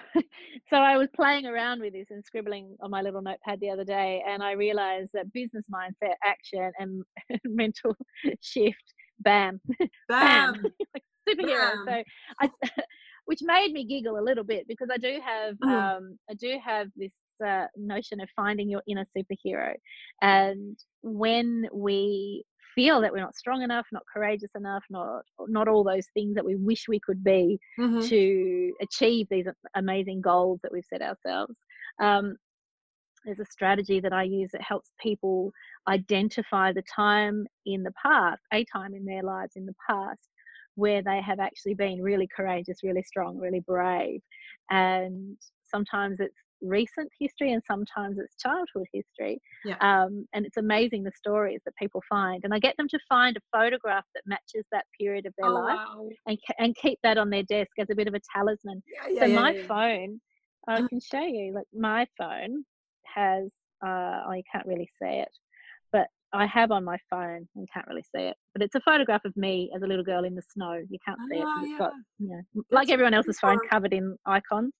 so 0.71 0.77
I 0.77 0.97
was 0.97 1.09
playing 1.15 1.47
around 1.47 1.81
with 1.81 1.93
this 1.93 2.09
and 2.11 2.25
scribbling 2.25 2.77
on 2.81 2.91
my 2.91 3.03
little 3.03 3.23
notepad 3.23 3.61
the 3.61 3.71
other 3.71 3.85
day, 3.85 4.23
and 4.27 4.43
I 4.43 4.53
realized 4.53 5.11
that 5.15 5.33
business 5.33 5.65
mindset, 5.73 6.15
action, 6.25 6.73
and 6.79 7.03
mental 7.45 7.97
shift, 8.41 8.95
bam, 9.21 9.61
bam, 10.09 10.55
bam. 10.55 10.65
like 10.95 11.05
superhero. 11.29 11.85
Bam. 11.85 12.05
So 12.41 12.49
I, 12.65 12.71
which 13.27 13.41
made 13.43 13.73
me 13.73 13.85
giggle 13.85 14.19
a 14.19 14.23
little 14.23 14.45
bit 14.45 14.67
because 14.69 14.89
I 14.93 14.97
do 14.99 15.21
have, 15.25 15.55
mm. 15.57 15.69
um, 15.69 16.19
I 16.31 16.35
do 16.35 16.59
have 16.65 16.89
this 16.97 17.13
uh, 17.45 17.67
notion 17.77 18.21
of 18.21 18.29
finding 18.35 18.69
your 18.71 18.83
inner 18.89 19.07
superhero. 19.17 19.75
And 20.23 20.79
when 21.03 21.69
we 21.73 22.45
feel 22.77 23.01
that 23.01 23.13
we're 23.13 23.19
not 23.19 23.35
strong 23.35 23.63
enough, 23.63 23.87
not 23.91 24.05
courageous 24.13 24.53
enough, 24.55 24.85
not 24.89 25.23
not 25.49 25.67
all 25.67 25.83
those 25.83 26.07
things 26.15 26.37
that 26.37 26.45
we 26.45 26.55
wish 26.55 26.85
we 26.87 27.01
could 27.01 27.25
be 27.25 27.59
mm-hmm. 27.79 28.07
to 28.07 28.73
achieve 28.81 29.27
these 29.29 29.47
amazing 29.75 30.21
goals 30.21 30.61
that 30.63 30.71
we've 30.71 30.85
set 30.85 31.03
ourselves. 31.03 31.55
Um, 32.01 32.37
there's 33.25 33.41
a 33.41 33.45
strategy 33.47 33.99
that 33.99 34.13
I 34.13 34.23
use 34.23 34.51
that 34.53 34.63
helps 34.63 34.91
people 35.01 35.51
identify 35.89 36.73
the 36.73 36.85
time 36.95 37.45
in 37.65 37.83
the 37.83 37.93
past, 38.01 38.43
a 38.53 38.65
time 38.73 38.95
in 38.95 39.05
their 39.05 39.25
lives 39.25 39.55
in 39.57 39.67
the 39.67 39.75
past, 39.89 40.29
where 40.77 41.03
they 41.03 41.21
have 41.21 41.41
actually 41.41 41.75
been 41.75 42.01
really 42.01 42.29
courageous, 42.35 42.85
really 42.85 43.03
strong, 43.03 43.37
really 43.37 43.65
brave. 43.67 44.21
And 44.71 45.37
sometimes 45.65 46.21
it's 46.21 46.37
recent 46.63 47.11
history 47.19 47.53
and 47.53 47.63
sometimes 47.67 48.19
it's 48.19 48.37
childhood 48.37 48.87
history. 48.93 49.41
Yeah. 49.65 49.77
Um, 49.81 50.27
and 50.33 50.47
it's 50.47 50.57
amazing 50.57 51.03
the 51.05 51.13
stories 51.17 51.61
that 51.65 51.75
people 51.77 52.03
find. 52.09 52.43
And 52.45 52.55
I 52.55 52.59
get 52.59 52.77
them 52.77 52.89
to 52.89 52.99
find 53.09 53.37
a 53.37 53.41
photograph 53.57 54.05
that 54.15 54.23
matches 54.27 54.65
that 54.73 54.85
period 54.99 55.27
of 55.27 55.35
their 55.39 55.51
oh, 55.51 55.55
life 55.55 55.79
wow. 55.79 56.09
and, 56.27 56.39
and 56.59 56.77
keep 56.77 56.99
that 57.03 57.19
on 57.19 57.31
their 57.31 57.43
desk 57.45 57.73
as 57.79 57.89
a 57.91 57.95
bit 57.95 58.09
of 58.09 58.15
a 58.15 58.21
talisman. 58.35 58.83
Yeah, 58.87 59.13
yeah, 59.13 59.21
so 59.21 59.27
yeah, 59.27 59.41
my 59.41 59.63
phone, 59.63 60.21
I 60.69 60.83
can 60.89 61.01
show 61.01 61.23
you, 61.23 61.53
like 61.55 61.67
my 61.73 62.07
phone 62.19 62.65
has, 63.15 63.45
uh, 63.87 64.23
oh, 64.27 64.33
you 64.33 64.43
can't 64.51 64.67
really 64.67 64.89
see 65.01 65.09
it, 65.09 65.29
but 65.93 66.09
I 66.33 66.47
have 66.47 66.73
on 66.73 66.85
my 66.85 66.99
phone 67.09 67.49
and 67.55 67.69
can't 67.73 67.87
really 67.87 68.03
see 68.03 68.23
it, 68.23 68.37
but 68.53 68.63
it's 68.63 68.75
a 68.75 68.81
photograph 68.81 69.25
of 69.25 69.37
me 69.37 69.71
as 69.75 69.83
a 69.83 69.87
little 69.87 70.05
girl 70.05 70.25
in 70.25 70.35
the 70.35 70.43
snow. 70.43 70.83
You 70.91 70.99
can't 71.07 71.19
see 71.31 71.39
it 71.39 71.45
oh, 71.47 71.55
because 71.55 71.71
it's 71.71 71.79
got, 71.79 71.93
you 72.19 72.29
know, 72.29 72.63
like 72.71 72.91
everyone 72.91 73.15
else's 73.15 73.39
phone 73.39 73.59
covered 73.71 73.93
in 73.93 74.17
icons. 74.27 74.73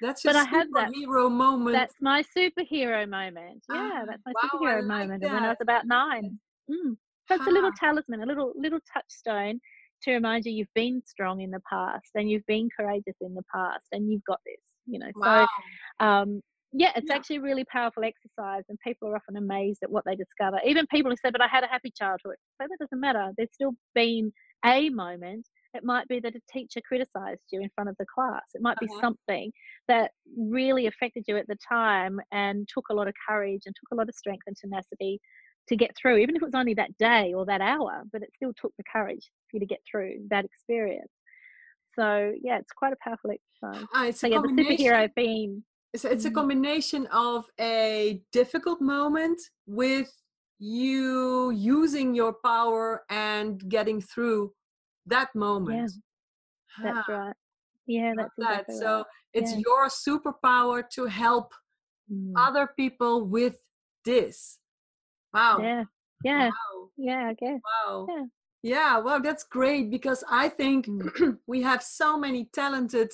That's 0.00 0.24
your 0.24 0.32
but 0.32 0.40
I 0.40 0.44
have 0.44 0.68
that 0.74 0.94
hero 0.94 1.28
moment. 1.28 1.76
That's 1.76 1.94
my 2.00 2.22
superhero 2.36 3.08
moment. 3.08 3.64
Yeah, 3.72 3.90
ah, 3.92 4.04
that's 4.06 4.22
my 4.24 4.32
wow, 4.34 4.50
superhero 4.52 4.76
like 4.78 4.84
moment. 4.86 5.22
That. 5.22 5.26
And 5.26 5.34
when 5.34 5.44
I 5.44 5.48
was 5.48 5.58
about 5.60 5.86
nine, 5.86 6.38
mm. 6.70 6.96
so 7.28 7.34
it's 7.34 7.46
a 7.46 7.50
little 7.50 7.72
talisman, 7.72 8.22
a 8.22 8.26
little 8.26 8.52
little 8.56 8.80
touchstone 8.92 9.60
to 10.02 10.12
remind 10.12 10.46
you 10.46 10.52
you've 10.52 10.74
been 10.74 11.02
strong 11.04 11.40
in 11.42 11.50
the 11.50 11.60
past 11.68 12.10
and 12.14 12.30
you've 12.30 12.46
been 12.46 12.68
courageous 12.74 13.16
in 13.20 13.34
the 13.34 13.44
past 13.54 13.84
and 13.92 14.10
you've 14.10 14.24
got 14.24 14.40
this. 14.46 14.62
You 14.86 14.98
know, 15.00 15.10
wow. 15.16 15.46
so 16.00 16.06
um, 16.06 16.40
yeah, 16.72 16.92
it's 16.96 17.06
yeah. 17.08 17.16
actually 17.16 17.36
a 17.36 17.42
really 17.42 17.64
powerful 17.64 18.04
exercise, 18.04 18.62
and 18.68 18.78
people 18.80 19.08
are 19.08 19.16
often 19.16 19.36
amazed 19.36 19.80
at 19.82 19.90
what 19.90 20.04
they 20.04 20.14
discover. 20.14 20.58
Even 20.64 20.86
people 20.86 21.10
who 21.10 21.16
say, 21.16 21.30
"But 21.30 21.42
I 21.42 21.48
had 21.48 21.64
a 21.64 21.68
happy 21.68 21.92
childhood," 21.96 22.36
but 22.58 22.68
that 22.68 22.78
doesn't 22.78 23.00
matter. 23.00 23.32
There's 23.36 23.52
still 23.52 23.72
been 23.94 24.32
a 24.64 24.88
moment 24.90 25.46
it 25.74 25.84
might 25.84 26.08
be 26.08 26.20
that 26.20 26.34
a 26.34 26.40
teacher 26.52 26.80
criticized 26.86 27.40
you 27.50 27.60
in 27.60 27.70
front 27.74 27.90
of 27.90 27.96
the 27.98 28.06
class. 28.12 28.42
It 28.54 28.62
might 28.62 28.78
be 28.78 28.86
uh-huh. 28.86 29.00
something 29.00 29.52
that 29.88 30.10
really 30.36 30.86
affected 30.86 31.24
you 31.28 31.36
at 31.36 31.46
the 31.46 31.56
time 31.68 32.20
and 32.32 32.68
took 32.72 32.86
a 32.90 32.94
lot 32.94 33.08
of 33.08 33.14
courage 33.28 33.62
and 33.66 33.74
took 33.74 33.92
a 33.92 33.94
lot 33.94 34.08
of 34.08 34.14
strength 34.14 34.44
and 34.46 34.56
tenacity 34.56 35.20
to 35.68 35.76
get 35.76 35.90
through, 36.00 36.16
even 36.16 36.34
if 36.34 36.42
it 36.42 36.46
was 36.46 36.54
only 36.54 36.74
that 36.74 36.96
day 36.98 37.32
or 37.32 37.46
that 37.46 37.60
hour, 37.60 38.02
but 38.12 38.22
it 38.22 38.30
still 38.34 38.52
took 38.60 38.72
the 38.76 38.84
courage 38.92 39.30
for 39.48 39.56
you 39.56 39.60
to 39.60 39.66
get 39.66 39.80
through 39.90 40.14
that 40.30 40.44
experience. 40.44 41.12
So, 41.98 42.32
yeah, 42.42 42.58
it's 42.58 42.72
quite 42.72 42.92
a 42.92 42.96
powerful 43.02 43.30
exercise. 43.30 43.86
Uh, 43.94 44.12
so, 44.12 44.26
yeah, 44.26 44.40
the 44.40 44.48
superhero 44.48 45.08
theme. 45.14 45.64
It's, 45.92 46.04
it's 46.04 46.24
a 46.24 46.30
mm. 46.30 46.34
combination 46.34 47.06
of 47.08 47.46
a 47.60 48.22
difficult 48.32 48.80
moment 48.80 49.40
with 49.66 50.10
you 50.58 51.50
using 51.50 52.14
your 52.14 52.34
power 52.44 53.02
and 53.08 53.68
getting 53.68 54.00
through 54.00 54.52
that 55.10 55.34
moment. 55.34 55.92
Yeah, 56.78 56.92
that's 56.92 57.08
right. 57.08 57.34
Yeah, 57.86 58.12
that's 58.16 58.30
exactly 58.38 58.74
that. 58.74 58.80
So 58.80 58.96
right. 58.96 59.06
it's 59.34 59.52
yeah. 59.52 59.62
your 59.66 59.88
superpower 59.88 60.88
to 60.90 61.06
help 61.06 61.52
mm. 62.10 62.32
other 62.36 62.70
people 62.76 63.26
with 63.26 63.56
this. 64.04 64.58
Wow. 65.32 65.58
Yeah. 65.62 65.84
Yeah. 66.24 66.46
Wow. 66.48 66.88
Yeah, 66.96 67.28
I 67.28 67.34
guess. 67.34 67.60
Wow. 67.86 68.06
Yeah. 68.08 68.24
Yeah, 68.62 68.98
well, 68.98 69.22
that's 69.22 69.44
great 69.44 69.90
because 69.90 70.22
I 70.30 70.48
think 70.48 70.86
mm. 70.86 71.38
we 71.46 71.62
have 71.62 71.82
so 71.82 72.18
many 72.18 72.48
talented 72.52 73.10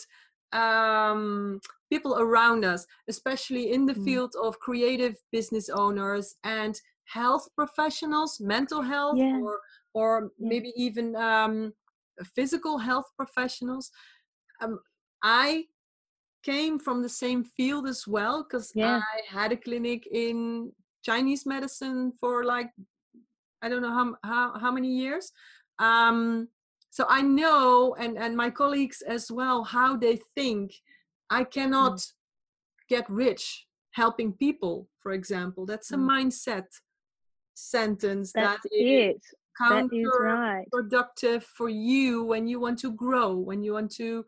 um, 0.52 1.60
people 1.90 2.18
around 2.18 2.64
us, 2.64 2.86
especially 3.08 3.72
in 3.72 3.86
the 3.86 3.94
mm. 3.94 4.04
field 4.04 4.34
of 4.42 4.58
creative 4.58 5.16
business 5.30 5.68
owners 5.68 6.34
and 6.42 6.80
health 7.04 7.48
professionals, 7.54 8.40
mental 8.40 8.82
health, 8.82 9.18
yeah. 9.18 9.38
or 9.38 9.60
or 9.94 10.30
yeah. 10.38 10.48
maybe 10.48 10.72
even 10.76 11.14
um, 11.14 11.72
physical 12.24 12.78
health 12.78 13.06
professionals. 13.16 13.90
Um, 14.60 14.80
I 15.22 15.64
came 16.44 16.78
from 16.78 17.02
the 17.02 17.08
same 17.08 17.44
field 17.44 17.86
as 17.88 18.06
well 18.06 18.44
because 18.44 18.70
yeah. 18.74 19.00
I 19.00 19.20
had 19.28 19.52
a 19.52 19.56
clinic 19.56 20.06
in 20.10 20.72
Chinese 21.04 21.46
medicine 21.46 22.12
for 22.20 22.44
like 22.44 22.70
I 23.62 23.68
don't 23.68 23.82
know 23.82 23.92
how 23.92 24.14
how, 24.22 24.58
how 24.58 24.72
many 24.72 24.88
years. 24.88 25.32
Um, 25.78 26.48
so 26.90 27.04
I 27.08 27.22
know, 27.22 27.94
and 27.98 28.16
and 28.16 28.36
my 28.36 28.50
colleagues 28.50 29.02
as 29.02 29.30
well, 29.30 29.64
how 29.64 29.96
they 29.96 30.18
think. 30.34 30.72
I 31.28 31.42
cannot 31.42 31.98
mm. 31.98 32.12
get 32.88 33.10
rich 33.10 33.66
helping 33.90 34.32
people, 34.32 34.88
for 35.02 35.12
example. 35.12 35.66
That's 35.66 35.90
a 35.90 35.96
mm. 35.96 36.08
mindset 36.08 36.66
sentence 37.54 38.32
That's 38.32 38.62
that 38.62 38.68
it 38.70 39.20
counterproductive 39.60 41.32
right. 41.32 41.42
for 41.42 41.68
you 41.68 42.24
when 42.24 42.46
you 42.46 42.60
want 42.60 42.78
to 42.80 42.92
grow, 42.92 43.34
when 43.34 43.62
you 43.62 43.72
want 43.72 43.90
to 43.92 44.24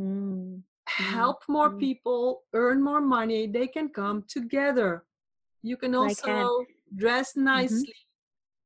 mm. 0.00 0.62
help 0.86 1.42
more 1.48 1.70
mm. 1.70 1.80
people, 1.80 2.42
earn 2.52 2.82
more 2.82 3.00
money. 3.00 3.46
They 3.46 3.66
can 3.66 3.88
come 3.88 4.24
together. 4.28 5.04
You 5.62 5.76
can 5.76 5.94
also 5.94 6.22
can. 6.22 6.66
dress 6.94 7.32
mm-hmm. 7.32 7.44
nicely 7.44 7.94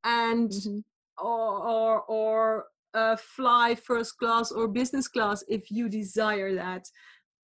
mm-hmm. 0.05 0.31
and 0.31 0.51
mm-hmm. 0.51 0.79
or 1.19 1.69
or, 1.69 2.03
or 2.03 2.65
uh, 2.93 3.17
fly 3.17 3.75
first 3.75 4.19
class 4.19 4.53
or 4.53 4.69
business 4.69 5.09
class 5.09 5.45
if 5.49 5.71
you 5.71 5.89
desire 5.89 6.55
that 6.55 6.85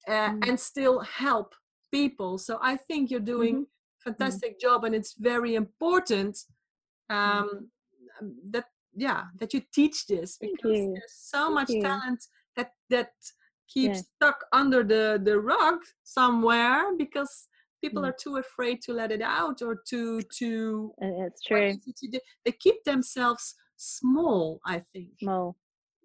uh, 0.08 0.30
mm. 0.30 0.48
and 0.48 0.58
still 0.58 1.00
help 1.00 1.54
people 1.92 2.36
so 2.36 2.58
i 2.62 2.76
think 2.76 3.10
you're 3.10 3.20
doing 3.20 3.54
mm-hmm. 3.54 3.62
mm-hmm. 3.62 4.10
fantastic 4.10 4.58
job 4.60 4.84
and 4.84 4.94
it's 4.94 5.14
very 5.14 5.54
important 5.54 6.36
mm-hmm. 7.10 7.38
um, 7.38 7.50
mm. 7.54 7.66
That 8.50 8.66
yeah 8.94 9.24
that 9.38 9.52
you 9.52 9.62
teach 9.72 10.06
this 10.06 10.38
because 10.40 10.72
there's 10.72 11.14
so 11.14 11.44
Thank 11.44 11.54
much 11.54 11.70
you. 11.70 11.82
talent 11.82 12.24
that 12.56 12.70
that 12.90 13.10
keeps 13.68 13.98
yeah. 13.98 14.02
stuck 14.16 14.44
under 14.52 14.82
the 14.82 15.20
the 15.22 15.38
rug 15.38 15.78
somewhere 16.04 16.96
because 16.96 17.48
people 17.82 18.02
mm. 18.02 18.08
are 18.08 18.16
too 18.18 18.36
afraid 18.36 18.80
to 18.82 18.92
let 18.92 19.12
it 19.12 19.22
out 19.22 19.60
or 19.62 19.82
to 19.88 20.20
to 20.38 20.92
it's 20.98 21.42
true. 21.42 21.74
they 22.44 22.52
keep 22.52 22.82
themselves 22.84 23.54
small 23.76 24.60
i 24.64 24.82
think. 24.92 25.10
Small. 25.20 25.56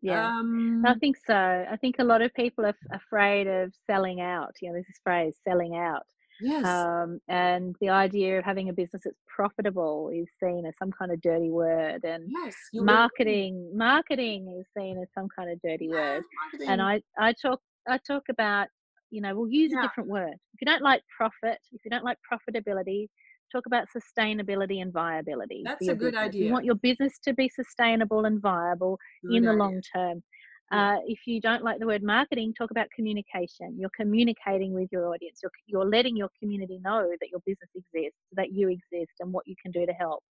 Yeah. 0.02 0.28
Um, 0.28 0.84
i 0.86 0.96
think 0.96 1.16
so. 1.16 1.36
I 1.72 1.78
think 1.78 1.98
a 2.00 2.04
lot 2.04 2.22
of 2.22 2.34
people 2.34 2.66
are 2.66 2.70
f- 2.70 3.02
afraid 3.02 3.48
of 3.48 3.72
selling 3.86 4.20
out. 4.20 4.54
You 4.62 4.70
know 4.70 4.74
there's 4.74 4.88
this 4.88 5.00
phrase 5.04 5.38
selling 5.48 5.76
out 5.76 6.08
yes 6.42 6.66
um, 6.66 7.20
and 7.28 7.76
the 7.82 7.90
idea 7.90 8.38
of 8.38 8.46
having 8.46 8.70
a 8.70 8.74
business 8.74 9.02
that's 9.04 9.18
profitable 9.28 10.10
is 10.14 10.28
seen 10.42 10.66
as 10.66 10.74
some 10.78 10.92
kind 10.92 11.12
of 11.12 11.22
dirty 11.22 11.50
word 11.50 12.04
and 12.04 12.26
yes, 12.28 12.56
marketing 12.74 13.72
marketing 13.76 14.58
is 14.60 14.66
seen 14.78 14.98
as 15.02 15.08
some 15.14 15.28
kind 15.36 15.50
of 15.50 15.60
dirty 15.62 15.90
word 15.90 16.24
and 16.68 16.82
i 16.82 17.02
i 17.18 17.34
talk 17.34 17.60
i 17.88 17.98
talk 18.06 18.24
about 18.30 18.68
you 19.10 19.22
know 19.22 19.36
we'll 19.36 19.50
use 19.50 19.72
yeah. 19.74 19.80
a 19.80 19.82
different 19.84 20.10
word 20.10 20.34
if 20.34 20.62
you 20.62 20.66
don't 20.66 20.82
like 20.82 21.02
profit 21.16 21.60
if 21.72 21.82
you 21.84 21.92
don't 21.92 22.04
like 22.04 22.18
profitability 22.32 23.08
talk 23.52 23.66
about 23.66 23.88
sustainability 23.96 24.82
and 24.82 24.94
viability. 24.94 25.64
That's 25.66 25.88
a 25.88 25.96
good 25.96 26.14
business. 26.14 26.28
idea. 26.28 26.46
You 26.46 26.54
want 26.54 26.66
your 26.66 26.76
business 26.76 27.20
to 27.24 27.34
be 27.34 27.50
sustainable 27.50 28.26
and 28.26 28.42
viable 28.42 28.98
good 29.24 29.36
in 29.36 29.44
the 29.44 29.50
idea. 29.50 29.60
long 29.60 29.82
term. 29.94 30.24
Uh, 30.72 30.98
if 31.06 31.20
you 31.26 31.42
don't 31.42 31.64
like 31.64 31.80
the 31.80 31.86
word 31.86 32.04
marketing, 32.04 32.54
talk 32.58 32.72
about 32.72 32.88
communication. 32.96 33.78
You're 33.78 33.92
communicating 33.96 34.74
with 34.74 34.90
your 34.92 35.08
audience. 35.08 35.40
You're, 35.44 35.52
you're 35.68 35.86
letting 35.86 36.16
your 36.16 36.30
community 36.40 36.80
know 36.84 37.10
that 37.20 37.30
your 37.30 37.42
business 37.46 37.70
exists, 37.76 38.20
that 38.34 38.52
you 38.54 38.70
exist, 38.70 39.14
and 39.20 39.34
what 39.34 39.46
you 39.48 39.56
can 39.62 39.72
do 39.72 39.86
to 39.86 39.94
help. 39.94 40.24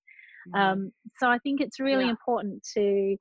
Um, 0.55 0.91
so 1.19 1.29
I 1.29 1.39
think 1.39 1.61
it's 1.61 1.79
really 1.79 2.05
yeah. 2.05 2.11
important 2.11 2.67
to 2.75 3.17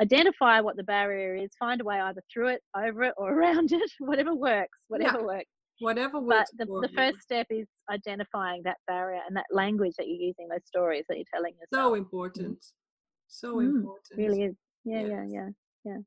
identify 0.00 0.60
what 0.60 0.76
the 0.76 0.82
barrier 0.82 1.36
is, 1.36 1.50
find 1.56 1.80
a 1.80 1.84
way 1.84 2.00
either 2.00 2.20
through 2.32 2.48
it, 2.48 2.62
over 2.76 3.04
it, 3.04 3.14
or 3.16 3.32
around 3.38 3.70
it, 3.72 3.90
whatever 4.00 4.34
works, 4.34 4.78
whatever 4.88 5.20
yeah. 5.20 5.26
works 5.26 5.50
whatever 5.80 6.20
works. 6.20 6.50
but 6.56 6.66
the, 6.66 6.86
the 6.86 6.94
first 6.94 7.20
step 7.20 7.46
is 7.50 7.66
identifying 7.90 8.62
that 8.64 8.76
barrier 8.86 9.20
and 9.26 9.36
that 9.36 9.46
language 9.50 9.92
that 9.98 10.06
you're 10.06 10.20
using 10.20 10.48
those 10.48 10.64
stories 10.64 11.04
that 11.08 11.16
you're 11.16 11.24
telling 11.34 11.52
yourself 11.54 11.90
so 11.90 11.94
important 11.94 12.64
so 13.26 13.56
mm, 13.56 13.76
important 13.76 14.16
really 14.16 14.42
is 14.44 14.54
yeah 14.84 15.00
yes. 15.00 15.10
yeah 15.10 15.24
yeah 15.28 15.48
yeah 15.84 15.98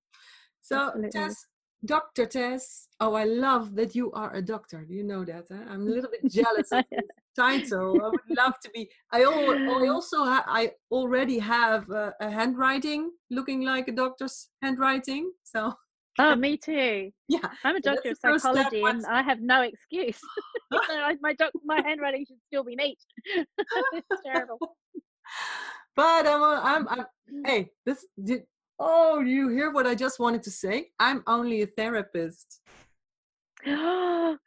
so 0.68 0.92
tess 1.12 1.46
dr 1.86 2.26
tess 2.26 2.88
oh 3.00 3.14
i 3.14 3.24
love 3.24 3.76
that 3.76 3.96
you 3.96 4.12
are 4.12 4.34
a 4.36 4.42
doctor 4.42 4.84
do 4.84 4.94
you 4.94 5.04
know 5.04 5.24
that 5.24 5.46
huh? 5.52 5.64
i'm 5.70 5.88
a 5.88 5.92
little 5.92 6.10
bit 6.10 6.30
jealous 6.32 6.72
of 6.72 6.84
this 6.92 7.06
title 7.36 8.02
i 8.04 8.10
would 8.10 8.30
love 8.36 8.54
to 8.64 8.70
be 8.74 8.90
i, 9.14 9.24
al- 9.24 9.60
oh, 9.68 9.84
I 9.84 9.88
also 9.96 10.24
ha- 10.26 10.46
i 10.48 10.72
already 10.92 11.40
have 11.40 11.90
a, 11.90 12.14
a 12.20 12.30
handwriting 12.30 13.12
looking 13.30 13.62
like 13.62 13.88
a 13.88 13.92
doctor's 13.92 14.50
handwriting 14.62 15.32
so 15.44 15.74
Oh, 16.20 16.36
me 16.48 16.58
too. 16.58 17.12
Yeah, 17.28 17.48
I'm 17.64 17.76
a 17.76 17.80
doctor 17.80 18.10
of 18.10 18.18
psychology, 18.18 18.82
and 18.84 19.06
I 19.06 19.22
have 19.22 19.40
no 19.40 19.62
excuse. 19.62 20.20
my 21.22 21.34
doc, 21.34 21.52
my 21.64 21.80
handwriting 21.82 22.26
should 22.26 22.42
still 22.48 22.64
be 22.64 22.76
neat. 22.76 22.98
it's 23.94 24.22
terrible. 24.26 24.58
But 25.96 26.28
I'm, 26.28 26.44
I'm, 26.44 26.88
I'm. 26.88 27.06
Hey, 27.46 27.70
this. 27.86 28.06
Oh, 28.80 29.20
you 29.20 29.50
hear 29.50 29.72
what 29.72 29.88
I 29.88 29.96
just 29.96 30.20
wanted 30.20 30.44
to 30.44 30.52
say? 30.52 30.90
I'm 31.00 31.24
only 31.28 31.62
a 31.64 31.68
therapist. 31.68 32.62
you 33.66 34.38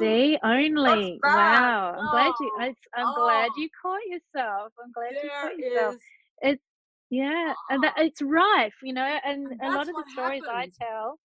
see, 0.00 0.38
only 0.44 1.20
wow. 1.22 1.94
I'm 1.98 2.10
glad 2.10 2.32
you. 2.40 2.56
I, 2.58 2.66
am 2.66 3.06
oh. 3.06 3.14
glad 3.16 3.50
oh. 3.50 3.60
you 3.60 3.68
caught 3.82 4.00
yourself. 4.06 4.72
I'm 4.82 4.92
glad 4.92 5.14
there 5.14 5.24
you 5.24 5.30
caught 5.30 5.58
yourself. 5.58 5.94
Is, 5.94 6.00
it's 6.42 6.62
yeah, 7.10 7.52
and 7.70 7.84
that, 7.84 7.94
it's 7.98 8.22
rife, 8.22 8.74
you 8.82 8.94
know, 8.94 9.18
and, 9.24 9.46
and 9.46 9.60
a 9.62 9.76
lot 9.76 9.88
of 9.88 9.94
the 9.94 10.04
stories 10.12 10.42
happens. 10.46 10.76
I 10.80 10.84
tell. 10.84 11.18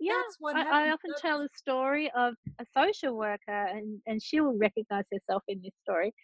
Yeah, 0.00 0.22
I, 0.54 0.86
I, 0.86 0.90
often 0.90 1.10
tell 1.20 1.42
a 1.42 1.48
story 1.54 2.10
of 2.16 2.34
a 2.58 2.64
social 2.74 3.16
worker, 3.16 3.66
and, 3.66 4.00
and 4.06 4.22
she 4.22 4.40
will 4.40 4.56
recognize 4.56 5.04
herself 5.12 5.42
in 5.46 5.60
this 5.62 5.74
story 5.82 6.14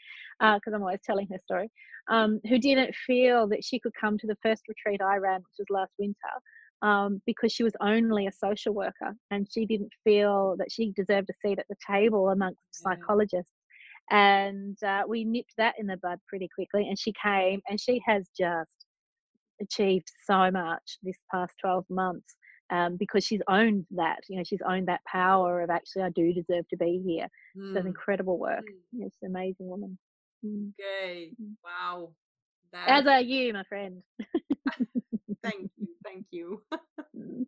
because 0.41 0.73
uh, 0.73 0.77
I'm 0.77 0.83
always 0.83 1.01
telling 1.05 1.29
her 1.31 1.39
story. 1.45 1.71
Um, 2.09 2.41
who 2.49 2.59
didn't 2.59 2.95
feel 3.07 3.49
that 3.49 3.65
she 3.65 3.81
could 3.81 3.93
come 4.01 4.17
to 4.19 4.27
the 4.27 4.37
first 4.43 4.63
retreat 4.69 5.03
I 5.03 5.17
ran, 5.17 5.41
which 5.41 5.59
was 5.59 5.67
last 5.71 5.93
winter, 5.99 6.15
um, 6.83 7.21
because 7.27 7.53
she 7.53 7.65
was 7.65 7.73
only 7.81 8.27
a 8.27 8.33
social 8.33 8.75
worker 8.75 9.15
and 9.31 9.47
she 9.51 9.67
didn't 9.67 9.93
feel 10.05 10.57
that 10.59 10.71
she 10.71 10.93
deserved 10.93 11.29
a 11.31 11.35
seat 11.47 11.59
at 11.59 11.67
the 11.69 11.77
table 11.87 12.29
amongst 12.29 12.61
yeah. 12.81 12.95
psychologists 12.95 13.53
and 14.11 14.77
uh, 14.85 15.03
we 15.09 15.25
nipped 15.25 15.55
that 15.59 15.75
in 15.79 15.87
the 15.87 15.97
bud 15.97 16.19
pretty 16.29 16.49
quickly 16.55 16.87
and 16.89 16.99
she 16.99 17.13
came 17.23 17.61
and 17.69 17.81
she 17.81 18.01
has 18.07 18.29
just 18.39 18.71
achieved 19.61 20.07
so 20.25 20.51
much 20.51 20.99
this 21.03 21.17
past 21.33 21.55
12 21.61 21.85
months 21.89 22.37
um, 22.71 22.97
because 22.97 23.25
she's 23.25 23.43
owned 23.49 23.87
that 23.93 24.19
you 24.29 24.37
know 24.37 24.45
she's 24.45 24.63
owned 24.69 24.89
that 24.89 25.05
power 25.05 25.63
of 25.63 25.71
actually 25.71 26.03
i 26.03 26.11
do 26.11 26.33
deserve 26.33 26.67
to 26.69 26.77
be 26.77 27.03
here 27.07 27.29
mm. 27.57 27.75
so 27.75 27.81
incredible 27.81 28.39
work 28.39 28.65
mm. 28.95 29.07
it's 29.07 29.17
an 29.23 29.31
amazing 29.31 29.69
woman 29.69 29.99
mm. 30.45 30.71
okay 30.81 31.31
mm. 31.41 31.53
wow 31.65 32.11
that... 32.73 32.89
as 32.89 33.07
are 33.07 33.21
you 33.21 33.53
my 33.53 33.63
friend 33.65 34.03
thank 35.43 35.71
you 35.77 35.89
thank 36.05 36.27
you 36.31 36.63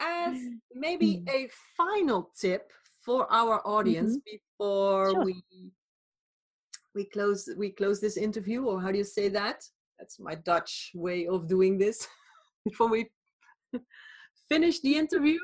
as 0.00 0.36
maybe 0.74 1.18
mm. 1.18 1.30
a 1.30 1.48
final 1.76 2.30
tip 2.38 2.72
for 3.04 3.32
our 3.32 3.66
audience 3.66 4.16
mm-hmm. 4.16 4.36
before 4.58 5.10
sure. 5.10 5.24
we 5.24 5.42
we 6.94 7.04
close 7.04 7.48
we 7.56 7.70
close 7.70 8.00
this 8.00 8.16
interview 8.16 8.64
or 8.64 8.80
how 8.80 8.90
do 8.90 8.98
you 8.98 9.04
say 9.04 9.28
that 9.28 9.64
that's 9.98 10.18
my 10.18 10.34
dutch 10.34 10.90
way 10.94 11.26
of 11.26 11.48
doing 11.48 11.78
this 11.78 12.06
before 12.68 12.88
we 12.88 13.08
finish 14.48 14.80
the 14.80 14.96
interview 14.96 15.38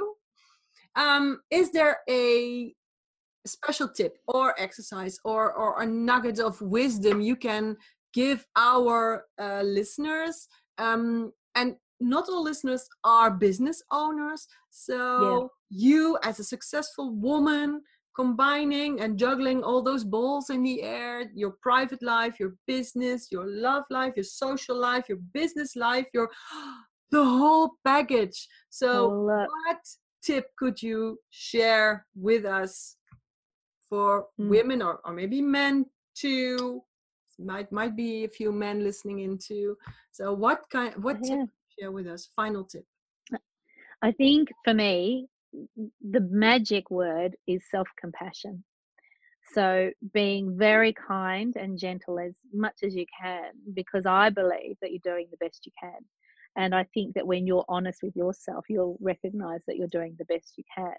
um, 0.97 1.41
is 1.51 1.71
there 1.73 1.99
a 2.09 2.75
special 3.47 3.89
tip 3.89 4.19
or 4.27 4.55
exercise 4.61 5.19
or 5.25 5.53
or 5.53 5.83
a 5.83 5.87
nugget 5.87 6.39
of 6.39 6.61
wisdom 6.61 7.21
you 7.21 7.37
can 7.37 7.77
give 8.13 8.45
our 8.57 9.25
uh, 9.41 9.63
listeners 9.63 10.49
um, 10.79 11.33
and 11.55 11.77
not 12.01 12.29
all 12.29 12.43
listeners 12.43 12.89
are 13.05 13.31
business 13.31 13.83
owners 13.91 14.47
so 14.71 15.51
yeah. 15.71 15.79
you 15.79 16.19
as 16.23 16.39
a 16.39 16.45
successful 16.45 17.15
woman 17.15 17.81
combining 18.15 19.01
and 19.01 19.19
juggling 19.19 19.63
all 19.63 19.81
those 19.81 20.05
balls 20.05 20.51
in 20.51 20.63
the 20.63 20.83
air 20.83 21.31
your 21.35 21.55
private 21.63 22.03
life 22.03 22.41
your 22.41 22.55
business 22.67 23.29
your 23.31 23.47
love 23.47 23.85
life 23.91 24.13
your 24.17 24.25
social 24.25 24.77
life 24.77 25.09
your 25.09 25.19
business 25.33 25.77
life 25.77 26.07
your 26.13 26.29
the 27.11 27.25
whole 27.25 27.71
package 27.85 28.47
so 28.71 29.09
what 29.09 29.79
tip 30.23 30.47
could 30.59 30.83
you 30.83 31.19
share 31.31 32.07
with 32.15 32.45
us 32.45 32.97
for 33.89 34.27
mm. 34.41 34.49
women 34.49 34.83
or, 34.83 35.01
or 35.05 35.13
maybe 35.13 35.41
men 35.41 35.85
too 36.15 36.83
might 37.39 37.71
might 37.71 37.97
be 37.97 38.25
a 38.25 38.29
few 38.29 38.51
men 38.51 38.83
listening 38.83 39.21
in 39.21 39.39
too 39.39 39.77
so 40.13 40.33
what 40.33 40.63
kind 40.71 40.93
what 41.03 41.19
yeah. 41.23 41.37
tip 41.37 41.49
share 41.79 41.93
with 41.93 42.07
us 42.07 42.29
final 42.35 42.65
tip 42.65 42.85
i 44.03 44.11
think 44.13 44.49
for 44.65 44.75
me 44.75 45.29
the 45.53 46.21
magic 46.31 46.91
word 46.91 47.37
is 47.47 47.63
self 47.71 47.89
compassion. 48.01 48.65
So, 49.55 49.91
being 50.13 50.59
very 50.59 50.93
kind 50.93 51.55
and 51.57 51.79
gentle 51.79 52.19
as 52.19 52.35
much 52.53 52.77
as 52.83 52.95
you 52.95 53.07
can, 53.21 53.53
because 53.75 54.05
I 54.05 54.29
believe 54.29 54.77
that 54.83 54.91
you're 54.91 55.01
doing 55.03 55.27
the 55.31 55.39
best 55.39 55.65
you 55.65 55.73
can. 55.81 56.01
And 56.57 56.75
I 56.75 56.85
think 56.95 57.15
that 57.15 57.27
when 57.27 57.47
you're 57.47 57.65
honest 57.69 58.03
with 58.03 58.17
yourself, 58.17 58.65
you'll 58.69 58.99
recognize 59.01 59.61
that 59.67 59.77
you're 59.77 59.87
doing 59.89 60.17
the 60.19 60.25
best 60.25 60.55
you 60.57 60.65
can. 60.77 60.95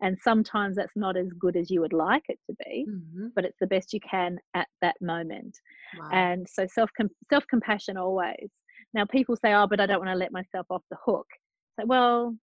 And 0.00 0.18
sometimes 0.22 0.76
that's 0.76 0.96
not 0.96 1.16
as 1.16 1.28
good 1.38 1.56
as 1.56 1.70
you 1.70 1.80
would 1.80 1.92
like 1.92 2.24
it 2.28 2.38
to 2.48 2.56
be, 2.64 2.86
mm-hmm. 2.88 3.26
but 3.34 3.44
it's 3.44 3.58
the 3.60 3.66
best 3.66 3.92
you 3.92 4.00
can 4.00 4.38
at 4.54 4.68
that 4.80 4.96
moment. 5.00 5.56
Wow. 5.98 6.08
And 6.12 6.46
so 6.48 6.66
self 6.66 6.90
self 7.30 7.44
compassion 7.48 7.96
always. 7.96 8.50
Now 8.94 9.04
people 9.04 9.36
say, 9.36 9.52
"Oh, 9.54 9.66
but 9.66 9.80
I 9.80 9.86
don't 9.86 10.00
want 10.00 10.10
to 10.10 10.16
let 10.18 10.32
myself 10.32 10.66
off 10.70 10.82
the 10.90 10.96
hook." 11.04 11.26
So, 11.78 11.86
well, 11.86 12.36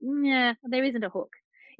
yeah, 0.00 0.54
there 0.64 0.84
isn't 0.84 1.04
a 1.04 1.08
hook. 1.08 1.30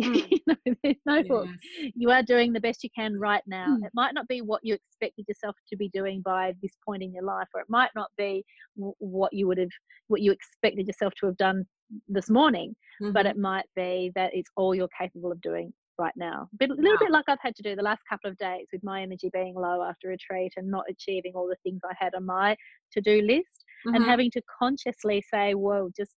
Mm. 0.03 0.26
you 0.30 0.38
know, 0.47 0.74
there's 0.82 0.97
no 1.07 1.16
yes. 1.16 1.92
You 1.95 2.11
are 2.11 2.22
doing 2.22 2.53
the 2.53 2.61
best 2.61 2.82
you 2.82 2.90
can 2.97 3.18
right 3.18 3.42
now. 3.47 3.76
Mm. 3.78 3.84
It 3.86 3.92
might 3.95 4.14
not 4.14 4.28
be 4.28 4.40
what 4.40 4.61
you 4.62 4.74
expected 4.74 5.26
yourself 5.28 5.57
to 5.68 5.76
be 5.76 5.88
doing 5.90 6.22
by 6.22 6.55
this 6.62 6.72
point 6.84 7.03
in 7.03 7.12
your 7.12 7.24
life, 7.24 7.49
or 7.55 7.61
it 7.61 7.66
might 7.68 7.90
not 7.95 8.11
be 8.16 8.45
w- 8.76 8.95
what 8.99 9.32
you 9.32 9.47
would 9.47 9.59
have, 9.59 9.70
what 10.09 10.20
you 10.20 10.32
expected 10.32 10.86
yourself 10.86 11.12
to 11.20 11.26
have 11.26 11.36
done 11.36 11.64
this 12.09 12.30
morning. 12.30 12.74
Mm-hmm. 13.03 13.12
But 13.12 13.26
it 13.26 13.36
might 13.36 13.66
be 13.76 14.12
that 14.14 14.30
it's 14.34 14.51
all 14.57 14.74
you're 14.74 14.88
capable 14.99 15.32
of 15.32 15.40
doing 15.40 15.72
right 15.99 16.12
now. 16.16 16.49
But 16.59 16.70
a 16.70 16.74
little 16.74 16.99
bit 16.99 17.11
like 17.11 17.24
I've 17.28 17.38
had 17.40 17.55
to 17.57 17.62
do 17.62 17.76
the 17.76 17.82
last 17.82 18.03
couple 18.09 18.30
of 18.30 18.36
days 18.38 18.66
with 18.72 18.82
my 18.82 19.03
energy 19.03 19.30
being 19.32 19.55
low 19.55 19.82
after 19.82 20.09
retreat 20.09 20.53
and 20.57 20.68
not 20.68 20.84
achieving 20.90 21.32
all 21.34 21.47
the 21.47 21.57
things 21.62 21.80
I 21.84 21.95
had 21.99 22.14
on 22.14 22.26
my 22.26 22.57
to 22.92 23.01
do 23.01 23.22
list 23.22 23.64
Mhm. 23.86 23.97
and 23.97 24.05
having 24.05 24.30
to 24.32 24.42
consciously 24.59 25.22
say, 25.32 25.55
whoa, 25.55 25.90
just 25.97 26.14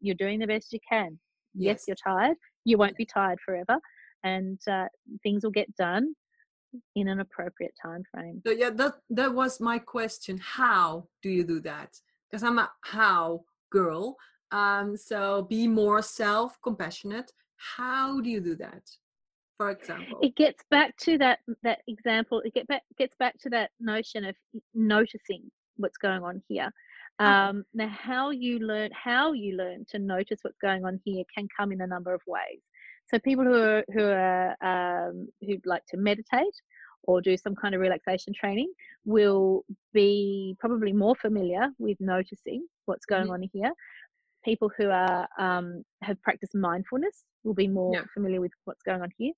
you're 0.00 0.14
doing 0.14 0.38
the 0.38 0.46
best 0.46 0.72
you 0.72 0.78
can. 0.88 1.18
Yes, 1.56 1.84
you're 1.86 1.96
tired. 1.96 2.36
You 2.64 2.78
won't 2.78 2.96
be 2.96 3.06
tired 3.06 3.38
forever. 3.44 3.78
And 4.24 4.60
uh, 4.70 4.86
things 5.22 5.44
will 5.44 5.52
get 5.52 5.74
done 5.76 6.14
in 6.94 7.08
an 7.08 7.20
appropriate 7.20 7.74
time 7.80 8.02
frame. 8.12 8.42
So 8.46 8.52
yeah, 8.52 8.70
that 8.70 8.94
that 9.10 9.32
was 9.32 9.60
my 9.60 9.78
question. 9.78 10.38
How 10.38 11.06
do 11.22 11.30
you 11.30 11.44
do 11.44 11.60
that? 11.60 11.96
Because 12.28 12.42
I'm 12.42 12.58
a 12.58 12.70
how 12.82 13.44
girl. 13.70 14.16
Um, 14.52 14.96
so 14.96 15.42
be 15.42 15.66
more 15.66 16.02
self-compassionate. 16.02 17.32
How 17.56 18.20
do 18.20 18.30
you 18.30 18.40
do 18.40 18.56
that? 18.56 18.82
For 19.56 19.70
example. 19.70 20.18
It 20.22 20.36
gets 20.36 20.62
back 20.70 20.96
to 20.98 21.18
that 21.18 21.38
that 21.62 21.80
example. 21.88 22.40
It 22.44 22.52
get 22.52 22.66
back 22.66 22.82
gets 22.98 23.16
back 23.18 23.38
to 23.40 23.50
that 23.50 23.70
notion 23.80 24.24
of 24.24 24.34
noticing 24.74 25.50
what's 25.76 25.96
going 25.96 26.22
on 26.22 26.42
here. 26.48 26.70
Okay. 27.24 27.48
Um, 27.48 27.64
now, 27.74 27.88
how 27.88 28.30
you 28.30 28.58
learn 28.58 28.90
how 28.92 29.32
you 29.32 29.56
learn 29.56 29.84
to 29.90 29.98
notice 29.98 30.40
what's 30.42 30.58
going 30.58 30.84
on 30.84 31.00
here 31.04 31.24
can 31.34 31.48
come 31.56 31.72
in 31.72 31.80
a 31.80 31.86
number 31.86 32.12
of 32.14 32.20
ways. 32.26 32.60
So 33.06 33.18
people 33.18 33.44
who 33.44 33.54
are 33.54 33.84
who 33.92 34.04
are 34.04 34.56
um, 34.62 35.28
who 35.40 35.56
like 35.64 35.84
to 35.88 35.96
meditate 35.96 36.54
or 37.04 37.20
do 37.20 37.36
some 37.36 37.54
kind 37.54 37.74
of 37.74 37.80
relaxation 37.80 38.34
training 38.34 38.72
will 39.04 39.64
be 39.92 40.56
probably 40.58 40.92
more 40.92 41.14
familiar 41.14 41.68
with 41.78 41.96
noticing 42.00 42.66
what's 42.86 43.06
going 43.06 43.28
Mhm. 43.28 43.30
on 43.30 43.42
here. 43.52 43.72
People 44.44 44.70
who 44.76 44.90
are 44.90 45.28
um, 45.38 45.84
have 46.02 46.20
practiced 46.22 46.54
mindfulness 46.54 47.24
will 47.44 47.54
be 47.54 47.68
more 47.68 47.94
Yeah. 47.94 48.04
familiar 48.12 48.40
with 48.40 48.52
what's 48.64 48.82
going 48.82 49.02
on 49.02 49.10
here. 49.16 49.32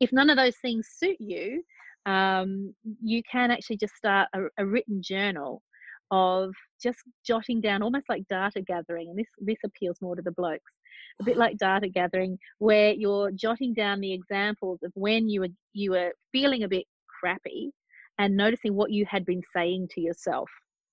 If 0.00 0.12
none 0.12 0.30
of 0.30 0.36
those 0.36 0.56
things 0.58 0.88
suit 0.88 1.16
you, 1.20 1.62
um, 2.06 2.74
you 3.02 3.22
can 3.30 3.50
actually 3.50 3.76
just 3.78 3.94
start 3.94 4.28
a, 4.34 4.42
a 4.58 4.66
written 4.66 5.02
journal 5.02 5.62
of 6.10 6.52
just 6.82 6.98
jotting 7.26 7.60
down, 7.60 7.82
almost 7.82 8.08
like 8.08 8.26
data 8.28 8.60
gathering. 8.60 9.08
And 9.08 9.18
this 9.18 9.26
this 9.38 9.58
appeals 9.64 9.98
more 10.00 10.16
to 10.16 10.22
the 10.22 10.32
blokes, 10.32 10.72
a 11.20 11.24
bit 11.24 11.36
like 11.36 11.58
data 11.58 11.88
gathering, 11.88 12.38
where 12.58 12.92
you're 12.92 13.30
jotting 13.32 13.74
down 13.74 14.00
the 14.00 14.12
examples 14.12 14.80
of 14.82 14.92
when 14.94 15.28
you 15.28 15.40
were 15.42 15.48
you 15.72 15.92
were 15.92 16.12
feeling 16.32 16.64
a 16.64 16.68
bit 16.68 16.84
crappy, 17.20 17.70
and 18.18 18.36
noticing 18.36 18.74
what 18.74 18.90
you 18.90 19.06
had 19.06 19.24
been 19.24 19.42
saying 19.54 19.88
to 19.92 20.00
yourself 20.00 20.48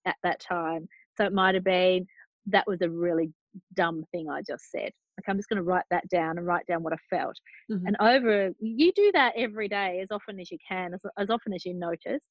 at 0.06 0.16
that 0.24 0.40
time. 0.40 0.88
So 1.18 1.26
it 1.26 1.34
might 1.34 1.56
have 1.56 1.64
been 1.64 2.06
that 2.48 2.66
was 2.68 2.82
a 2.82 2.90
really 2.90 3.32
dumb 3.76 4.04
thing 4.12 4.30
I 4.30 4.42
just 4.42 4.72
said. 4.72 4.92
Like 5.18 5.28
I'm 5.28 5.38
just 5.38 5.50
going 5.50 5.58
to 5.58 5.64
write 5.64 5.84
that 5.92 6.08
down 6.10 6.38
and 6.38 6.48
write 6.48 6.66
down 6.68 6.84
what 6.84 6.94
I 6.94 6.98
felt. 7.10 7.36
Mhm. 7.70 7.82
And 7.86 7.98
over, 8.00 8.52
you 8.60 8.92
do 8.94 9.12
that 9.14 9.34
every 9.36 9.68
day 9.68 10.00
as 10.02 10.08
often 10.10 10.40
as 10.40 10.50
you 10.50 10.58
can, 10.68 10.94
as, 10.94 11.02
as 11.18 11.30
often 11.30 11.54
as 11.54 11.66
you 11.66 11.74
notice, 11.74 12.22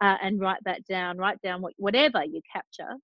uh, 0.00 0.16
and 0.22 0.40
write 0.40 0.62
that 0.64 0.84
down. 0.86 1.16
Write 1.18 1.40
down 1.42 1.60
what, 1.62 1.74
whatever 1.76 2.24
you 2.24 2.40
capture. 2.50 2.96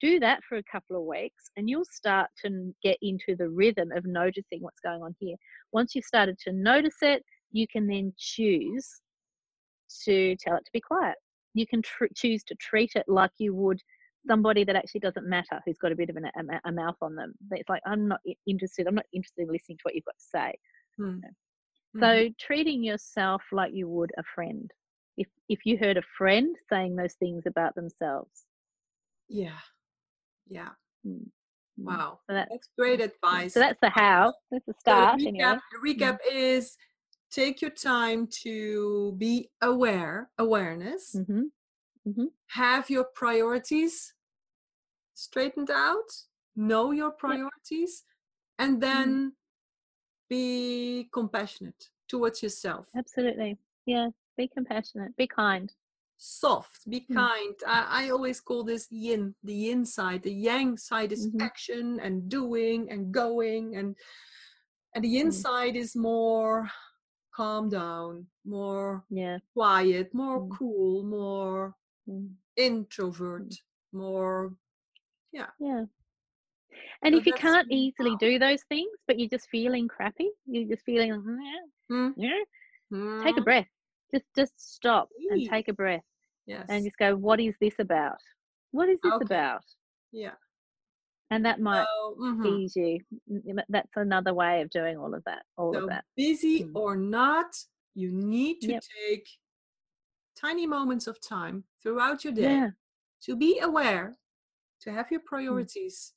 Do 0.00 0.18
that 0.20 0.40
for 0.48 0.56
a 0.56 0.62
couple 0.64 0.96
of 0.96 1.04
weeks, 1.04 1.50
and 1.56 1.70
you'll 1.70 1.84
start 1.84 2.28
to 2.44 2.74
get 2.82 2.98
into 3.02 3.36
the 3.36 3.48
rhythm 3.48 3.92
of 3.92 4.04
noticing 4.04 4.60
what's 4.60 4.80
going 4.80 5.02
on 5.02 5.14
here. 5.20 5.36
Once 5.72 5.94
you've 5.94 6.04
started 6.04 6.38
to 6.40 6.52
notice 6.52 6.96
it, 7.02 7.22
you 7.52 7.66
can 7.68 7.86
then 7.86 8.12
choose 8.18 9.00
to 10.04 10.36
tell 10.36 10.56
it 10.56 10.64
to 10.64 10.72
be 10.72 10.80
quiet. 10.80 11.14
You 11.54 11.66
can 11.66 11.82
tr- 11.82 12.06
choose 12.16 12.42
to 12.44 12.54
treat 12.56 12.92
it 12.96 13.04
like 13.08 13.30
you 13.38 13.54
would 13.54 13.80
somebody 14.26 14.64
that 14.64 14.76
actually 14.76 15.00
doesn't 15.00 15.28
matter, 15.28 15.60
who's 15.64 15.78
got 15.78 15.92
a 15.92 15.96
bit 15.96 16.08
of 16.08 16.16
an, 16.16 16.24
a, 16.26 16.68
a 16.68 16.72
mouth 16.72 16.96
on 17.02 17.14
them. 17.14 17.34
It's 17.50 17.68
like 17.68 17.82
I'm 17.86 18.08
not 18.08 18.20
interested. 18.46 18.86
I'm 18.86 18.94
not 18.94 19.06
interested 19.12 19.42
in 19.42 19.52
listening 19.52 19.78
to 19.78 19.82
what 19.82 19.94
you've 19.94 20.04
got 20.04 20.16
to 20.18 20.24
say. 20.24 20.54
Hmm. 20.98 21.18
So 21.98 22.06
Mhm. 22.06 22.38
treating 22.38 22.82
yourself 22.84 23.42
like 23.52 23.72
you 23.74 23.88
would 23.88 24.12
a 24.18 24.22
friend. 24.34 24.70
If 25.16 25.28
if 25.48 25.60
you 25.64 25.76
heard 25.78 25.96
a 25.96 26.02
friend 26.16 26.56
saying 26.68 26.96
those 26.96 27.14
things 27.14 27.44
about 27.46 27.74
themselves. 27.74 28.44
yeah, 29.28 29.58
yeah. 30.48 30.70
Mm, 31.06 31.26
mm. 31.80 31.84
Wow, 31.84 32.20
So 32.26 32.34
that 32.34 32.48
that's 32.50 32.68
great 32.78 33.00
advice. 33.00 33.54
so 33.54 33.60
that's 33.60 33.80
the 33.80 33.90
how. 33.90 34.34
That's 34.50 34.64
the 34.66 34.72
So 34.72 34.80
start 34.80 35.18
the 35.18 35.26
anyway. 35.26 35.44
recap, 35.44 35.58
the 35.72 35.94
recap 35.94 36.18
is 36.30 36.76
take 37.30 37.60
your 37.62 37.70
time 37.70 38.26
to 38.42 39.14
be 39.18 39.50
aware, 39.60 40.30
awareness, 40.38 41.16
hmm 41.16 41.42
have 42.48 42.90
your 42.90 43.04
priorities 43.04 44.12
straightened 45.14 45.70
out, 45.70 46.10
know 46.54 46.90
your 46.90 47.10
priorities, 47.10 48.04
and 48.58 48.82
then 48.82 49.32
be 50.28 51.08
compassionate 51.12 51.88
towards 52.08 52.42
yourself. 52.42 52.88
Absolutely. 52.94 53.56
Yeah. 53.86 54.08
Be 54.36 54.48
compassionate. 54.48 55.16
Be 55.16 55.26
kind. 55.26 55.72
Soft, 56.16 56.88
be 56.88 57.00
Mm. 57.00 57.14
kind. 57.14 57.54
I, 57.66 58.06
I 58.06 58.10
always 58.10 58.40
call 58.40 58.62
this 58.64 58.86
yin, 58.90 59.34
the 59.42 59.54
yin 59.54 59.84
side. 59.84 60.22
The 60.22 60.32
yang 60.32 60.76
side 60.76 61.12
is 61.12 61.26
Mhm. 61.26 61.40
action 61.40 62.00
and 62.00 62.28
doing 62.28 62.90
and 62.90 63.12
going, 63.12 63.76
and 63.76 63.96
and 64.94 65.04
the 65.04 65.08
yin 65.08 65.28
Mm. 65.28 65.32
side 65.32 65.76
is 65.76 65.96
more 65.96 66.70
calm 67.34 67.68
down, 67.68 68.26
more 68.44 69.04
Yeah. 69.10 69.38
quiet, 69.52 70.14
more 70.14 70.40
Mm. 70.40 70.50
cool, 70.58 71.02
more 71.02 71.74
Mm. 72.08 72.36
introvert, 72.56 73.54
more 73.92 74.56
Yeah. 75.32 75.50
Yeah. 75.58 75.86
And 77.02 77.14
So 77.14 77.18
if 77.18 77.26
you 77.26 77.32
can't 77.32 77.70
easily 77.70 78.16
do 78.16 78.38
those 78.38 78.62
things, 78.64 78.92
but 79.06 79.18
you're 79.18 79.28
just 79.28 79.48
feeling 79.48 79.88
crappy, 79.88 80.30
you're 80.46 80.68
just 80.68 80.84
feeling, 80.84 81.10
"Mm, 81.12 81.38
Mm, 81.90 82.14
yeah," 82.16 82.44
take 83.24 83.36
a 83.36 83.40
mm, 83.40 83.44
breath. 83.44 83.68
Just 84.12 84.26
just 84.36 84.74
stop 84.74 85.08
and 85.30 85.48
take 85.48 85.68
a 85.68 85.72
breath 85.72 86.02
yes. 86.46 86.66
and 86.68 86.84
just 86.84 86.96
go, 86.98 87.16
what 87.16 87.40
is 87.40 87.54
this 87.60 87.74
about? 87.78 88.18
What 88.72 88.88
is 88.88 88.98
this 89.02 89.12
Okay. 89.14 89.24
about? 89.24 89.64
yeah. 90.12 90.32
And 91.30 91.44
that 91.46 91.60
might 91.60 91.86
So, 91.86 92.16
mhm. 92.20 92.46
ease 92.60 92.76
you. 92.76 93.00
Mm, 93.30 93.42
mm, 93.54 93.62
That's 93.70 93.88
another 93.96 94.34
way 94.34 94.60
of 94.60 94.68
doing 94.68 94.98
all 94.98 95.14
of 95.14 95.22
that. 95.24 95.44
All 95.56 95.72
So 95.72 95.78
of 95.84 95.88
that. 95.88 96.04
busy 96.14 96.64
Mm. 96.64 96.72
or 96.74 96.94
not, 96.96 97.56
you 97.94 98.10
need 98.12 98.60
to 98.62 98.72
Yep. 98.72 98.82
take 99.08 99.28
tiny 100.36 100.66
moments 100.66 101.06
of 101.06 101.20
time 101.20 101.64
throughout 101.82 102.24
your 102.24 102.34
day 102.34 102.42
Yeah. 102.42 102.70
to 103.22 103.36
be 103.36 103.60
aware, 103.60 104.18
to 104.80 104.92
have 104.92 105.10
your 105.10 105.20
Mm. 105.20 105.26
priorities, 105.26 106.12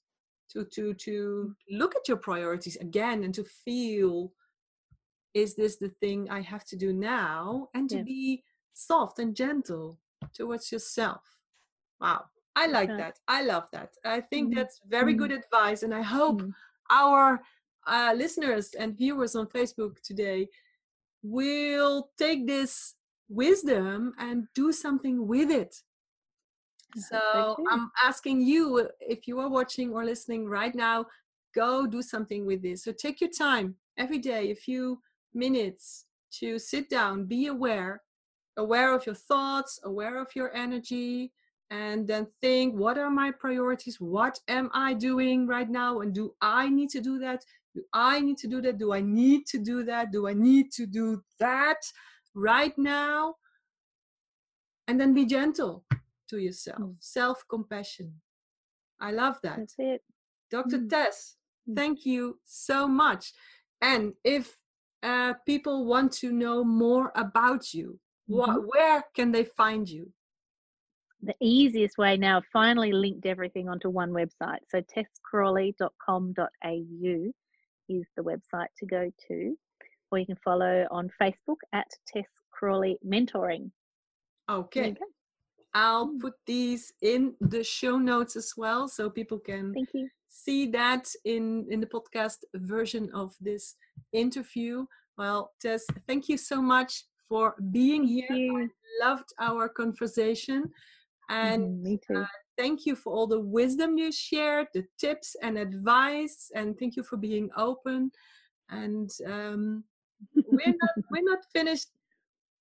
to 0.49 0.65
to 0.65 0.93
to 0.93 1.55
look 1.69 1.95
at 1.95 2.07
your 2.09 2.17
priorities 2.17 2.75
again 2.77 3.23
and 3.23 3.33
to 3.35 3.43
feel 3.45 4.33
is 5.35 5.53
this 5.53 5.75
the 5.75 5.89
thing 5.89 6.29
I 6.31 6.41
have 6.41 6.65
to 6.65 6.75
do 6.75 6.93
now? 6.93 7.69
And 7.75 7.89
to 7.89 7.97
Yeah. 7.97 8.03
be 8.03 8.43
soft 8.73 9.19
and 9.19 9.35
gentle 9.35 9.99
towards 10.33 10.71
yourself. 10.71 11.37
Wow. 11.99 12.25
I 12.55 12.67
like 12.67 12.89
right. 12.89 12.97
that. 12.97 13.19
I 13.27 13.43
love 13.43 13.69
that. 13.71 13.91
I 14.05 14.21
think 14.21 14.49
Mhm. 14.49 14.55
that's 14.55 14.79
very 14.87 15.13
good 15.13 15.31
advice. 15.31 15.83
And 15.83 15.93
I 15.93 16.01
hope 16.01 16.41
Mm. 16.41 16.53
our 16.89 17.43
uh, 17.87 18.13
listeners 18.15 18.73
and 18.73 18.97
viewers 18.97 19.35
on 19.35 19.45
Facebook 19.45 20.01
today 20.01 20.49
will 21.21 22.09
take 22.17 22.47
this 22.47 22.95
wisdom 23.29 24.13
and 24.17 24.47
do 24.55 24.71
something 24.71 25.27
with 25.27 25.51
it. 25.51 25.83
So 26.97 27.17
hope 27.17 27.33
so 27.33 27.55
too. 27.57 27.67
I'm 27.69 27.91
asking 28.03 28.41
you 28.41 28.89
if 28.99 29.27
you 29.27 29.39
are 29.39 29.49
watching 29.49 29.93
or 29.93 30.05
listening 30.05 30.47
right 30.47 30.73
now, 30.73 31.05
go 31.53 31.85
do 31.85 32.01
something 32.01 32.45
with 32.45 32.61
this. 32.61 32.83
So 32.83 32.91
take 32.91 33.21
your 33.21 33.29
time 33.29 33.75
every 33.97 34.19
day, 34.19 34.51
a 34.51 34.55
few 34.55 35.01
minutes 35.35 36.05
to 36.39 36.57
sit 36.59 36.89
down, 36.89 37.25
be 37.25 37.47
aware, 37.47 38.01
aware 38.57 38.93
of 38.93 39.05
your 39.05 39.15
thoughts, 39.15 39.79
aware 39.83 40.17
of 40.17 40.35
your 40.35 40.53
energy, 40.55 41.31
and 41.71 42.07
then 42.07 42.27
think 42.41 42.75
what 42.75 42.97
are 42.97 43.09
my 43.09 43.31
priorities? 43.31 43.99
What 43.99 44.39
am 44.47 44.69
I 44.73 44.93
doing 44.93 45.47
right 45.47 45.69
now? 45.69 45.99
And 46.01 46.13
do 46.13 46.35
I 46.41 46.69
need 46.69 46.89
to 46.91 47.01
do 47.01 47.19
that? 47.19 47.43
Do 47.73 47.83
I 47.93 48.19
need 48.19 48.37
to 48.39 48.47
do 48.47 48.61
that? 48.61 48.77
Do 48.77 48.93
I 48.93 49.01
need 49.01 49.45
to 49.47 49.57
do 49.57 49.83
that? 49.83 50.11
Do 50.11 50.27
I 50.27 50.33
need 50.33 50.71
to 50.73 50.85
do 50.85 51.23
that 51.39 51.81
right 52.33 52.77
now? 52.77 53.35
And 54.87 54.99
then 54.99 55.13
be 55.13 55.25
gentle 55.25 55.83
to 56.29 56.37
yourself, 56.37 56.79
Mm. 56.79 56.95
self 56.99 57.43
compassion. 57.47 58.21
I 58.99 59.11
love 59.11 59.39
that. 59.41 59.57
That's 59.57 59.75
it. 59.79 60.03
Dr. 60.51 60.77
Mm. 60.79 60.89
Tess, 60.89 61.37
Mm. 61.67 61.75
thank 61.75 62.05
you 62.05 62.39
so 62.45 62.87
much. 62.87 63.33
And 63.81 64.13
if 64.23 64.57
uh, 65.05 65.33
people 65.45 65.85
want 65.85 66.11
to 66.11 66.31
know 66.31 66.63
more 66.63 67.11
about 67.15 67.73
you, 67.73 67.99
wha- 68.27 68.47
Mhm. 68.57 68.65
where 68.73 69.03
can 69.13 69.31
they 69.31 69.45
find 69.45 69.87
you? 69.87 70.11
The 71.21 71.35
easiest 71.39 71.97
way 71.97 72.17
now, 72.17 72.41
finally 72.51 72.91
linked 72.91 73.25
everything 73.25 73.69
onto 73.69 73.89
one 73.89 74.11
website. 74.11 74.59
So 74.71 74.81
tesscrawley.com.au 76.05 77.31
is 77.87 78.05
the 78.17 78.23
website 78.23 78.67
to 78.79 78.85
go 78.85 79.11
to. 79.27 79.57
Or 80.11 80.17
you 80.19 80.25
can 80.25 80.37
follow 80.43 80.87
on 80.91 81.09
Facebook 81.21 81.57
at 81.73 81.87
Tess 82.07 82.25
Crawley 82.51 82.97
Mentoring. 83.05 83.71
Okay. 84.49 84.95
I'll 85.73 86.07
Mm. 86.07 86.19
put 86.21 86.33
these 86.45 86.93
in 87.01 87.35
the 87.41 87.63
show 87.63 87.97
notes 87.97 88.35
as 88.35 88.53
well 88.55 88.87
so 88.87 89.09
people 89.09 89.39
can 89.39 89.73
Thank 89.73 89.93
you. 89.93 90.09
See 90.35 90.67
that 90.67 91.07
in 91.23 91.65
in 91.69 91.79
the 91.79 91.87
podcast 91.87 92.39
version 92.55 93.09
of 93.13 93.33
this 93.39 93.75
interview. 94.11 94.85
Well, 95.17 95.51
Tess, 95.61 95.85
thank 96.07 96.27
you 96.27 96.37
so 96.37 96.61
much 96.61 97.05
for 97.29 97.55
being 97.71 98.03
here. 98.03 98.27
I 98.29 98.67
loved 99.01 99.29
our 99.39 99.69
conversation, 99.69 100.71
and 101.29 101.63
mm, 101.63 101.81
me 101.81 101.99
too. 102.05 102.17
Uh, 102.17 102.27
thank 102.57 102.85
you 102.85 102.95
for 102.95 103.13
all 103.13 103.27
the 103.27 103.39
wisdom 103.39 103.97
you 103.97 104.11
shared, 104.11 104.67
the 104.73 104.85
tips 104.99 105.35
and 105.41 105.57
advice, 105.57 106.51
and 106.53 106.77
thank 106.77 106.95
you 106.95 107.03
for 107.03 107.17
being 107.17 107.49
open. 107.55 108.11
And 108.69 109.09
um, 109.25 109.83
we're 110.35 110.75
not 110.81 110.95
we're 111.11 111.23
not 111.23 111.39
finished 111.53 111.89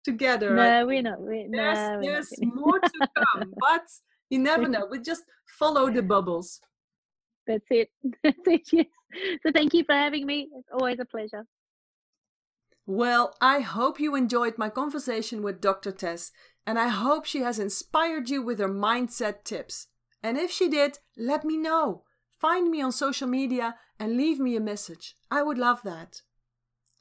together. 0.05 0.55
No, 0.55 0.87
we're 0.87 1.03
not. 1.03 1.21
We're, 1.21 1.49
there's 1.51 1.79
no, 1.79 1.97
we're 1.97 2.03
there's 2.03 2.33
not 2.41 2.55
more 2.55 2.79
to 2.79 3.09
come, 3.19 3.53
but 3.59 3.87
you 4.31 4.39
never 4.39 4.69
know. 4.75 4.87
We 4.89 5.01
just 5.01 5.25
follow 5.59 5.91
the 5.91 6.03
bubbles. 6.03 6.61
That's 7.47 7.67
it. 7.71 7.91
That's 8.23 8.39
it. 8.47 8.63
Yes. 8.73 8.87
So 9.43 9.53
thank 9.53 9.75
you 9.75 9.85
for 9.85 9.95
having 9.95 10.27
me. 10.27 10.49
It's 10.57 10.69
always 10.73 10.99
a 10.99 11.05
pleasure. 11.05 11.47
Well, 12.87 13.35
I 13.41 13.61
hope 13.61 13.99
you 13.99 14.15
enjoyed 14.15 14.59
my 14.59 14.69
conversation 14.69 15.43
with 15.43 15.61
Dr. 15.61 15.91
Tess, 15.91 16.33
and 16.67 16.79
I 16.79 16.89
hope 16.89 17.25
she 17.25 17.41
has 17.41 17.59
inspired 17.59 18.29
you 18.29 18.43
with 18.43 18.59
her 18.59 18.69
mindset 18.69 19.45
tips. 19.45 19.87
And 20.23 20.37
if 20.37 20.51
she 20.51 20.69
did, 20.69 20.99
let 21.17 21.45
me 21.45 21.57
know. 21.57 22.03
Find 22.31 22.71
me 22.71 22.83
on 22.83 22.93
social 22.93 23.29
media 23.29 23.77
and 23.99 24.17
leave 24.17 24.39
me 24.39 24.57
a 24.57 24.61
message. 24.61 25.17
I 25.31 25.43
would 25.43 25.59
love 25.59 25.81
that. 25.85 26.23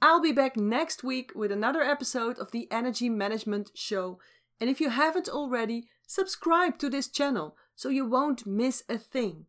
I'll 0.01 0.21
be 0.21 0.31
back 0.31 0.57
next 0.57 1.03
week 1.03 1.31
with 1.35 1.51
another 1.51 1.81
episode 1.81 2.37
of 2.37 2.51
the 2.51 2.69
Energy 2.71 3.09
Management 3.09 3.71
Show. 3.73 4.19
And 4.59 4.69
if 4.69 4.79
you 4.79 4.89
haven't 4.89 5.29
already, 5.29 5.87
subscribe 6.07 6.77
to 6.79 6.89
this 6.89 7.07
channel 7.07 7.57
so 7.75 7.89
you 7.89 8.05
won't 8.05 8.45
miss 8.45 8.83
a 8.87 8.97
thing. 8.97 9.47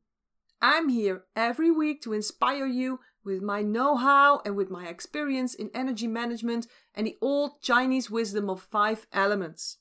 I'm 0.60 0.88
here 0.88 1.24
every 1.36 1.70
week 1.70 2.02
to 2.02 2.12
inspire 2.12 2.66
you 2.66 3.00
with 3.24 3.42
my 3.42 3.62
know 3.62 3.96
how 3.96 4.40
and 4.44 4.56
with 4.56 4.70
my 4.70 4.86
experience 4.86 5.54
in 5.54 5.70
energy 5.74 6.06
management 6.06 6.66
and 6.94 7.06
the 7.06 7.16
old 7.20 7.62
Chinese 7.62 8.10
wisdom 8.10 8.50
of 8.50 8.60
five 8.60 9.06
elements. 9.12 9.78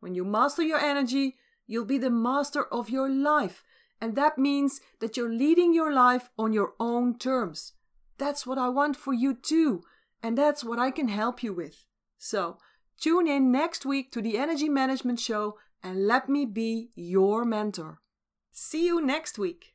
When 0.00 0.14
you 0.14 0.24
master 0.24 0.62
your 0.62 0.78
energy, 0.78 1.36
you'll 1.66 1.84
be 1.84 1.98
the 1.98 2.10
master 2.10 2.64
of 2.64 2.90
your 2.90 3.08
life. 3.08 3.64
And 4.00 4.16
that 4.16 4.38
means 4.38 4.80
that 5.00 5.16
you're 5.16 5.32
leading 5.32 5.74
your 5.74 5.92
life 5.92 6.30
on 6.38 6.52
your 6.52 6.74
own 6.78 7.18
terms. 7.18 7.72
That's 8.16 8.46
what 8.46 8.58
I 8.58 8.68
want 8.68 8.96
for 8.96 9.12
you 9.12 9.34
too. 9.34 9.82
And 10.22 10.36
that's 10.36 10.64
what 10.64 10.78
I 10.78 10.90
can 10.90 11.08
help 11.08 11.42
you 11.42 11.52
with. 11.52 11.84
So, 12.16 12.58
tune 13.00 13.28
in 13.28 13.52
next 13.52 13.86
week 13.86 14.10
to 14.12 14.22
the 14.22 14.38
Energy 14.38 14.68
Management 14.68 15.20
Show 15.20 15.58
and 15.82 16.06
let 16.06 16.28
me 16.28 16.44
be 16.44 16.90
your 16.94 17.44
mentor. 17.44 18.00
See 18.50 18.86
you 18.86 19.00
next 19.00 19.38
week. 19.38 19.74